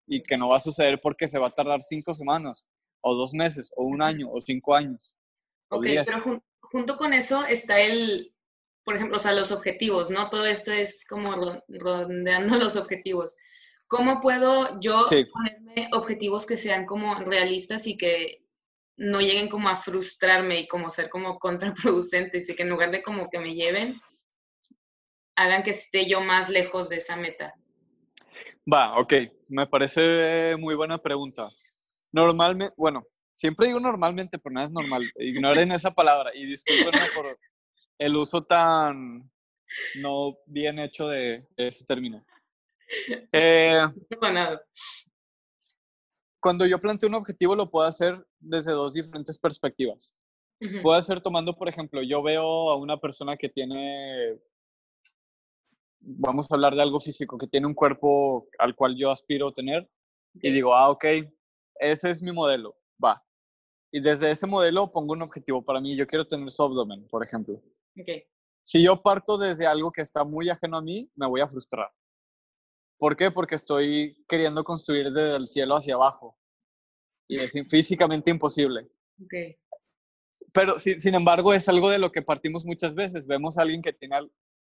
y 0.07 0.23
que 0.23 0.35
no 0.35 0.49
va 0.49 0.57
a 0.57 0.61
suceder 0.61 0.99
porque 0.99 1.27
se 1.27 1.37
va 1.37 1.49
a 1.49 1.53
tardar 1.53 1.83
cinco 1.83 2.15
semanas 2.15 2.67
o 3.01 3.13
dos 3.13 3.31
meses 3.35 3.71
o 3.75 3.83
un 3.83 4.01
año 4.01 4.27
o 4.31 4.41
cinco 4.41 4.73
años. 4.73 5.15
Ok, 5.69 5.85
pero 6.03 6.41
junto 6.61 6.97
con 6.97 7.13
eso 7.13 7.45
está 7.45 7.79
el, 7.79 8.33
por 8.87 8.95
ejemplo, 8.95 9.17
o 9.17 9.19
sea, 9.19 9.33
los 9.33 9.51
objetivos, 9.51 10.09
¿no? 10.09 10.29
Todo 10.29 10.45
esto 10.45 10.71
es 10.71 11.03
como 11.05 11.59
rondeando 11.67 12.55
los 12.57 12.77
objetivos. 12.77 13.35
¿Cómo 13.85 14.21
puedo 14.21 14.79
yo 14.79 15.01
ponerme 15.33 15.89
objetivos 15.91 16.45
que 16.45 16.55
sean 16.55 16.85
como 16.85 17.15
realistas 17.15 17.85
y 17.85 17.97
que 17.97 18.45
no 18.95 19.19
lleguen 19.19 19.49
como 19.49 19.67
a 19.67 19.75
frustrarme 19.75 20.61
y 20.61 20.67
como 20.69 20.89
ser 20.89 21.09
como 21.09 21.37
contraproducentes 21.39 22.49
y 22.49 22.55
que 22.55 22.63
en 22.63 22.69
lugar 22.69 22.91
de 22.91 23.03
como 23.03 23.29
que 23.29 23.39
me 23.39 23.55
lleven, 23.55 23.93
hagan 25.35 25.63
que 25.63 25.71
esté 25.71 26.05
yo 26.05 26.21
más 26.21 26.47
lejos 26.47 26.87
de 26.87 26.95
esa 26.95 27.17
meta? 27.17 27.53
Va, 28.73 28.97
ok, 28.99 29.13
me 29.49 29.67
parece 29.67 30.55
muy 30.55 30.75
buena 30.75 30.97
pregunta. 30.97 31.49
Normalmente, 32.13 32.73
bueno, 32.77 33.03
siempre 33.33 33.67
digo 33.67 33.81
normalmente, 33.81 34.39
pero 34.39 34.53
nada 34.53 34.67
es 34.67 34.71
normal. 34.71 35.03
Ignoren 35.19 35.73
esa 35.73 35.91
palabra 35.91 36.31
y 36.33 36.45
discúlpenme 36.45 37.07
por 37.13 37.37
el 37.99 38.15
uso 38.15 38.43
tan 38.43 39.29
no 39.95 40.37
bien 40.45 40.79
hecho 40.79 41.07
de, 41.07 41.47
ese 41.57 41.85
término. 41.85 42.23
Eh, 43.33 43.85
cuando 46.39 46.65
yo 46.65 46.79
planteo 46.79 47.09
un 47.09 47.15
objetivo 47.15 47.53
lo 47.53 47.69
puedo 47.69 47.85
hacer 47.85 48.25
desde 48.39 48.71
dos 48.71 48.93
diferentes 48.93 49.37
perspectivas. 49.37 50.15
Puedo 50.81 50.97
hacer 50.97 51.19
tomando, 51.19 51.53
por 51.53 51.67
ejemplo, 51.67 52.01
yo 52.01 52.23
veo 52.23 52.69
a 52.69 52.77
una 52.77 52.95
persona 52.95 53.35
que 53.35 53.49
tiene, 53.49 54.39
vamos 55.99 56.49
a 56.49 56.55
hablar 56.55 56.75
de 56.75 56.81
algo 56.81 57.01
físico, 57.01 57.37
que 57.37 57.47
tiene 57.47 57.67
un 57.67 57.73
cuerpo 57.73 58.47
al 58.57 58.73
cual 58.73 58.95
yo 58.95 59.11
aspiro 59.11 59.49
a 59.49 59.53
tener 59.53 59.87
y 60.35 60.51
digo, 60.51 60.73
ah, 60.73 60.89
ok, 60.89 61.05
ese 61.75 62.09
es 62.09 62.21
mi 62.21 62.31
modelo, 62.31 62.77
va. 63.03 63.21
Y 63.91 63.99
desde 63.99 64.31
ese 64.31 64.47
modelo 64.47 64.89
pongo 64.91 65.13
un 65.13 65.21
objetivo 65.21 65.63
para 65.63 65.79
mí. 65.79 65.95
Yo 65.95 66.07
quiero 66.07 66.25
tener 66.25 66.49
su 66.51 66.63
abdomen, 66.63 67.07
por 67.07 67.23
ejemplo. 67.23 67.61
Okay. 68.01 68.23
Si 68.63 68.83
yo 68.83 69.01
parto 69.01 69.37
desde 69.37 69.65
algo 69.65 69.91
que 69.91 70.01
está 70.01 70.23
muy 70.23 70.49
ajeno 70.49 70.77
a 70.77 70.81
mí, 70.81 71.09
me 71.15 71.27
voy 71.27 71.41
a 71.41 71.47
frustrar. 71.47 71.89
¿Por 72.97 73.15
qué? 73.15 73.31
Porque 73.31 73.55
estoy 73.55 74.23
queriendo 74.27 74.63
construir 74.63 75.11
desde 75.11 75.35
el 75.35 75.47
cielo 75.47 75.75
hacia 75.75 75.95
abajo. 75.95 76.37
Y 77.29 77.39
es 77.39 77.53
físicamente 77.69 78.31
imposible. 78.31 78.89
Okay. 79.23 79.55
Pero 80.53 80.77
sin, 80.79 81.15
embargo 81.15 81.53
es 81.53 81.67
algo 81.69 81.89
de 81.89 81.99
lo 81.99 82.11
que 82.11 82.21
partimos 82.21 82.65
muchas 82.65 82.95
veces. 82.95 83.27
Vemos 83.27 83.57
a 83.57 83.61
alguien 83.61 83.81
que 83.81 83.93
tiene, 83.93 84.17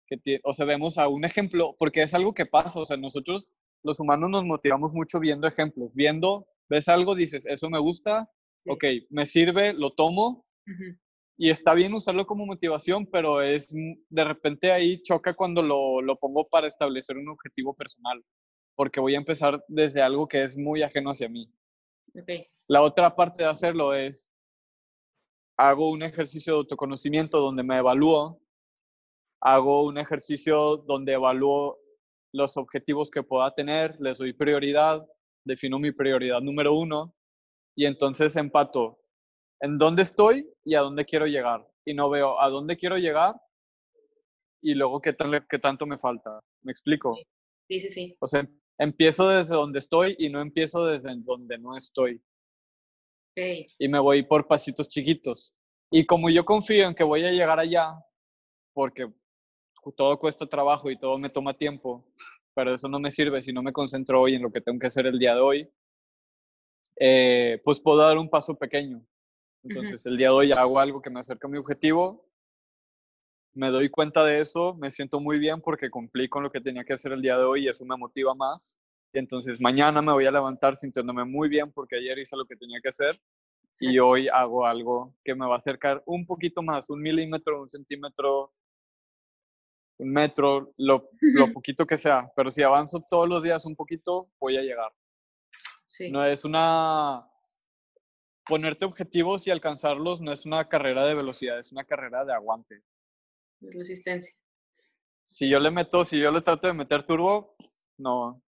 que 0.08 0.40
o 0.44 0.54
sea, 0.54 0.66
vemos 0.66 0.98
a 0.98 1.08
un 1.08 1.26
ejemplo, 1.26 1.76
porque 1.78 2.02
es 2.02 2.14
algo 2.14 2.34
que 2.34 2.46
pasa. 2.46 2.80
O 2.80 2.86
sea, 2.86 2.98
nosotros 2.98 3.54
los 3.84 4.00
humanos 4.00 4.30
nos 4.30 4.46
motivamos 4.46 4.94
mucho 4.94 5.20
viendo 5.20 5.48
ejemplos. 5.48 5.94
Viendo, 5.96 6.48
ves 6.70 6.88
algo, 6.88 7.16
dices, 7.16 7.46
eso 7.46 7.70
me 7.70 7.80
gusta, 7.80 8.30
ok, 8.68 8.84
me 9.10 9.26
sirve, 9.26 9.74
lo 9.74 9.94
tomo. 9.94 10.46
Y 11.42 11.50
está 11.50 11.74
bien 11.74 11.94
usarlo 11.94 12.26
como 12.26 12.46
motivación, 12.46 13.06
pero 13.06 13.42
es 13.42 13.74
de 13.74 14.24
repente 14.26 14.74
ahí 14.74 15.02
choca 15.02 15.34
cuando 15.34 15.62
lo, 15.62 16.02
lo 16.02 16.18
pongo 16.18 16.50
para 16.50 16.68
establecer 16.68 17.18
un 17.18 17.30
objetivo 17.30 17.74
personal, 17.74 18.22
porque 18.76 19.00
voy 19.00 19.16
a 19.16 19.20
empezar 19.20 19.64
desde 19.70 20.02
algo 20.02 20.28
que 20.28 20.44
es 20.44 20.58
muy 20.58 20.84
ajeno 20.84 21.12
hacia 21.12 21.30
mí. 21.30 21.50
La 22.68 22.82
otra 22.82 23.16
parte 23.16 23.44
de 23.44 23.50
hacerlo 23.50 23.94
es, 23.94 24.34
hago 25.58 25.90
un 25.90 26.04
ejercicio 26.04 26.54
de 26.54 26.58
autoconocimiento 26.58 27.40
donde 27.40 27.64
me 27.64 27.78
evalúo, 27.78 28.42
hago 29.40 29.86
un 29.86 29.98
ejercicio 29.98 30.76
donde 30.76 31.14
evalúo 31.14 31.80
los 32.34 32.58
objetivos 32.58 33.10
que 33.10 33.24
pueda 33.24 33.56
tener, 33.56 33.96
les 34.02 34.18
doy 34.18 34.34
prioridad, 34.34 35.08
defino 35.46 35.80
mi 35.80 35.94
prioridad 35.94 36.42
número 36.42 36.74
uno 36.74 37.16
y 37.78 37.86
entonces 37.86 38.36
empato 38.36 39.00
en 39.62 39.78
dónde 39.78 40.04
estoy 40.04 40.48
y 40.64 40.76
a 40.76 40.82
dónde 40.82 41.06
quiero 41.06 41.26
llegar. 41.26 41.68
Y 41.86 41.94
no 41.94 42.10
veo 42.10 42.40
a 42.40 42.50
dónde 42.50 42.78
quiero 42.78 42.98
llegar 42.98 43.36
y 44.62 44.74
luego 44.74 45.02
qué, 45.02 45.16
qué 45.50 45.60
tanto 45.60 45.86
me 45.86 45.98
falta. 45.98 46.40
¿Me 46.62 46.72
explico? 46.72 47.16
Sí, 47.68 47.80
sí, 47.80 47.90
sí. 47.90 48.18
O 48.20 48.28
sea, 48.28 48.48
empiezo 48.78 49.28
desde 49.28 49.56
donde 49.56 49.80
estoy 49.80 50.16
y 50.18 50.30
no 50.30 50.42
empiezo 50.42 50.86
desde 50.86 51.16
donde 51.18 51.58
no 51.58 51.76
estoy. 51.76 52.22
Y 53.78 53.88
me 53.88 54.00
voy 54.00 54.24
por 54.24 54.48
pasitos 54.48 54.90
chiquitos. 54.90 55.56
Y 55.92 56.06
como 56.06 56.30
yo 56.30 56.44
confío 56.46 56.88
en 56.88 56.94
que 56.94 57.04
voy 57.04 57.24
a 57.24 57.32
llegar 57.32 57.60
allá, 57.60 57.94
porque 58.74 59.08
todo 59.96 60.20
cuesta 60.20 60.46
trabajo 60.46 60.92
y 60.92 61.00
todo 61.00 61.18
me 61.18 61.30
toma 61.30 61.54
tiempo, 61.54 62.06
pero 62.54 62.74
eso 62.74 62.88
no 62.90 63.00
me 63.00 63.12
sirve 63.12 63.42
si 63.42 63.54
no 63.54 63.64
me 63.64 63.72
concentro 63.72 64.22
hoy 64.22 64.36
en 64.36 64.42
lo 64.42 64.52
que 64.52 64.62
tengo 64.62 64.78
que 64.78 64.88
hacer 64.88 65.08
el 65.08 65.18
día 65.18 65.36
de 65.36 65.42
hoy, 65.42 65.70
eh, 67.00 67.62
pues 67.64 67.80
puedo 67.80 68.00
dar 68.00 68.18
un 68.18 68.30
paso 68.30 68.58
pequeño. 68.58 69.02
Entonces, 69.64 70.06
el 70.06 70.18
día 70.18 70.28
de 70.28 70.34
hoy 70.34 70.52
hago 70.52 70.80
algo 70.80 71.02
que 71.02 71.10
me 71.10 71.20
acerca 71.20 71.48
a 71.48 71.52
mi 71.52 71.58
objetivo, 71.58 72.26
me 73.54 73.70
doy 73.70 73.90
cuenta 73.90 74.24
de 74.24 74.40
eso, 74.40 74.76
me 74.76 74.90
siento 74.92 75.20
muy 75.20 75.40
bien 75.40 75.62
porque 75.62 75.90
cumplí 75.90 76.30
con 76.30 76.44
lo 76.44 76.52
que 76.52 76.62
tenía 76.62 76.84
que 76.84 76.94
hacer 76.94 77.12
el 77.12 77.22
día 77.22 77.38
de 77.38 77.44
hoy 77.44 77.66
y 77.66 77.68
eso 77.68 77.86
me 77.86 77.98
motiva 77.98 78.34
más. 78.36 78.78
Y 79.12 79.20
entonces, 79.20 79.60
mañana 79.60 80.02
me 80.02 80.14
voy 80.14 80.26
a 80.26 80.32
levantar 80.32 80.76
sintiéndome 80.76 81.26
muy 81.26 81.50
bien 81.50 81.72
porque 81.72 81.98
ayer 81.98 82.20
hice 82.20 82.38
lo 82.38 82.46
que 82.46 82.56
tenía 82.56 82.80
que 82.82 82.90
hacer 82.90 83.20
y 83.80 83.98
hoy 84.00 84.28
hago 84.28 84.66
algo 84.66 85.16
que 85.24 85.36
me 85.36 85.46
va 85.46 85.56
a 85.56 85.58
acercar 85.58 86.04
un 86.06 86.26
poquito 86.26 86.62
más, 86.62 86.90
un 86.90 87.02
milímetro, 87.02 87.62
un 87.62 87.68
centímetro, 87.68 88.54
un 89.98 90.12
metro, 90.12 90.74
lo, 90.78 91.10
lo 91.22 91.52
poquito 91.54 91.86
que 91.86 91.98
sea. 91.98 92.32
Pero 92.36 92.50
si 92.50 92.62
avanzo 92.62 93.04
todos 93.10 93.28
los 93.28 93.44
días 93.44 93.66
un 93.66 93.76
poquito, 93.76 94.30
voy 94.40 94.58
a 94.58 94.62
llegar. 94.62 94.92
No 96.12 96.24
es 96.24 96.46
una... 96.46 97.26
Ponerte 98.50 98.84
objetivos 98.86 99.46
y 99.46 99.52
alcanzarlos 99.52 100.22
no 100.22 100.34
es 100.34 100.44
una 100.48 100.68
carrera 100.68 101.06
de 101.06 101.14
velocidad, 101.14 101.60
es 101.60 101.72
una 101.72 101.84
carrera 101.84 102.26
de 102.26 102.34
aguante. 102.34 102.82
De 103.60 103.70
resistencia. 103.78 104.34
Si 105.24 105.48
yo 105.48 105.60
le 105.60 105.70
meto, 105.70 106.04
si 106.04 106.20
yo 106.20 106.32
le 106.32 106.42
trato 106.42 106.66
de 106.66 106.74
meter 106.74 107.06
turbo, 107.06 107.56
no, 107.98 108.42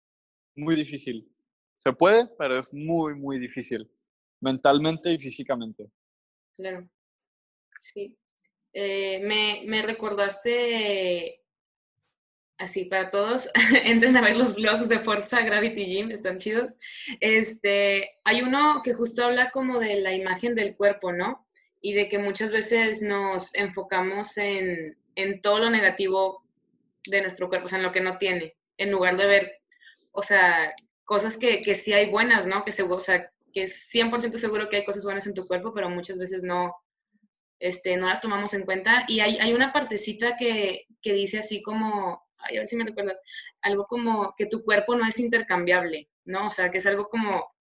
muy 0.55 0.75
difícil. 0.75 1.29
Se 1.77 1.91
puede, 1.91 2.29
pero 2.37 2.57
es 2.57 2.73
muy, 2.73 3.13
muy 3.13 3.39
difícil, 3.39 3.91
mentalmente 4.39 5.11
y 5.11 5.19
físicamente. 5.19 5.91
Claro, 6.55 6.89
sí. 7.81 8.17
Eh, 8.71 9.19
me, 9.19 9.63
me 9.65 9.81
recordaste 9.81 11.38
así 12.59 12.85
para 12.85 13.09
todos, 13.09 13.49
entren 13.83 14.15
a 14.17 14.21
ver 14.21 14.37
los 14.37 14.53
blogs 14.53 14.87
de 14.89 14.99
Forza 14.99 15.41
Gravity 15.41 15.85
Gym, 15.85 16.11
están 16.11 16.37
chidos. 16.37 16.75
Este, 17.19 18.17
hay 18.25 18.41
uno 18.41 18.81
que 18.83 18.93
justo 18.93 19.23
habla 19.23 19.49
como 19.49 19.79
de 19.79 20.01
la 20.01 20.13
imagen 20.13 20.53
del 20.55 20.75
cuerpo, 20.75 21.11
¿no? 21.11 21.47
Y 21.81 21.93
de 21.93 22.09
que 22.09 22.19
muchas 22.19 22.51
veces 22.51 23.01
nos 23.01 23.55
enfocamos 23.55 24.37
en, 24.37 24.97
en 25.15 25.41
todo 25.41 25.59
lo 25.59 25.69
negativo 25.69 26.43
de 27.07 27.21
nuestro 27.21 27.47
cuerpo, 27.47 27.65
o 27.65 27.69
sea, 27.69 27.79
en 27.79 27.85
lo 27.85 27.93
que 27.93 28.01
no 28.01 28.17
tiene, 28.17 28.55
en 28.77 28.91
lugar 28.91 29.15
de 29.17 29.25
ver, 29.25 29.61
o 30.11 30.21
sea, 30.21 30.73
cosas 31.05 31.37
que, 31.37 31.61
que 31.61 31.75
sí 31.75 31.93
hay 31.93 32.09
buenas, 32.09 32.45
¿no? 32.45 32.65
Que, 32.65 32.73
seguro, 32.73 32.97
o 32.97 32.99
sea, 32.99 33.31
que 33.53 33.63
es 33.63 33.89
100% 33.93 34.37
seguro 34.37 34.69
que 34.69 34.77
hay 34.77 34.85
cosas 34.85 35.05
buenas 35.05 35.25
en 35.25 35.33
tu 35.33 35.47
cuerpo, 35.47 35.73
pero 35.73 35.89
muchas 35.89 36.19
veces 36.19 36.43
no, 36.43 36.75
este, 37.59 37.97
no 37.97 38.07
las 38.07 38.21
tomamos 38.21 38.53
en 38.53 38.65
cuenta. 38.65 39.05
Y 39.07 39.19
hay, 39.19 39.37
hay 39.39 39.53
una 39.53 39.73
partecita 39.73 40.35
que, 40.37 40.87
que, 41.01 41.13
dice 41.13 41.39
así 41.39 41.61
como, 41.61 42.27
a 42.41 42.51
ver 42.51 42.67
si 42.67 42.75
me 42.75 42.85
recuerdas, 42.85 43.21
algo 43.61 43.85
como 43.85 44.33
que 44.37 44.45
tu 44.45 44.63
cuerpo 44.63 44.95
no 44.95 45.07
es 45.07 45.19
intercambiable, 45.19 46.09
¿no? 46.25 46.47
O 46.47 46.51
sea, 46.51 46.69
que 46.69 46.77
es 46.79 46.85
algo 46.85 47.05
como 47.05 47.51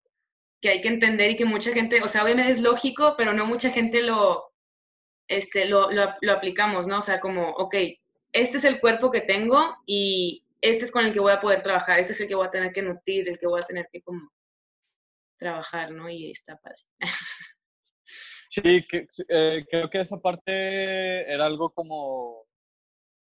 que 0.61 0.71
hay 0.71 0.81
que 0.81 0.89
entender 0.89 1.31
y 1.31 1.37
que 1.37 1.45
mucha 1.45 1.73
gente, 1.73 2.01
o 2.03 2.09
sea, 2.09 2.25
obviamente 2.25 2.51
es 2.51 2.61
lógico, 2.61 3.15
pero 3.17 3.33
no 3.33 3.47
mucha 3.47 3.71
gente 3.71 4.03
lo, 4.03 4.53
este, 5.29 5.67
lo, 5.67 5.91
lo, 5.91 6.15
lo 6.21 6.33
aplicamos, 6.33 6.87
¿no? 6.87 6.99
O 6.99 7.03
sea, 7.03 7.21
como, 7.21 7.51
ok, 7.51 7.75
este 8.33 8.57
es 8.59 8.65
el 8.65 8.81
cuerpo 8.81 9.11
que 9.11 9.21
tengo 9.21 9.77
y 9.87 10.45
este 10.61 10.85
es 10.85 10.91
con 10.91 11.05
el 11.05 11.13
que 11.13 11.21
voy 11.21 11.33
a 11.33 11.41
poder 11.41 11.63
trabajar, 11.63 11.99
este 11.99 12.13
es 12.13 12.21
el 12.21 12.29
que 12.29 12.35
voy 12.35 12.47
a 12.47 12.51
tener 12.51 12.73
que 12.73 12.83
nutrir, 12.83 13.29
el 13.29 13.39
que 13.39 13.47
voy 13.47 13.61
a 13.61 13.67
tener 13.67 13.89
que 13.93 14.03
como 14.03 14.31
trabajar, 15.37 15.93
¿no? 15.93 16.09
Y 16.11 16.31
está 16.31 16.57
padre. 16.57 16.83
Sí, 18.49 18.63
que, 18.89 19.07
eh, 19.29 19.67
creo 19.71 19.91
que 19.91 20.01
esa 20.01 20.19
parte 20.19 21.31
era 21.31 21.45
algo 21.45 21.69
como, 21.71 22.47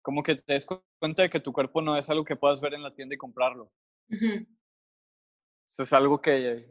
como 0.00 0.22
que 0.22 0.34
te 0.34 0.54
des 0.54 0.66
cuenta 0.66 1.22
de 1.22 1.28
que 1.28 1.38
tu 1.38 1.52
cuerpo 1.52 1.82
no 1.82 1.96
es 1.96 2.08
algo 2.08 2.24
que 2.24 2.36
puedas 2.36 2.62
ver 2.62 2.72
en 2.72 2.82
la 2.82 2.94
tienda 2.94 3.14
y 3.14 3.18
comprarlo. 3.18 3.70
Eso 5.68 5.82
es 5.82 5.92
algo 5.92 6.18
que, 6.18 6.66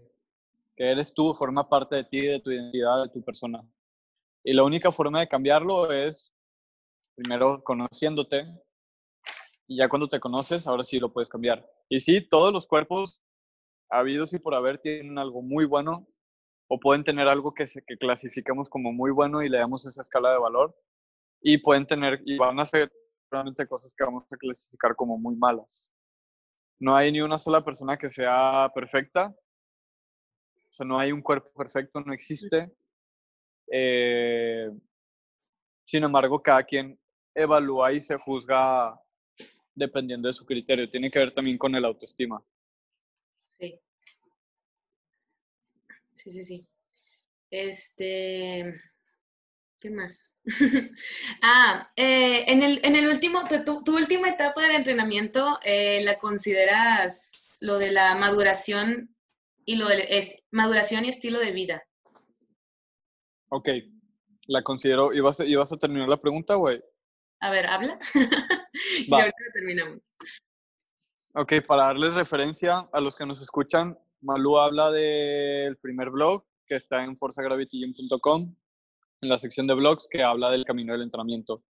que 0.75 0.91
eres 0.91 1.13
tú, 1.13 1.35
forma 1.35 1.69
parte 1.69 1.97
de 1.97 2.03
ti, 2.05 2.21
de 2.21 2.39
tu 2.39 2.49
identidad, 2.49 3.03
de 3.03 3.09
tu 3.09 3.23
persona. 3.23 3.63
Y 4.43 4.53
la 4.53 4.63
única 4.63 4.91
forma 4.91 5.19
de 5.19 5.27
cambiarlo 5.27 5.91
es 5.91 6.33
primero 7.15 7.63
conociéndote 7.63 8.47
y 9.67 9.77
ya 9.77 9.87
cuando 9.87 10.07
te 10.07 10.19
conoces, 10.19 10.65
ahora 10.65 10.83
sí 10.83 10.99
lo 10.99 11.13
puedes 11.13 11.29
cambiar. 11.29 11.63
Y 11.89 11.99
sí, 11.99 12.27
todos 12.27 12.51
los 12.51 12.65
cuerpos 12.65 13.21
habidos 13.89 14.33
y 14.33 14.39
por 14.39 14.55
haber 14.55 14.79
tienen 14.79 15.19
algo 15.19 15.43
muy 15.43 15.65
bueno 15.65 15.95
o 16.67 16.79
pueden 16.79 17.03
tener 17.03 17.27
algo 17.27 17.53
que, 17.53 17.67
se, 17.67 17.83
que 17.85 17.97
clasificamos 17.97 18.69
como 18.69 18.91
muy 18.91 19.11
bueno 19.11 19.41
y 19.41 19.49
le 19.49 19.59
damos 19.59 19.85
esa 19.85 20.01
escala 20.01 20.31
de 20.31 20.39
valor 20.39 20.75
y 21.41 21.57
pueden 21.59 21.85
tener 21.85 22.21
y 22.25 22.37
van 22.37 22.59
a 22.59 22.65
ser 22.65 22.91
realmente 23.31 23.67
cosas 23.67 23.93
que 23.95 24.03
vamos 24.03 24.25
a 24.31 24.37
clasificar 24.37 24.95
como 24.95 25.17
muy 25.17 25.35
malas. 25.35 25.91
No 26.79 26.95
hay 26.95 27.11
ni 27.11 27.21
una 27.21 27.37
sola 27.37 27.63
persona 27.63 27.97
que 27.97 28.09
sea 28.09 28.71
perfecta, 28.73 29.35
o 30.69 30.73
sea, 30.73 30.85
no 30.85 30.99
hay 30.99 31.11
un 31.11 31.21
cuerpo 31.21 31.49
perfecto, 31.55 32.01
no 32.01 32.13
existe. 32.13 32.71
Eh, 33.71 34.69
sin 35.85 36.03
embargo, 36.03 36.41
cada 36.41 36.63
quien 36.63 36.99
evalúa 37.33 37.93
y 37.93 38.01
se 38.01 38.17
juzga 38.17 38.99
dependiendo 39.73 40.27
de 40.27 40.33
su 40.33 40.45
criterio. 40.45 40.89
Tiene 40.89 41.09
que 41.09 41.19
ver 41.19 41.33
también 41.33 41.57
con 41.57 41.73
el 41.75 41.85
autoestima. 41.85 42.43
Sí. 43.31 43.79
Sí, 46.17 46.31
sí, 46.31 46.43
sí. 46.43 46.67
Este, 47.51 48.73
¿qué 49.77 49.91
más? 49.91 50.35
ah, 51.43 51.91
eh, 51.95 52.51
en, 52.51 52.63
el, 52.63 52.81
en 52.83 52.95
el 52.95 53.07
último, 53.07 53.43
tu, 53.65 53.95
última 53.95 54.29
etapa 54.29 54.63
del 54.63 54.71
entrenamiento, 54.71 55.59
eh, 55.63 56.01
¿la 56.03 56.17
consideras 56.17 57.57
lo 57.61 57.77
de 57.77 57.91
la 57.91 58.15
maduración 58.15 59.15
y 59.63 59.75
lo 59.75 59.87
de 59.87 60.43
maduración 60.49 61.05
y 61.05 61.09
estilo 61.09 61.39
de 61.39 61.51
vida? 61.51 61.83
Ok, 63.49 63.69
la 64.47 64.63
considero. 64.63 65.13
¿Ibas, 65.13 65.39
ibas 65.41 65.71
a 65.71 65.77
terminar 65.77 66.09
la 66.09 66.17
pregunta, 66.17 66.55
güey? 66.55 66.83
A 67.41 67.51
ver, 67.51 67.67
habla. 67.67 67.99
y 69.07 69.13
ahorita 69.13 69.43
terminamos. 69.53 70.01
Ok, 71.35 71.53
para 71.67 71.85
darles 71.85 72.15
referencia 72.15 72.89
a 72.91 72.99
los 72.99 73.15
que 73.15 73.27
nos 73.27 73.39
escuchan, 73.39 73.95
Malú 74.21 74.57
habla 74.57 74.91
del 74.91 75.77
primer 75.77 76.09
blog 76.09 76.43
que 76.65 76.75
está 76.75 77.03
en 77.03 77.15
forzagravitygym.com, 77.15 78.55
en 79.21 79.29
la 79.29 79.37
sección 79.37 79.67
de 79.67 79.73
blogs 79.73 80.07
que 80.09 80.23
habla 80.23 80.49
del 80.49 80.65
camino 80.65 80.93
del 80.93 81.03
entrenamiento. 81.03 81.63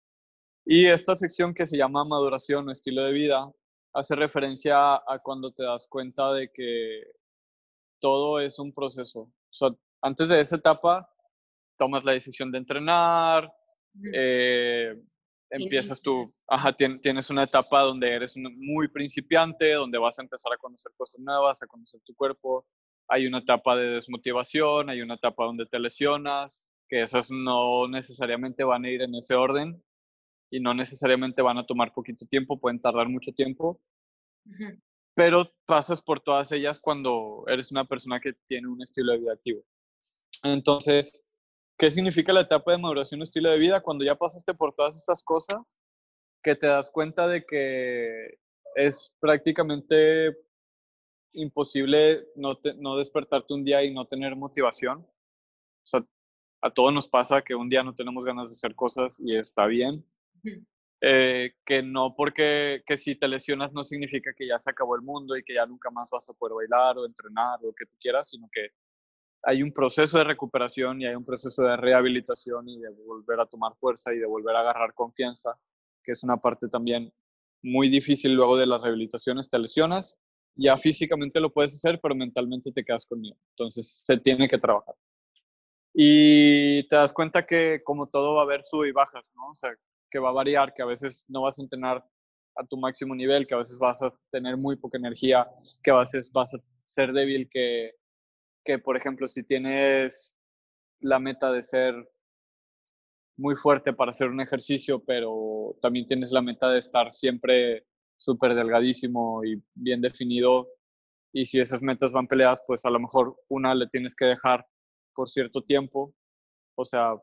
Y 0.64 0.86
esta 0.86 1.16
sección 1.16 1.55
que 1.55 1.66
se 1.66 1.76
llama 1.76 2.05
maduración 2.05 2.68
o 2.68 2.72
estilo 2.72 3.03
de 3.03 3.12
vida 3.12 3.53
hace 3.92 4.14
referencia 4.16 4.95
a 4.95 5.18
cuando 5.22 5.53
te 5.53 5.62
das 5.62 5.86
cuenta 5.88 6.32
de 6.32 6.51
que 6.53 7.03
todo 8.01 8.40
es 8.40 8.59
un 8.59 8.72
proceso. 8.72 9.20
O 9.20 9.32
sea, 9.51 9.70
antes 10.03 10.28
de 10.28 10.40
esa 10.40 10.57
etapa, 10.57 11.09
tomas 11.78 12.05
la 12.05 12.12
decisión 12.12 12.51
de 12.51 12.59
entrenar, 12.59 13.53
eh, 14.12 14.95
empiezas 15.55 16.03
tú, 16.03 16.31
ajá, 16.49 16.73
tienes 16.73 17.31
una 17.31 17.45
etapa 17.45 17.83
donde 17.83 18.13
eres 18.13 18.33
muy 18.37 18.89
principiante, 18.89 19.73
donde 19.73 19.99
vas 19.99 20.19
a 20.19 20.23
empezar 20.23 20.53
a 20.53 20.59
conocer 20.59 20.93
cosas 20.97 21.21
nuevas, 21.21 21.63
a 21.63 21.67
conocer 21.67 22.01
tu 22.05 22.15
cuerpo. 22.15 22.67
Hay 23.09 23.27
una 23.27 23.39
etapa 23.39 23.77
de 23.77 23.91
desmotivación, 23.91 24.91
hay 24.91 25.01
una 25.01 25.15
etapa 25.15 25.45
donde 25.45 25.67
te 25.67 25.79
lesionas, 25.79 26.65
que 26.89 27.03
esas 27.03 27.31
no 27.31 27.87
necesariamente 27.89 28.65
van 28.65 28.85
a 28.85 28.91
ir 28.91 29.03
en 29.03 29.15
ese 29.15 29.35
orden 29.35 29.83
y 30.51 30.61
no 30.61 30.75
necesariamente 30.75 31.43
van 31.43 31.59
a 31.59 31.67
tomar 31.67 31.93
poquito 31.93 32.27
tiempo, 32.27 32.59
pueden 32.59 32.81
tardar 32.81 33.09
mucho 33.09 33.33
tiempo. 33.33 33.81
Pero 35.15 35.53
pasas 35.67 36.03
por 36.03 36.21
todas 36.21 36.51
ellas 36.53 36.81
cuando 36.81 37.45
eres 37.47 37.71
una 37.71 37.85
persona 37.85 38.21
que 38.21 38.35
tiene 38.49 38.69
un 38.69 38.83
estilo 38.83 39.13
de 39.13 39.19
vida 39.19 39.33
activo. 39.33 39.63
Entonces, 40.43 41.23
¿Qué 41.77 41.91
significa 41.91 42.33
la 42.33 42.43
etapa 42.43 42.72
de 42.72 42.79
maduración 42.79 43.20
o 43.20 43.25
estilo 43.25 43.51
de 43.51 43.59
vida? 43.59 43.83
Cuando 43.83 44.05
ya 44.05 44.14
pasaste 44.14 44.55
por 44.55 44.75
todas 44.75 44.97
estas 44.97 45.22
cosas, 45.22 45.81
que 46.43 46.55
te 46.55 46.66
das 46.66 46.91
cuenta 46.91 47.27
de 47.27 47.45
que 47.45 48.39
es 48.77 49.14
prácticamente 49.18 50.37
imposible 51.33 52.29
no, 52.37 52.59
no 52.77 52.97
despertarte 52.97 53.55
un 53.55 53.64
día 53.64 53.83
y 53.83 53.93
no 53.93 54.07
tener 54.07 54.37
motivación. 54.37 55.01
O 55.01 55.87
sea, 55.87 56.05
a 56.62 56.70
todos 56.70 56.95
nos 56.95 57.09
pasa 57.09 57.43
que 57.43 57.55
un 57.55 57.68
día 57.68 57.83
no 57.83 57.95
tenemos 57.95 58.25
ganas 58.25 58.51
de 58.51 58.55
hacer 58.55 58.75
cosas 58.75 59.18
y 59.20 59.35
está 59.35 59.66
bien. 59.66 60.05
Eh, 61.01 61.53
que 61.66 61.83
no 61.83 62.14
porque 62.16 62.83
que 62.87 62.97
si 62.97 63.14
te 63.14 63.29
lesionas 63.29 63.72
no 63.75 63.85
significa 63.85 64.33
que 64.33 64.47
ya 64.47 64.59
se 64.59 64.70
acabó 64.70 64.97
el 64.97 65.03
mundo 65.03 65.37
y 65.37 65.43
que 65.43 65.55
ya 65.55 65.66
nunca 65.66 65.91
más 65.91 66.09
vas 66.11 66.31
a 66.31 66.33
poder 66.33 66.55
bailar 66.55 66.97
o 66.97 67.05
entrenar 67.05 67.59
o 67.61 67.66
lo 67.66 67.75
que 67.75 67.85
tú 67.85 67.97
quieras, 68.01 68.31
sino 68.31 68.49
que 68.51 68.70
hay 69.47 69.62
un 69.62 69.72
proceso 69.72 70.18
de 70.18 70.24
recuperación 70.24 71.01
y 71.01 71.07
hay 71.07 71.14
un 71.14 71.24
proceso 71.24 71.62
de 71.62 71.76
rehabilitación 71.76 72.68
y 72.68 72.78
de 72.78 72.90
volver 73.07 73.40
a 73.40 73.47
tomar 73.47 73.74
fuerza 73.76 74.12
y 74.12 74.18
de 74.18 74.26
volver 74.26 74.57
a 74.57 74.61
agarrar 74.61 74.95
confianza, 74.95 75.59
que 76.03 76.12
es 76.12 76.24
una 76.24 76.36
parte 76.38 76.68
también 76.68 77.12
muy 77.62 77.88
difícil 77.88 78.34
luego 78.34 78.57
de 78.57 78.66
las 78.66 78.82
rehabilitaciones, 78.82 79.49
te 79.49 79.59
lesionas, 79.59 80.18
ya 80.57 80.76
físicamente 80.76 81.40
lo 81.40 81.53
puedes 81.53 81.74
hacer, 81.74 81.99
pero 82.03 82.14
mentalmente 82.14 82.70
te 82.72 82.84
quedas 82.84 83.07
con 83.07 83.20
miedo. 83.20 83.36
Entonces 83.51 84.03
se 84.05 84.18
tiene 84.18 84.49
que 84.49 84.59
trabajar. 84.59 84.95
Y 85.92 86.86
te 86.88 86.97
das 86.97 87.12
cuenta 87.12 87.47
que 87.47 87.82
como 87.84 88.07
todo 88.07 88.34
va 88.34 88.42
a 88.42 88.45
haber 88.45 88.62
sub 88.62 88.84
y 88.84 88.92
bajas, 88.92 89.24
¿no? 89.34 89.51
O 89.51 89.55
sea, 89.55 89.70
que 90.11 90.18
va 90.18 90.30
a 90.30 90.32
variar, 90.32 90.74
que 90.74 90.82
a 90.82 90.86
veces 90.86 91.24
no 91.28 91.42
vas 91.42 91.59
a 91.59 91.62
entrenar 91.62 92.05
a 92.57 92.66
tu 92.66 92.76
máximo 92.76 93.14
nivel, 93.14 93.47
que 93.47 93.55
a 93.55 93.59
veces 93.59 93.78
vas 93.78 94.03
a 94.03 94.12
tener 94.30 94.57
muy 94.57 94.76
poca 94.76 94.99
energía, 94.99 95.49
que 95.82 95.90
a 95.90 96.01
veces 96.01 96.30
vas 96.32 96.55
a 96.55 96.59
ser 96.84 97.12
débil, 97.12 97.49
que 97.49 97.92
que, 98.65 98.79
por 98.79 98.97
ejemplo, 98.97 99.29
si 99.29 99.45
tienes 99.45 100.37
la 101.01 101.19
meta 101.19 101.53
de 101.53 101.62
ser 101.62 101.95
muy 103.37 103.57
fuerte 103.57 103.93
para 103.93 104.11
hacer 104.11 104.29
un 104.29 104.41
ejercicio, 104.41 105.03
pero 105.05 105.77
también 105.83 106.07
tienes 106.07 106.33
la 106.33 106.43
meta 106.43 106.71
de 106.71 106.79
estar 106.79 107.12
siempre 107.12 107.87
súper 108.17 108.55
delgadísimo 108.55 109.45
y 109.45 109.62
bien 109.75 110.01
definido, 110.01 110.69
y 111.33 111.45
si 111.47 111.59
esas 111.59 111.83
metas 111.83 112.12
van 112.12 112.29
peleadas, 112.29 112.62
pues 112.67 112.85
a 112.85 112.91
lo 112.91 113.01
mejor 113.01 113.37
una 113.49 113.75
le 113.75 113.89
tienes 113.89 114.15
que 114.15 114.25
dejar 114.25 114.65
por 115.15 115.29
cierto 115.29 115.62
tiempo, 115.62 116.15
o 116.77 116.85
sea, 116.85 117.15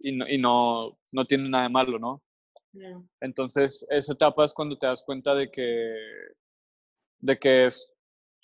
y 0.00 0.16
no, 0.16 0.28
y 0.28 0.36
no, 0.38 0.90
no 1.12 1.24
tiene 1.24 1.48
nada 1.48 1.64
de 1.64 1.70
malo, 1.70 1.98
¿no? 1.98 2.22
Entonces, 3.20 3.86
esa 3.90 4.14
etapa 4.14 4.44
es 4.44 4.52
cuando 4.52 4.76
te 4.76 4.86
das 4.86 5.02
cuenta 5.04 5.34
de 5.34 5.50
que, 5.50 5.94
de 7.20 7.38
que 7.38 7.66
es 7.66 7.91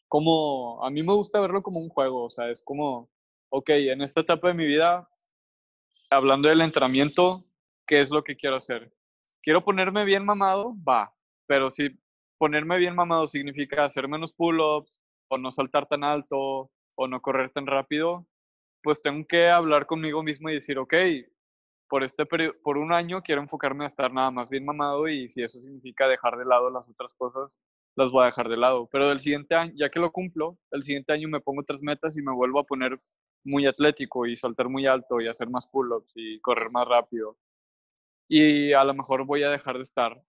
como, 0.08 0.84
a 0.84 0.90
mí 0.90 1.02
me 1.02 1.14
gusta 1.14 1.40
verlo 1.40 1.62
como 1.62 1.80
un 1.80 1.88
juego, 1.88 2.24
o 2.24 2.30
sea, 2.30 2.50
es 2.50 2.62
como, 2.62 3.10
ok, 3.50 3.70
en 3.70 4.00
esta 4.02 4.22
etapa 4.22 4.48
de 4.48 4.54
mi 4.54 4.66
vida, 4.66 5.08
hablando 6.10 6.48
del 6.48 6.62
entrenamiento, 6.62 7.44
¿qué 7.86 8.00
es 8.00 8.10
lo 8.10 8.24
que 8.24 8.36
quiero 8.36 8.56
hacer? 8.56 8.92
¿Quiero 9.42 9.64
ponerme 9.64 10.04
bien 10.04 10.24
mamado? 10.24 10.74
Va, 10.86 11.14
pero 11.46 11.70
si 11.70 11.98
ponerme 12.38 12.78
bien 12.78 12.94
mamado 12.94 13.28
significa 13.28 13.84
hacer 13.84 14.08
menos 14.08 14.32
pull-ups, 14.32 15.00
o 15.30 15.38
no 15.38 15.52
saltar 15.52 15.86
tan 15.86 16.04
alto, 16.04 16.70
o 16.96 17.08
no 17.08 17.20
correr 17.20 17.50
tan 17.50 17.66
rápido, 17.66 18.26
pues 18.82 19.02
tengo 19.02 19.26
que 19.26 19.48
hablar 19.48 19.86
conmigo 19.86 20.22
mismo 20.22 20.48
y 20.50 20.54
decir, 20.54 20.78
ok, 20.78 20.94
por 21.88 22.02
este 22.02 22.26
por 22.26 22.78
un 22.78 22.92
año 22.92 23.22
quiero 23.22 23.40
enfocarme 23.40 23.84
a 23.84 23.86
estar 23.86 24.12
nada 24.12 24.30
más 24.30 24.50
bien 24.50 24.64
mamado 24.64 25.08
y 25.08 25.28
si 25.28 25.42
eso 25.42 25.60
significa 25.60 26.06
dejar 26.06 26.36
de 26.36 26.44
lado 26.44 26.70
las 26.70 26.88
otras 26.88 27.14
cosas, 27.14 27.60
las 27.96 28.10
voy 28.10 28.22
a 28.22 28.26
dejar 28.26 28.48
de 28.48 28.56
lado. 28.56 28.88
Pero 28.92 29.08
del 29.08 29.20
siguiente 29.20 29.54
año, 29.54 29.72
ya 29.76 29.88
que 29.88 30.00
lo 30.00 30.12
cumplo, 30.12 30.58
el 30.70 30.82
siguiente 30.82 31.12
año 31.12 31.28
me 31.28 31.40
pongo 31.40 31.62
otras 31.62 31.80
metas 31.80 32.16
y 32.16 32.22
me 32.22 32.32
vuelvo 32.32 32.60
a 32.60 32.64
poner 32.64 32.92
muy 33.44 33.66
atlético 33.66 34.26
y 34.26 34.36
saltar 34.36 34.68
muy 34.68 34.86
alto 34.86 35.20
y 35.20 35.28
hacer 35.28 35.48
más 35.48 35.66
pull-ups 35.68 36.12
y 36.14 36.40
correr 36.40 36.68
más 36.72 36.86
rápido. 36.86 37.36
Y 38.28 38.72
a 38.72 38.84
lo 38.84 38.94
mejor 38.94 39.24
voy 39.24 39.42
a 39.42 39.50
dejar 39.50 39.76
de 39.76 39.82
estar 39.82 40.20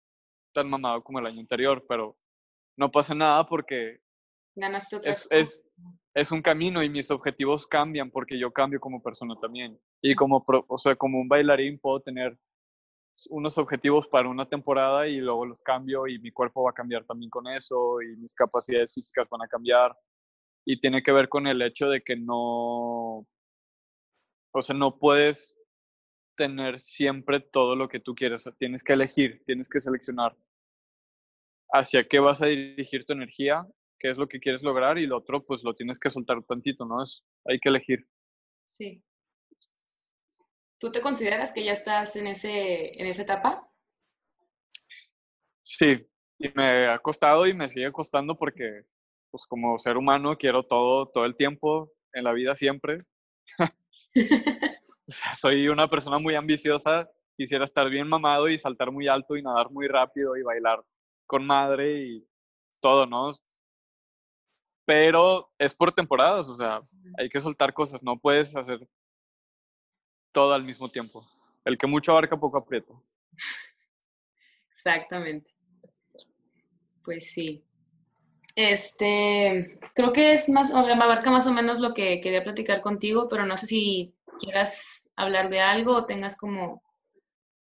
tan 0.54 0.70
mamado 0.70 1.00
como 1.02 1.18
el 1.18 1.26
año 1.26 1.40
anterior, 1.40 1.84
pero 1.88 2.16
no 2.76 2.90
pasa 2.90 3.14
nada 3.14 3.46
porque 3.46 4.00
Ganaste 4.54 4.96
otra 4.96 5.12
es, 5.12 5.28
es, 5.30 5.62
es, 6.14 6.32
un 6.32 6.42
camino 6.42 6.82
y 6.82 6.88
mis 6.88 7.10
objetivos 7.10 7.66
cambian 7.66 8.10
porque 8.10 8.38
yo 8.38 8.52
cambio 8.52 8.80
como 8.80 9.02
persona 9.02 9.34
también. 9.40 9.78
Y 10.02 10.14
como, 10.14 10.44
o 10.46 10.78
sea, 10.78 10.96
como 10.96 11.20
un 11.20 11.28
bailarín 11.28 11.78
puedo 11.78 12.00
tener 12.00 12.36
unos 13.30 13.58
objetivos 13.58 14.08
para 14.08 14.28
una 14.28 14.48
temporada 14.48 15.08
y 15.08 15.20
luego 15.20 15.46
los 15.46 15.62
cambio 15.62 16.06
y 16.06 16.18
mi 16.18 16.30
cuerpo 16.30 16.62
va 16.62 16.70
a 16.70 16.74
cambiar 16.74 17.04
también 17.04 17.30
con 17.30 17.46
eso 17.48 18.00
y 18.02 18.16
mis 18.16 18.34
capacidades 18.34 18.94
físicas 18.94 19.28
van 19.28 19.42
a 19.42 19.48
cambiar. 19.48 19.96
Y 20.64 20.80
tiene 20.80 21.02
que 21.02 21.12
ver 21.12 21.28
con 21.28 21.46
el 21.46 21.62
hecho 21.62 21.88
de 21.88 22.02
que 22.02 22.16
no, 22.16 23.26
o 24.52 24.62
sea, 24.62 24.76
no 24.76 24.98
puedes 24.98 25.56
tener 26.36 26.80
siempre 26.80 27.40
todo 27.40 27.74
lo 27.74 27.88
que 27.88 28.00
tú 28.00 28.14
quieres. 28.14 28.48
tienes 28.58 28.84
que 28.84 28.92
elegir, 28.92 29.42
tienes 29.44 29.68
que 29.68 29.80
seleccionar 29.80 30.36
hacia 31.70 32.06
qué 32.06 32.18
vas 32.18 32.42
a 32.42 32.46
dirigir 32.46 33.04
tu 33.04 33.12
energía, 33.12 33.66
qué 33.98 34.10
es 34.10 34.16
lo 34.16 34.28
que 34.28 34.40
quieres 34.40 34.62
lograr 34.62 34.98
y 34.98 35.06
lo 35.06 35.18
otro 35.18 35.42
pues 35.46 35.64
lo 35.64 35.74
tienes 35.74 35.98
que 35.98 36.10
soltar 36.10 36.42
tantito, 36.44 36.84
¿no? 36.84 37.02
Es, 37.02 37.24
hay 37.44 37.58
que 37.58 37.68
elegir. 37.68 38.06
Sí. 38.66 39.02
¿Tú 40.78 40.92
te 40.92 41.00
consideras 41.00 41.52
que 41.52 41.64
ya 41.64 41.72
estás 41.72 42.14
en, 42.16 42.28
ese, 42.28 43.00
en 43.00 43.06
esa 43.06 43.22
etapa? 43.22 43.68
Sí, 45.62 46.06
y 46.38 46.48
me 46.54 46.86
ha 46.86 46.98
costado 47.00 47.46
y 47.46 47.54
me 47.54 47.68
sigue 47.68 47.90
costando 47.90 48.36
porque, 48.36 48.84
pues 49.30 49.44
como 49.46 49.78
ser 49.78 49.96
humano, 49.96 50.38
quiero 50.38 50.62
todo, 50.62 51.08
todo 51.08 51.24
el 51.24 51.36
tiempo, 51.36 51.92
en 52.12 52.24
la 52.24 52.32
vida 52.32 52.54
siempre. 52.54 52.98
o 55.08 55.12
sea, 55.12 55.34
soy 55.34 55.68
una 55.68 55.88
persona 55.88 56.18
muy 56.18 56.34
ambiciosa, 56.34 57.10
quisiera 57.36 57.64
estar 57.64 57.88
bien 57.90 58.08
mamado 58.08 58.48
y 58.48 58.58
saltar 58.58 58.90
muy 58.90 59.08
alto 59.08 59.36
y 59.36 59.42
nadar 59.42 59.70
muy 59.70 59.88
rápido 59.88 60.36
y 60.36 60.42
bailar 60.42 60.82
con 61.26 61.46
madre 61.46 62.04
y 62.04 62.28
todo, 62.80 63.06
¿no? 63.06 63.32
Pero 64.84 65.50
es 65.58 65.74
por 65.74 65.92
temporadas, 65.92 66.48
o 66.48 66.54
sea, 66.54 66.80
hay 67.18 67.28
que 67.28 67.40
soltar 67.40 67.74
cosas, 67.74 68.02
no 68.02 68.18
puedes 68.18 68.56
hacer 68.56 68.80
todo 70.32 70.54
al 70.54 70.64
mismo 70.64 70.90
tiempo. 70.90 71.26
El 71.64 71.76
que 71.78 71.86
mucho 71.86 72.12
abarca, 72.12 72.38
poco 72.38 72.58
aprieta. 72.58 72.94
Exactamente. 74.70 75.50
Pues 77.04 77.30
sí. 77.30 77.64
Este, 78.54 79.78
creo 79.94 80.12
que 80.12 80.32
es 80.32 80.48
más, 80.48 80.72
o 80.72 80.78
abarca 80.78 81.30
más 81.30 81.46
o 81.46 81.52
menos 81.52 81.78
lo 81.78 81.94
que 81.94 82.20
quería 82.20 82.42
platicar 82.42 82.80
contigo, 82.80 83.26
pero 83.28 83.46
no 83.46 83.56
sé 83.56 83.66
si 83.66 84.14
quieras 84.40 85.10
hablar 85.16 85.48
de 85.50 85.60
algo 85.60 85.94
o 85.94 86.06
tengas 86.06 86.36
como 86.36 86.82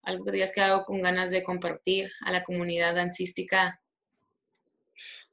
algo 0.02 0.24
que 0.24 0.32
te 0.32 0.36
hayas 0.36 0.52
quedado 0.52 0.84
con 0.84 1.00
ganas 1.00 1.30
de 1.30 1.42
compartir 1.42 2.10
a 2.20 2.30
la 2.30 2.42
comunidad 2.42 2.94
dancística 2.94 3.80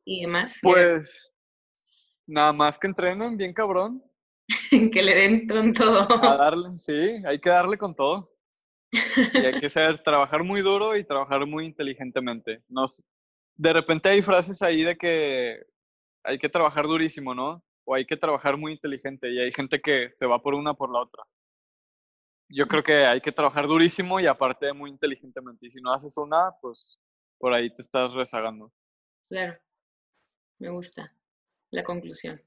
y 0.06 0.22
demás. 0.22 0.60
Pues 0.62 1.32
nada 2.26 2.54
más 2.54 2.78
que 2.78 2.88
entrenen 2.88 3.38
bien 3.38 3.54
cabrón. 3.54 4.04
que 4.92 5.04
le 5.04 5.16
den 5.16 5.48
con 5.48 5.74
todo. 5.74 6.08
A 6.24 6.38
darle, 6.38 6.78
sí, 6.78 7.22
hay 7.26 7.40
que 7.40 7.50
darle 7.50 7.78
con 7.78 7.96
todo. 7.96 8.32
Y 8.92 9.38
hay 9.38 9.60
que 9.60 9.70
saber 9.70 10.02
trabajar 10.04 10.44
muy 10.44 10.62
duro 10.62 10.96
y 10.96 11.06
trabajar 11.06 11.46
muy 11.46 11.66
inteligentemente. 11.66 12.64
Nos, 12.68 13.04
de 13.56 13.74
repente 13.74 14.10
hay 14.10 14.22
frases 14.22 14.62
ahí 14.62 14.84
de 14.84 14.98
que 14.98 15.66
hay 16.24 16.38
que 16.38 16.50
trabajar 16.50 16.88
durísimo, 16.88 17.34
¿no? 17.34 17.64
O 17.86 17.96
hay 17.96 18.06
que 18.06 18.18
trabajar 18.18 18.58
muy 18.58 18.74
inteligente 18.74 19.30
y 19.30 19.40
hay 19.40 19.52
gente 19.52 19.82
que 19.82 20.12
se 20.16 20.26
va 20.26 20.42
por 20.42 20.54
una 20.54 20.74
por 20.74 20.92
la 20.92 21.02
otra. 21.02 21.24
Yo 22.50 22.68
creo 22.68 22.84
que 22.84 23.06
hay 23.06 23.22
que 23.22 23.32
trabajar 23.32 23.68
durísimo 23.68 24.20
y 24.20 24.28
aparte 24.28 24.72
muy 24.74 24.90
inteligentemente. 24.90 25.68
Y 25.68 25.70
si 25.70 25.82
no 25.82 25.94
haces 25.94 26.18
una, 26.18 26.52
pues 26.62 27.00
por 27.38 27.54
ahí 27.54 27.74
te 27.74 27.82
estás 27.82 28.14
rezagando. 28.14 28.72
Claro, 29.28 29.58
me 30.60 30.70
gusta 30.70 31.14
la 31.72 31.84
conclusión. 31.84 32.42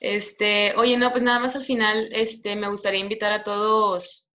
Este, 0.00 0.74
oye, 0.76 0.96
no, 0.96 1.10
pues 1.10 1.22
nada 1.22 1.38
más 1.38 1.54
al 1.56 1.64
final, 1.64 2.08
este, 2.12 2.56
me 2.56 2.70
gustaría 2.70 3.00
invitar 3.00 3.32
a 3.32 3.44
todos 3.44 4.28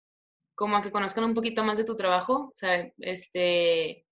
como 0.56 0.76
a 0.76 0.82
que 0.82 0.90
conozcan 0.90 1.24
un 1.24 1.34
poquito 1.34 1.64
más 1.64 1.78
de 1.78 1.84
tu 1.84 1.96
trabajo, 1.96 2.50
o 2.50 2.54
sea, 2.54 2.92
este, 2.98 4.04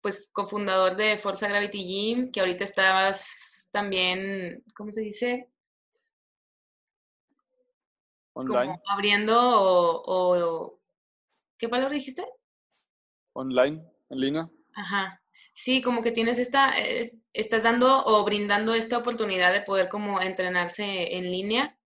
pues 0.00 0.30
cofundador 0.32 0.96
de 0.96 1.18
Forza 1.18 1.48
Gravity 1.48 1.84
Gym, 1.84 2.32
que 2.32 2.40
ahorita 2.40 2.64
estabas 2.64 3.68
también, 3.72 4.62
¿cómo 4.76 4.92
se 4.92 5.00
dice? 5.00 5.48
Online. 8.34 8.80
abriendo 8.88 9.38
o, 9.38 10.02
o, 10.06 10.80
¿qué 11.58 11.68
palabra 11.68 11.94
dijiste? 11.94 12.26
Online, 13.34 13.84
en 14.10 14.20
línea. 14.20 14.50
Ajá. 14.74 15.21
Sí, 15.54 15.82
como 15.82 16.02
que 16.02 16.12
tienes 16.12 16.38
esta, 16.38 16.72
estás 17.32 17.62
dando 17.62 18.04
o 18.04 18.24
brindando 18.24 18.74
esta 18.74 18.98
oportunidad 18.98 19.52
de 19.52 19.60
poder 19.60 19.88
como 19.88 20.20
entrenarse 20.20 21.16
en 21.16 21.30
línea. 21.30 21.78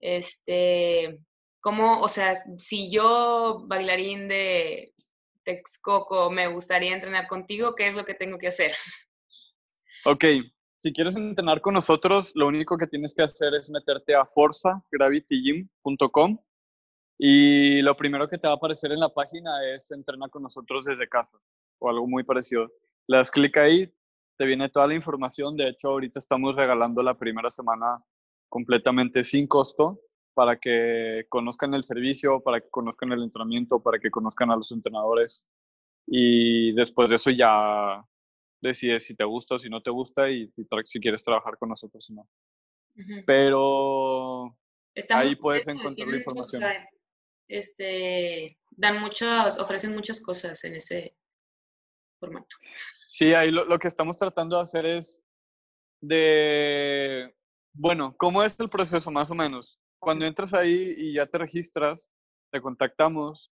Este, 0.00 1.18
como, 1.60 2.00
o 2.00 2.08
sea, 2.08 2.34
si 2.58 2.88
yo, 2.90 3.64
bailarín 3.66 4.28
de 4.28 4.94
Texcoco, 5.44 6.30
me 6.30 6.46
gustaría 6.48 6.94
entrenar 6.94 7.26
contigo, 7.26 7.74
¿qué 7.74 7.88
es 7.88 7.94
lo 7.94 8.04
que 8.04 8.14
tengo 8.14 8.38
que 8.38 8.48
hacer? 8.48 8.72
Ok, 10.04 10.24
si 10.78 10.92
quieres 10.92 11.16
entrenar 11.16 11.62
con 11.62 11.72
nosotros, 11.72 12.32
lo 12.34 12.46
único 12.46 12.76
que 12.76 12.86
tienes 12.86 13.14
que 13.14 13.22
hacer 13.22 13.54
es 13.54 13.70
meterte 13.70 14.14
a 14.14 14.26
forzagravitygym.com 14.26 16.38
y 17.16 17.80
lo 17.80 17.96
primero 17.96 18.28
que 18.28 18.36
te 18.36 18.46
va 18.46 18.52
a 18.52 18.56
aparecer 18.56 18.92
en 18.92 19.00
la 19.00 19.08
página 19.08 19.66
es 19.66 19.90
entrenar 19.90 20.28
con 20.28 20.42
nosotros 20.42 20.84
desde 20.84 21.08
casa 21.08 21.38
o 21.78 21.88
algo 21.88 22.06
muy 22.06 22.24
parecido. 22.24 22.70
Le 23.06 23.18
das 23.18 23.30
clic 23.30 23.56
ahí, 23.56 23.92
te 24.36 24.44
viene 24.44 24.68
toda 24.68 24.88
la 24.88 24.94
información. 24.94 25.56
De 25.56 25.68
hecho, 25.68 25.88
ahorita 25.88 26.18
estamos 26.18 26.56
regalando 26.56 27.02
la 27.02 27.18
primera 27.18 27.50
semana 27.50 28.02
completamente 28.48 29.24
sin 29.24 29.46
costo 29.46 30.00
para 30.34 30.56
que 30.56 31.26
conozcan 31.28 31.74
el 31.74 31.84
servicio, 31.84 32.40
para 32.40 32.60
que 32.60 32.68
conozcan 32.70 33.12
el 33.12 33.22
entrenamiento, 33.22 33.82
para 33.82 33.98
que 33.98 34.10
conozcan 34.10 34.50
a 34.50 34.56
los 34.56 34.72
entrenadores. 34.72 35.46
Y 36.06 36.72
después 36.74 37.08
de 37.08 37.16
eso 37.16 37.30
ya 37.30 38.04
decides 38.60 39.04
si 39.04 39.14
te 39.14 39.24
gusta 39.24 39.54
o 39.54 39.58
si 39.58 39.68
no 39.68 39.82
te 39.82 39.90
gusta 39.90 40.30
y 40.30 40.50
si, 40.50 40.66
si 40.84 41.00
quieres 41.00 41.22
trabajar 41.22 41.56
con 41.58 41.68
nosotros 41.68 42.08
o 42.10 42.14
no. 42.14 42.28
Pero 43.26 44.56
ahí 45.10 45.36
puedes 45.36 45.68
encontrar 45.68 46.08
la 46.08 46.16
información. 46.16 46.62
Este, 47.46 48.58
dan 48.70 49.00
muchas, 49.00 49.58
ofrecen 49.58 49.94
muchas 49.94 50.20
cosas 50.20 50.64
en 50.64 50.76
ese, 50.76 51.14
Sí, 52.94 53.32
ahí 53.32 53.50
lo, 53.50 53.78
que 53.78 53.88
estamos 53.88 54.16
tratando 54.16 54.56
de 54.56 54.62
hacer 54.62 54.86
es 54.86 55.22
de, 56.00 57.32
bueno, 57.72 58.14
¿cómo 58.18 58.42
es 58.42 58.58
el 58.58 58.68
proceso 58.68 59.10
más 59.10 59.30
o 59.30 59.34
menos? 59.34 59.78
Cuando 59.98 60.26
entras 60.26 60.52
ahí 60.52 60.94
y 60.96 61.14
ya 61.14 61.26
te 61.26 61.38
registras, 61.38 62.10
te 62.50 62.60
contactamos, 62.60 63.50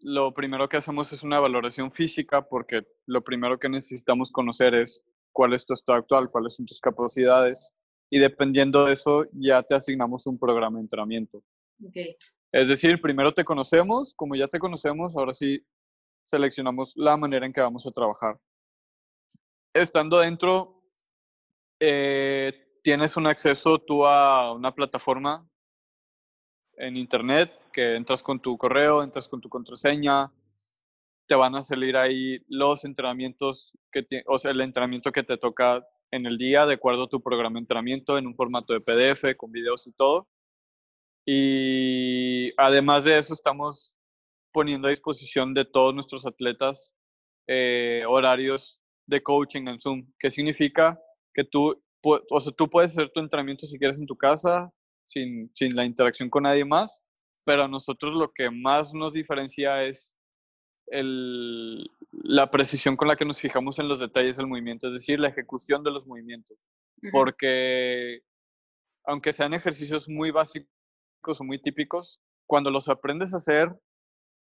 lo 0.00 0.32
primero 0.32 0.68
que 0.68 0.76
hacemos 0.76 1.12
es 1.12 1.22
una 1.22 1.40
valoración 1.40 1.90
física 1.90 2.46
porque 2.46 2.86
lo 3.06 3.22
primero 3.22 3.58
que 3.58 3.68
necesitamos 3.68 4.30
conocer 4.30 4.74
es 4.74 5.02
cuál 5.32 5.52
es 5.54 5.64
tu 5.64 5.74
estado 5.74 5.98
actual, 5.98 6.30
cuáles 6.30 6.56
son 6.56 6.66
tus 6.66 6.80
capacidades 6.80 7.74
y 8.10 8.18
dependiendo 8.18 8.84
de 8.84 8.92
eso 8.92 9.26
ya 9.32 9.62
te 9.62 9.74
asignamos 9.74 10.26
un 10.26 10.38
programa 10.38 10.78
de 10.78 10.82
entrenamiento. 10.82 11.42
Okay. 11.88 12.14
Es 12.52 12.68
decir, 12.68 13.00
primero 13.00 13.32
te 13.32 13.44
conocemos, 13.44 14.14
como 14.14 14.34
ya 14.34 14.48
te 14.48 14.58
conocemos, 14.58 15.16
ahora 15.16 15.32
sí 15.32 15.64
seleccionamos 16.30 16.94
la 16.96 17.16
manera 17.16 17.44
en 17.44 17.52
que 17.52 17.60
vamos 17.60 17.86
a 17.86 17.90
trabajar. 17.90 18.38
Estando 19.74 20.18
dentro, 20.18 20.82
eh, 21.80 22.78
tienes 22.82 23.16
un 23.16 23.26
acceso 23.26 23.78
tú 23.78 24.06
a 24.06 24.52
una 24.52 24.74
plataforma 24.74 25.46
en 26.76 26.96
internet 26.96 27.52
que 27.72 27.96
entras 27.96 28.22
con 28.22 28.40
tu 28.40 28.56
correo, 28.56 29.02
entras 29.02 29.28
con 29.28 29.40
tu 29.40 29.48
contraseña, 29.48 30.32
te 31.26 31.34
van 31.34 31.54
a 31.54 31.62
salir 31.62 31.96
ahí 31.96 32.38
los 32.48 32.84
entrenamientos, 32.84 33.72
que 33.92 34.04
o 34.26 34.38
sea, 34.38 34.50
el 34.50 34.60
entrenamiento 34.60 35.12
que 35.12 35.22
te 35.22 35.36
toca 35.36 35.86
en 36.10 36.26
el 36.26 36.38
día 36.38 36.66
de 36.66 36.74
acuerdo 36.74 37.04
a 37.04 37.08
tu 37.08 37.20
programa 37.22 37.54
de 37.54 37.60
entrenamiento 37.60 38.18
en 38.18 38.26
un 38.26 38.34
formato 38.34 38.72
de 38.72 38.80
PDF 38.80 39.36
con 39.36 39.52
videos 39.52 39.86
y 39.86 39.92
todo. 39.92 40.28
Y 41.24 42.52
además 42.56 43.04
de 43.04 43.18
eso 43.18 43.34
estamos 43.34 43.94
poniendo 44.52 44.88
a 44.88 44.90
disposición 44.90 45.54
de 45.54 45.64
todos 45.64 45.94
nuestros 45.94 46.26
atletas 46.26 46.94
eh, 47.46 48.04
horarios 48.06 48.80
de 49.06 49.22
coaching 49.22 49.66
en 49.68 49.80
Zoom. 49.80 50.06
¿Qué 50.18 50.30
significa? 50.30 51.00
Que 51.34 51.44
tú, 51.44 51.82
o 52.02 52.40
sea, 52.40 52.52
tú 52.52 52.68
puedes 52.68 52.92
hacer 52.92 53.10
tu 53.12 53.20
entrenamiento 53.20 53.66
si 53.66 53.78
quieres 53.78 53.98
en 54.00 54.06
tu 54.06 54.16
casa, 54.16 54.72
sin, 55.06 55.50
sin 55.54 55.74
la 55.74 55.84
interacción 55.84 56.30
con 56.30 56.44
nadie 56.44 56.64
más, 56.64 57.02
pero 57.44 57.64
a 57.64 57.68
nosotros 57.68 58.14
lo 58.14 58.32
que 58.32 58.50
más 58.50 58.94
nos 58.94 59.12
diferencia 59.12 59.84
es 59.84 60.16
el, 60.86 61.90
la 62.12 62.50
precisión 62.50 62.96
con 62.96 63.08
la 63.08 63.16
que 63.16 63.24
nos 63.24 63.40
fijamos 63.40 63.78
en 63.78 63.88
los 63.88 64.00
detalles 64.00 64.36
del 64.36 64.46
movimiento, 64.46 64.88
es 64.88 64.94
decir, 64.94 65.18
la 65.18 65.28
ejecución 65.28 65.82
de 65.82 65.90
los 65.90 66.06
movimientos. 66.06 66.68
Porque 67.12 68.20
aunque 69.04 69.32
sean 69.32 69.54
ejercicios 69.54 70.08
muy 70.08 70.30
básicos 70.30 71.40
o 71.40 71.44
muy 71.44 71.60
típicos, 71.60 72.20
cuando 72.46 72.70
los 72.70 72.88
aprendes 72.88 73.32
a 73.32 73.38
hacer 73.38 73.68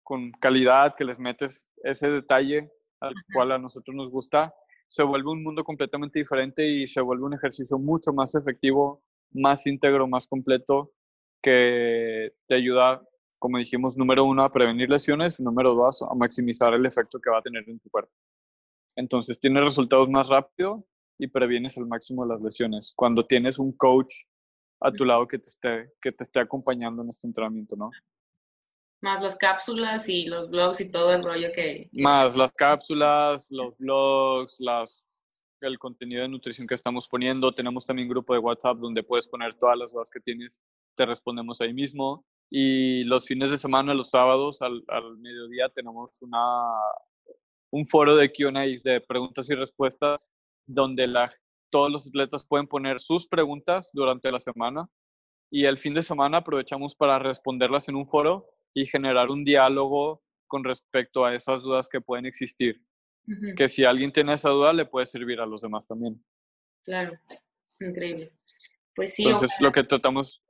con 0.02 0.30
calidad, 0.32 0.94
que 0.96 1.04
les 1.04 1.18
metes 1.18 1.72
ese 1.82 2.10
detalle 2.10 2.70
al 3.00 3.14
cual 3.34 3.52
a 3.52 3.58
nosotros 3.58 3.94
nos 3.96 4.10
gusta, 4.10 4.54
se 4.88 5.02
vuelve 5.02 5.30
un 5.30 5.42
mundo 5.42 5.64
completamente 5.64 6.18
diferente 6.18 6.68
y 6.68 6.86
se 6.86 7.00
vuelve 7.00 7.24
un 7.24 7.34
ejercicio 7.34 7.78
mucho 7.78 8.12
más 8.12 8.34
efectivo, 8.34 9.02
más 9.32 9.66
íntegro, 9.66 10.06
más 10.06 10.28
completo, 10.28 10.92
que 11.42 12.32
te 12.46 12.54
ayuda, 12.54 13.02
como 13.38 13.58
dijimos, 13.58 13.96
número 13.96 14.24
uno, 14.24 14.44
a 14.44 14.50
prevenir 14.50 14.88
lesiones 14.88 15.40
número 15.40 15.74
dos, 15.74 16.02
a 16.02 16.14
maximizar 16.14 16.74
el 16.74 16.86
efecto 16.86 17.18
que 17.20 17.30
va 17.30 17.38
a 17.38 17.42
tener 17.42 17.68
en 17.68 17.80
tu 17.80 17.90
cuerpo. 17.90 18.12
Entonces, 18.94 19.40
tienes 19.40 19.64
resultados 19.64 20.08
más 20.08 20.28
rápido 20.28 20.86
y 21.18 21.26
previenes 21.28 21.78
al 21.78 21.86
máximo 21.86 22.24
las 22.26 22.40
lesiones 22.40 22.92
cuando 22.94 23.26
tienes 23.26 23.58
un 23.58 23.72
coach 23.72 24.12
a 24.80 24.92
tu 24.92 25.04
lado 25.04 25.26
que 25.26 25.38
te 25.38 25.48
esté, 25.48 25.92
que 26.00 26.12
te 26.12 26.24
esté 26.24 26.40
acompañando 26.40 27.02
en 27.02 27.08
este 27.08 27.26
entrenamiento, 27.26 27.76
¿no? 27.76 27.90
Más 29.02 29.20
las 29.20 29.36
cápsulas 29.36 30.08
y 30.08 30.26
los 30.26 30.48
blogs 30.48 30.80
y 30.80 30.90
todo 30.90 31.12
el 31.12 31.22
rollo 31.22 31.48
que... 31.52 31.90
más 31.98 32.36
las 32.36 32.52
cápsulas, 32.52 33.48
los 33.50 33.76
blogs, 33.76 34.56
las, 34.60 35.24
el 35.60 35.78
contenido 35.78 36.22
de 36.22 36.28
nutrición 36.28 36.66
que 36.66 36.74
estamos 36.74 37.08
poniendo. 37.08 37.52
Tenemos 37.52 37.84
también 37.84 38.08
grupo 38.08 38.32
de 38.32 38.38
WhatsApp 38.38 38.78
donde 38.78 39.02
puedes 39.02 39.26
poner 39.26 39.58
todas 39.58 39.76
las 39.76 39.92
dudas 39.92 40.08
que 40.08 40.20
tienes, 40.20 40.62
te 40.96 41.04
respondemos 41.04 41.60
ahí 41.60 41.74
mismo. 41.74 42.24
Y 42.48 43.04
los 43.04 43.26
fines 43.26 43.50
de 43.50 43.58
semana, 43.58 43.92
los 43.92 44.10
sábados, 44.10 44.62
al, 44.62 44.84
al 44.88 45.18
mediodía, 45.18 45.68
tenemos 45.68 46.22
una, 46.22 46.40
un 47.70 47.84
foro 47.84 48.14
de 48.14 48.30
QA, 48.32 48.52
de 48.84 49.00
preguntas 49.00 49.50
y 49.50 49.54
respuestas, 49.54 50.30
donde 50.66 51.06
la, 51.06 51.32
todos 51.70 51.90
los 51.90 52.06
atletas 52.06 52.46
pueden 52.46 52.68
poner 52.68 53.00
sus 53.00 53.26
preguntas 53.26 53.90
durante 53.92 54.30
la 54.30 54.38
semana 54.38 54.88
y 55.50 55.64
el 55.64 55.76
fin 55.76 55.94
de 55.94 56.02
semana 56.02 56.38
aprovechamos 56.38 56.94
para 56.94 57.18
responderlas 57.18 57.88
en 57.88 57.96
un 57.96 58.06
foro 58.06 58.48
y 58.74 58.86
generar 58.86 59.30
un 59.30 59.44
diálogo 59.44 60.22
con 60.46 60.64
respecto 60.64 61.24
a 61.24 61.34
esas 61.34 61.62
dudas 61.62 61.88
que 61.88 62.00
pueden 62.00 62.26
existir. 62.26 62.80
Que 63.56 63.68
si 63.68 63.84
alguien 63.84 64.12
tiene 64.12 64.34
esa 64.34 64.50
duda, 64.50 64.72
le 64.72 64.84
puede 64.84 65.06
servir 65.06 65.40
a 65.40 65.46
los 65.46 65.62
demás 65.62 65.86
también. 65.86 66.22
Claro, 66.84 67.12
increíble. 67.80 68.32
Pues 68.94 69.14
sí. 69.14 69.24
Entonces, 69.24 69.56
lo 69.60 69.70
que 69.70 69.84
tratamos, 69.84 70.42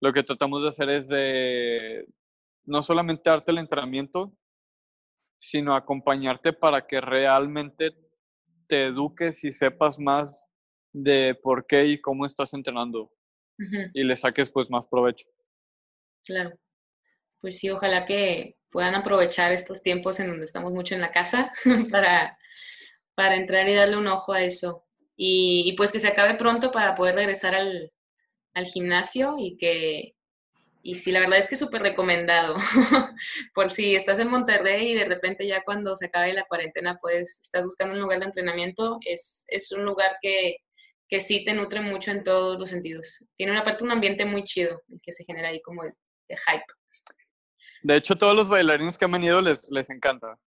lo 0.00 0.12
que 0.12 0.22
tratamos 0.22 0.62
de 0.62 0.68
hacer 0.68 0.88
es 0.88 1.08
de 1.08 2.06
no 2.64 2.80
solamente 2.80 3.28
darte 3.28 3.52
el 3.52 3.58
entrenamiento, 3.58 4.34
sino 5.38 5.76
acompañarte 5.76 6.52
para 6.54 6.86
que 6.86 7.00
realmente 7.00 7.90
te 8.66 8.86
eduques 8.86 9.44
y 9.44 9.52
sepas 9.52 9.98
más 9.98 10.46
de 10.92 11.38
por 11.42 11.66
qué 11.66 11.86
y 11.86 12.00
cómo 12.00 12.24
estás 12.24 12.54
entrenando 12.54 13.12
y 13.92 14.02
le 14.04 14.16
saques 14.16 14.50
pues 14.50 14.70
más 14.70 14.86
provecho. 14.86 15.26
Claro. 16.24 16.58
Pues 17.44 17.58
sí, 17.58 17.68
ojalá 17.68 18.06
que 18.06 18.56
puedan 18.70 18.94
aprovechar 18.94 19.52
estos 19.52 19.82
tiempos 19.82 20.18
en 20.18 20.28
donde 20.28 20.46
estamos 20.46 20.72
mucho 20.72 20.94
en 20.94 21.02
la 21.02 21.12
casa 21.12 21.50
para, 21.90 22.38
para 23.14 23.36
entrar 23.36 23.68
y 23.68 23.74
darle 23.74 23.98
un 23.98 24.06
ojo 24.06 24.32
a 24.32 24.40
eso. 24.40 24.86
Y, 25.14 25.74
pues 25.76 25.92
que 25.92 26.00
se 26.00 26.08
acabe 26.08 26.36
pronto 26.36 26.70
para 26.72 26.94
poder 26.94 27.16
regresar 27.16 27.54
al, 27.54 27.92
al 28.54 28.64
gimnasio 28.64 29.34
y 29.38 29.58
que, 29.58 30.12
y 30.82 30.94
sí, 30.94 31.12
la 31.12 31.20
verdad 31.20 31.38
es 31.38 31.46
que 31.46 31.56
súper 31.56 31.82
recomendado. 31.82 32.54
Por 33.54 33.68
si 33.70 33.94
estás 33.94 34.18
en 34.20 34.30
Monterrey 34.30 34.92
y 34.92 34.94
de 34.94 35.04
repente 35.04 35.46
ya 35.46 35.62
cuando 35.64 35.96
se 35.96 36.06
acabe 36.06 36.32
la 36.32 36.46
cuarentena, 36.46 36.96
pues 36.98 37.40
estás 37.42 37.66
buscando 37.66 37.92
un 37.92 38.00
lugar 38.00 38.20
de 38.20 38.24
entrenamiento, 38.24 38.96
es, 39.04 39.44
es 39.48 39.70
un 39.70 39.84
lugar 39.84 40.16
que, 40.22 40.56
que 41.10 41.20
sí 41.20 41.44
te 41.44 41.52
nutre 41.52 41.82
mucho 41.82 42.10
en 42.10 42.22
todos 42.22 42.58
los 42.58 42.70
sentidos. 42.70 43.22
Tiene 43.36 43.52
una 43.52 43.66
parte, 43.66 43.84
un 43.84 43.90
ambiente 43.90 44.24
muy 44.24 44.44
chido, 44.44 44.80
que 45.02 45.12
se 45.12 45.26
genera 45.26 45.48
ahí 45.48 45.60
como 45.60 45.82
de, 45.82 45.92
hype. 46.28 46.83
De 47.84 47.96
hecho, 47.96 48.16
todos 48.16 48.34
los 48.34 48.48
bailarines 48.48 48.96
que 48.96 49.04
han 49.04 49.12
venido 49.12 49.42
les, 49.42 49.70
les 49.70 49.90
encanta. 49.90 50.38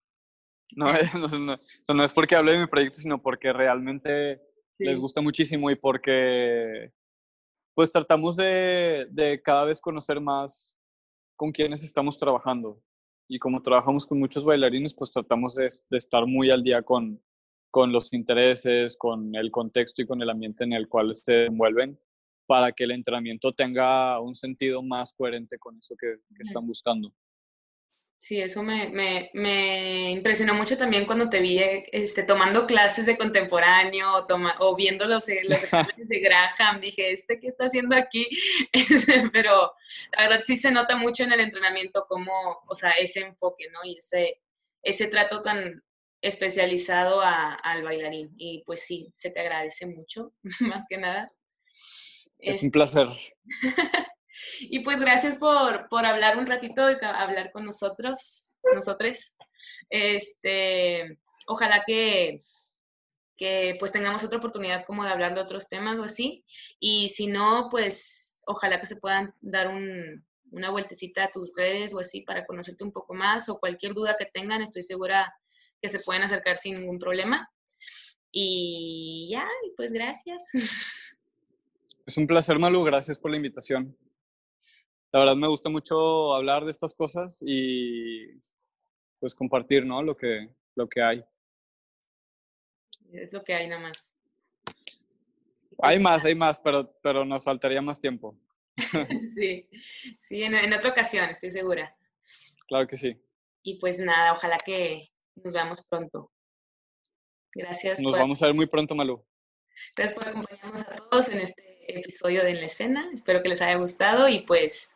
No, 0.74 0.86
no, 1.46 1.58
no, 1.94 2.04
es 2.04 2.12
porque 2.14 2.34
hable 2.34 2.52
de 2.52 2.60
mi 2.60 2.66
proyecto, 2.66 2.96
sino 2.96 3.20
porque 3.20 3.52
realmente 3.52 4.40
les 4.78 4.98
gusta 4.98 5.20
muchísimo 5.20 5.70
y 5.70 5.76
porque 5.76 6.92
pues 7.74 7.92
tratamos 7.92 8.36
de, 8.36 9.06
de, 9.10 9.40
cada 9.42 9.66
vez 9.66 9.82
conocer 9.82 10.18
más 10.18 10.78
con 11.36 11.52
quienes 11.52 11.84
estamos 11.84 12.16
trabajando. 12.16 12.82
Y 13.28 13.38
como 13.38 13.60
trabajamos 13.60 14.06
con 14.06 14.18
muchos 14.18 14.44
bailarines, 14.44 14.94
pues 14.94 15.10
tratamos 15.10 15.56
de, 15.56 15.68
de 15.90 15.98
estar 15.98 16.26
muy 16.26 16.50
al 16.50 16.62
día 16.62 16.80
con, 16.82 17.22
con 17.70 17.92
los 17.92 18.14
intereses, 18.14 18.96
con 18.96 19.34
el 19.36 19.50
contexto 19.50 20.00
y 20.00 20.06
con 20.06 20.22
el 20.22 20.30
ambiente 20.30 20.64
en 20.64 20.72
el 20.72 20.88
cual 20.88 21.14
se 21.14 21.46
envuelven 21.46 22.00
para 22.46 22.72
que 22.72 22.84
el 22.84 22.92
entrenamiento 22.92 23.52
tenga 23.52 24.20
un 24.20 24.34
sentido 24.34 24.82
más 24.82 25.12
coherente 25.12 25.58
con 25.58 25.76
eso 25.76 25.94
que, 26.00 26.16
que 26.34 26.42
están 26.42 26.66
buscando. 26.66 27.12
Sí, 28.18 28.40
eso 28.40 28.62
me, 28.62 28.88
me, 28.88 29.30
me, 29.34 30.10
impresionó 30.10 30.54
mucho 30.54 30.78
también 30.78 31.04
cuando 31.04 31.28
te 31.28 31.40
vi 31.40 31.60
este, 31.92 32.22
tomando 32.22 32.66
clases 32.66 33.04
de 33.04 33.18
contemporáneo 33.18 34.14
o, 34.14 34.26
toma, 34.26 34.56
o 34.58 34.74
viendo 34.74 35.06
los, 35.06 35.28
eh, 35.28 35.42
los 35.44 35.60
de 35.96 36.20
Graham. 36.20 36.80
Dije, 36.80 37.12
¿este 37.12 37.38
qué 37.38 37.48
está 37.48 37.66
haciendo 37.66 37.94
aquí? 37.94 38.26
Este, 38.72 39.28
pero 39.32 39.72
la 40.16 40.28
verdad 40.28 40.42
sí 40.44 40.56
se 40.56 40.70
nota 40.70 40.96
mucho 40.96 41.24
en 41.24 41.32
el 41.32 41.40
entrenamiento 41.40 42.06
como, 42.08 42.32
o 42.66 42.74
sea, 42.74 42.90
ese 42.92 43.20
enfoque, 43.20 43.68
¿no? 43.70 43.80
Y 43.84 43.98
ese, 43.98 44.40
ese 44.82 45.08
trato 45.08 45.42
tan 45.42 45.82
especializado 46.22 47.20
a, 47.20 47.54
al 47.54 47.82
bailarín. 47.82 48.32
Y 48.38 48.62
pues 48.64 48.80
sí, 48.80 49.10
se 49.12 49.30
te 49.30 49.40
agradece 49.40 49.86
mucho, 49.86 50.32
más 50.60 50.86
que 50.88 50.96
nada. 50.96 51.32
Es, 52.38 52.56
es 52.56 52.62
un 52.62 52.70
placer. 52.70 53.08
Y 54.60 54.80
pues 54.80 55.00
gracias 55.00 55.36
por, 55.36 55.88
por 55.88 56.04
hablar 56.04 56.38
un 56.38 56.46
ratito 56.46 56.90
y 56.90 56.96
hablar 57.04 57.50
con 57.52 57.64
nosotros, 57.64 58.54
nosotros. 58.74 59.34
Este, 59.90 61.18
ojalá 61.46 61.82
que, 61.86 62.42
que 63.36 63.76
pues 63.78 63.92
tengamos 63.92 64.22
otra 64.24 64.38
oportunidad 64.38 64.84
como 64.84 65.04
de 65.04 65.10
hablar 65.10 65.34
de 65.34 65.40
otros 65.40 65.68
temas 65.68 65.98
o 65.98 66.04
así. 66.04 66.44
Y 66.78 67.08
si 67.08 67.26
no, 67.26 67.68
pues 67.70 68.42
ojalá 68.46 68.80
que 68.80 68.86
se 68.86 68.96
puedan 68.96 69.34
dar 69.40 69.68
un, 69.68 70.24
una 70.50 70.70
vueltecita 70.70 71.24
a 71.24 71.30
tus 71.30 71.54
redes 71.56 71.92
o 71.94 72.00
así 72.00 72.22
para 72.22 72.46
conocerte 72.46 72.84
un 72.84 72.92
poco 72.92 73.14
más 73.14 73.48
o 73.48 73.58
cualquier 73.58 73.94
duda 73.94 74.16
que 74.18 74.26
tengan, 74.26 74.62
estoy 74.62 74.82
segura 74.82 75.34
que 75.80 75.88
se 75.88 76.00
pueden 76.00 76.22
acercar 76.22 76.58
sin 76.58 76.74
ningún 76.74 76.98
problema. 76.98 77.50
Y 78.32 79.28
ya, 79.30 79.48
pues 79.76 79.92
gracias. 79.92 80.50
Es 82.06 82.16
un 82.16 82.26
placer, 82.26 82.58
Malu. 82.58 82.84
Gracias 82.84 83.18
por 83.18 83.30
la 83.30 83.36
invitación 83.36 83.96
la 85.12 85.20
verdad 85.20 85.36
me 85.36 85.48
gusta 85.48 85.68
mucho 85.68 86.34
hablar 86.34 86.64
de 86.64 86.70
estas 86.70 86.94
cosas 86.94 87.38
y 87.44 88.26
pues 89.18 89.34
compartir, 89.34 89.84
¿no? 89.84 90.02
Lo 90.02 90.16
que, 90.16 90.50
lo 90.74 90.88
que 90.88 91.02
hay. 91.02 91.24
Es 93.12 93.32
lo 93.32 93.42
que 93.42 93.54
hay 93.54 93.68
nada 93.68 93.82
más. 93.82 94.14
Hay 95.78 95.98
más, 95.98 96.24
hay 96.24 96.34
más, 96.34 96.60
pero, 96.60 96.90
pero 97.02 97.24
nos 97.24 97.44
faltaría 97.44 97.82
más 97.82 98.00
tiempo. 98.00 98.38
sí, 99.34 99.68
sí, 100.20 100.42
en, 100.42 100.54
en 100.54 100.72
otra 100.72 100.90
ocasión, 100.90 101.28
estoy 101.30 101.50
segura. 101.50 101.96
Claro 102.68 102.86
que 102.86 102.96
sí. 102.96 103.16
Y 103.62 103.78
pues 103.78 103.98
nada, 103.98 104.32
ojalá 104.32 104.58
que 104.58 105.08
nos 105.36 105.52
veamos 105.52 105.84
pronto. 105.86 106.30
Gracias. 107.54 108.00
Nos 108.00 108.14
vamos 108.16 108.42
a 108.42 108.46
ver 108.46 108.54
muy 108.54 108.66
pronto, 108.66 108.94
Malú. 108.94 109.24
Gracias 109.94 110.18
por 110.18 110.28
acompañarnos 110.28 110.82
a 110.82 110.96
todos 111.10 111.28
en 111.28 111.40
este 111.40 111.98
episodio 111.98 112.42
de 112.42 112.50
En 112.50 112.60
la 112.60 112.66
Escena. 112.66 113.10
Espero 113.12 113.42
que 113.42 113.48
les 113.48 113.62
haya 113.62 113.76
gustado 113.76 114.28
y 114.28 114.40
pues 114.40 114.95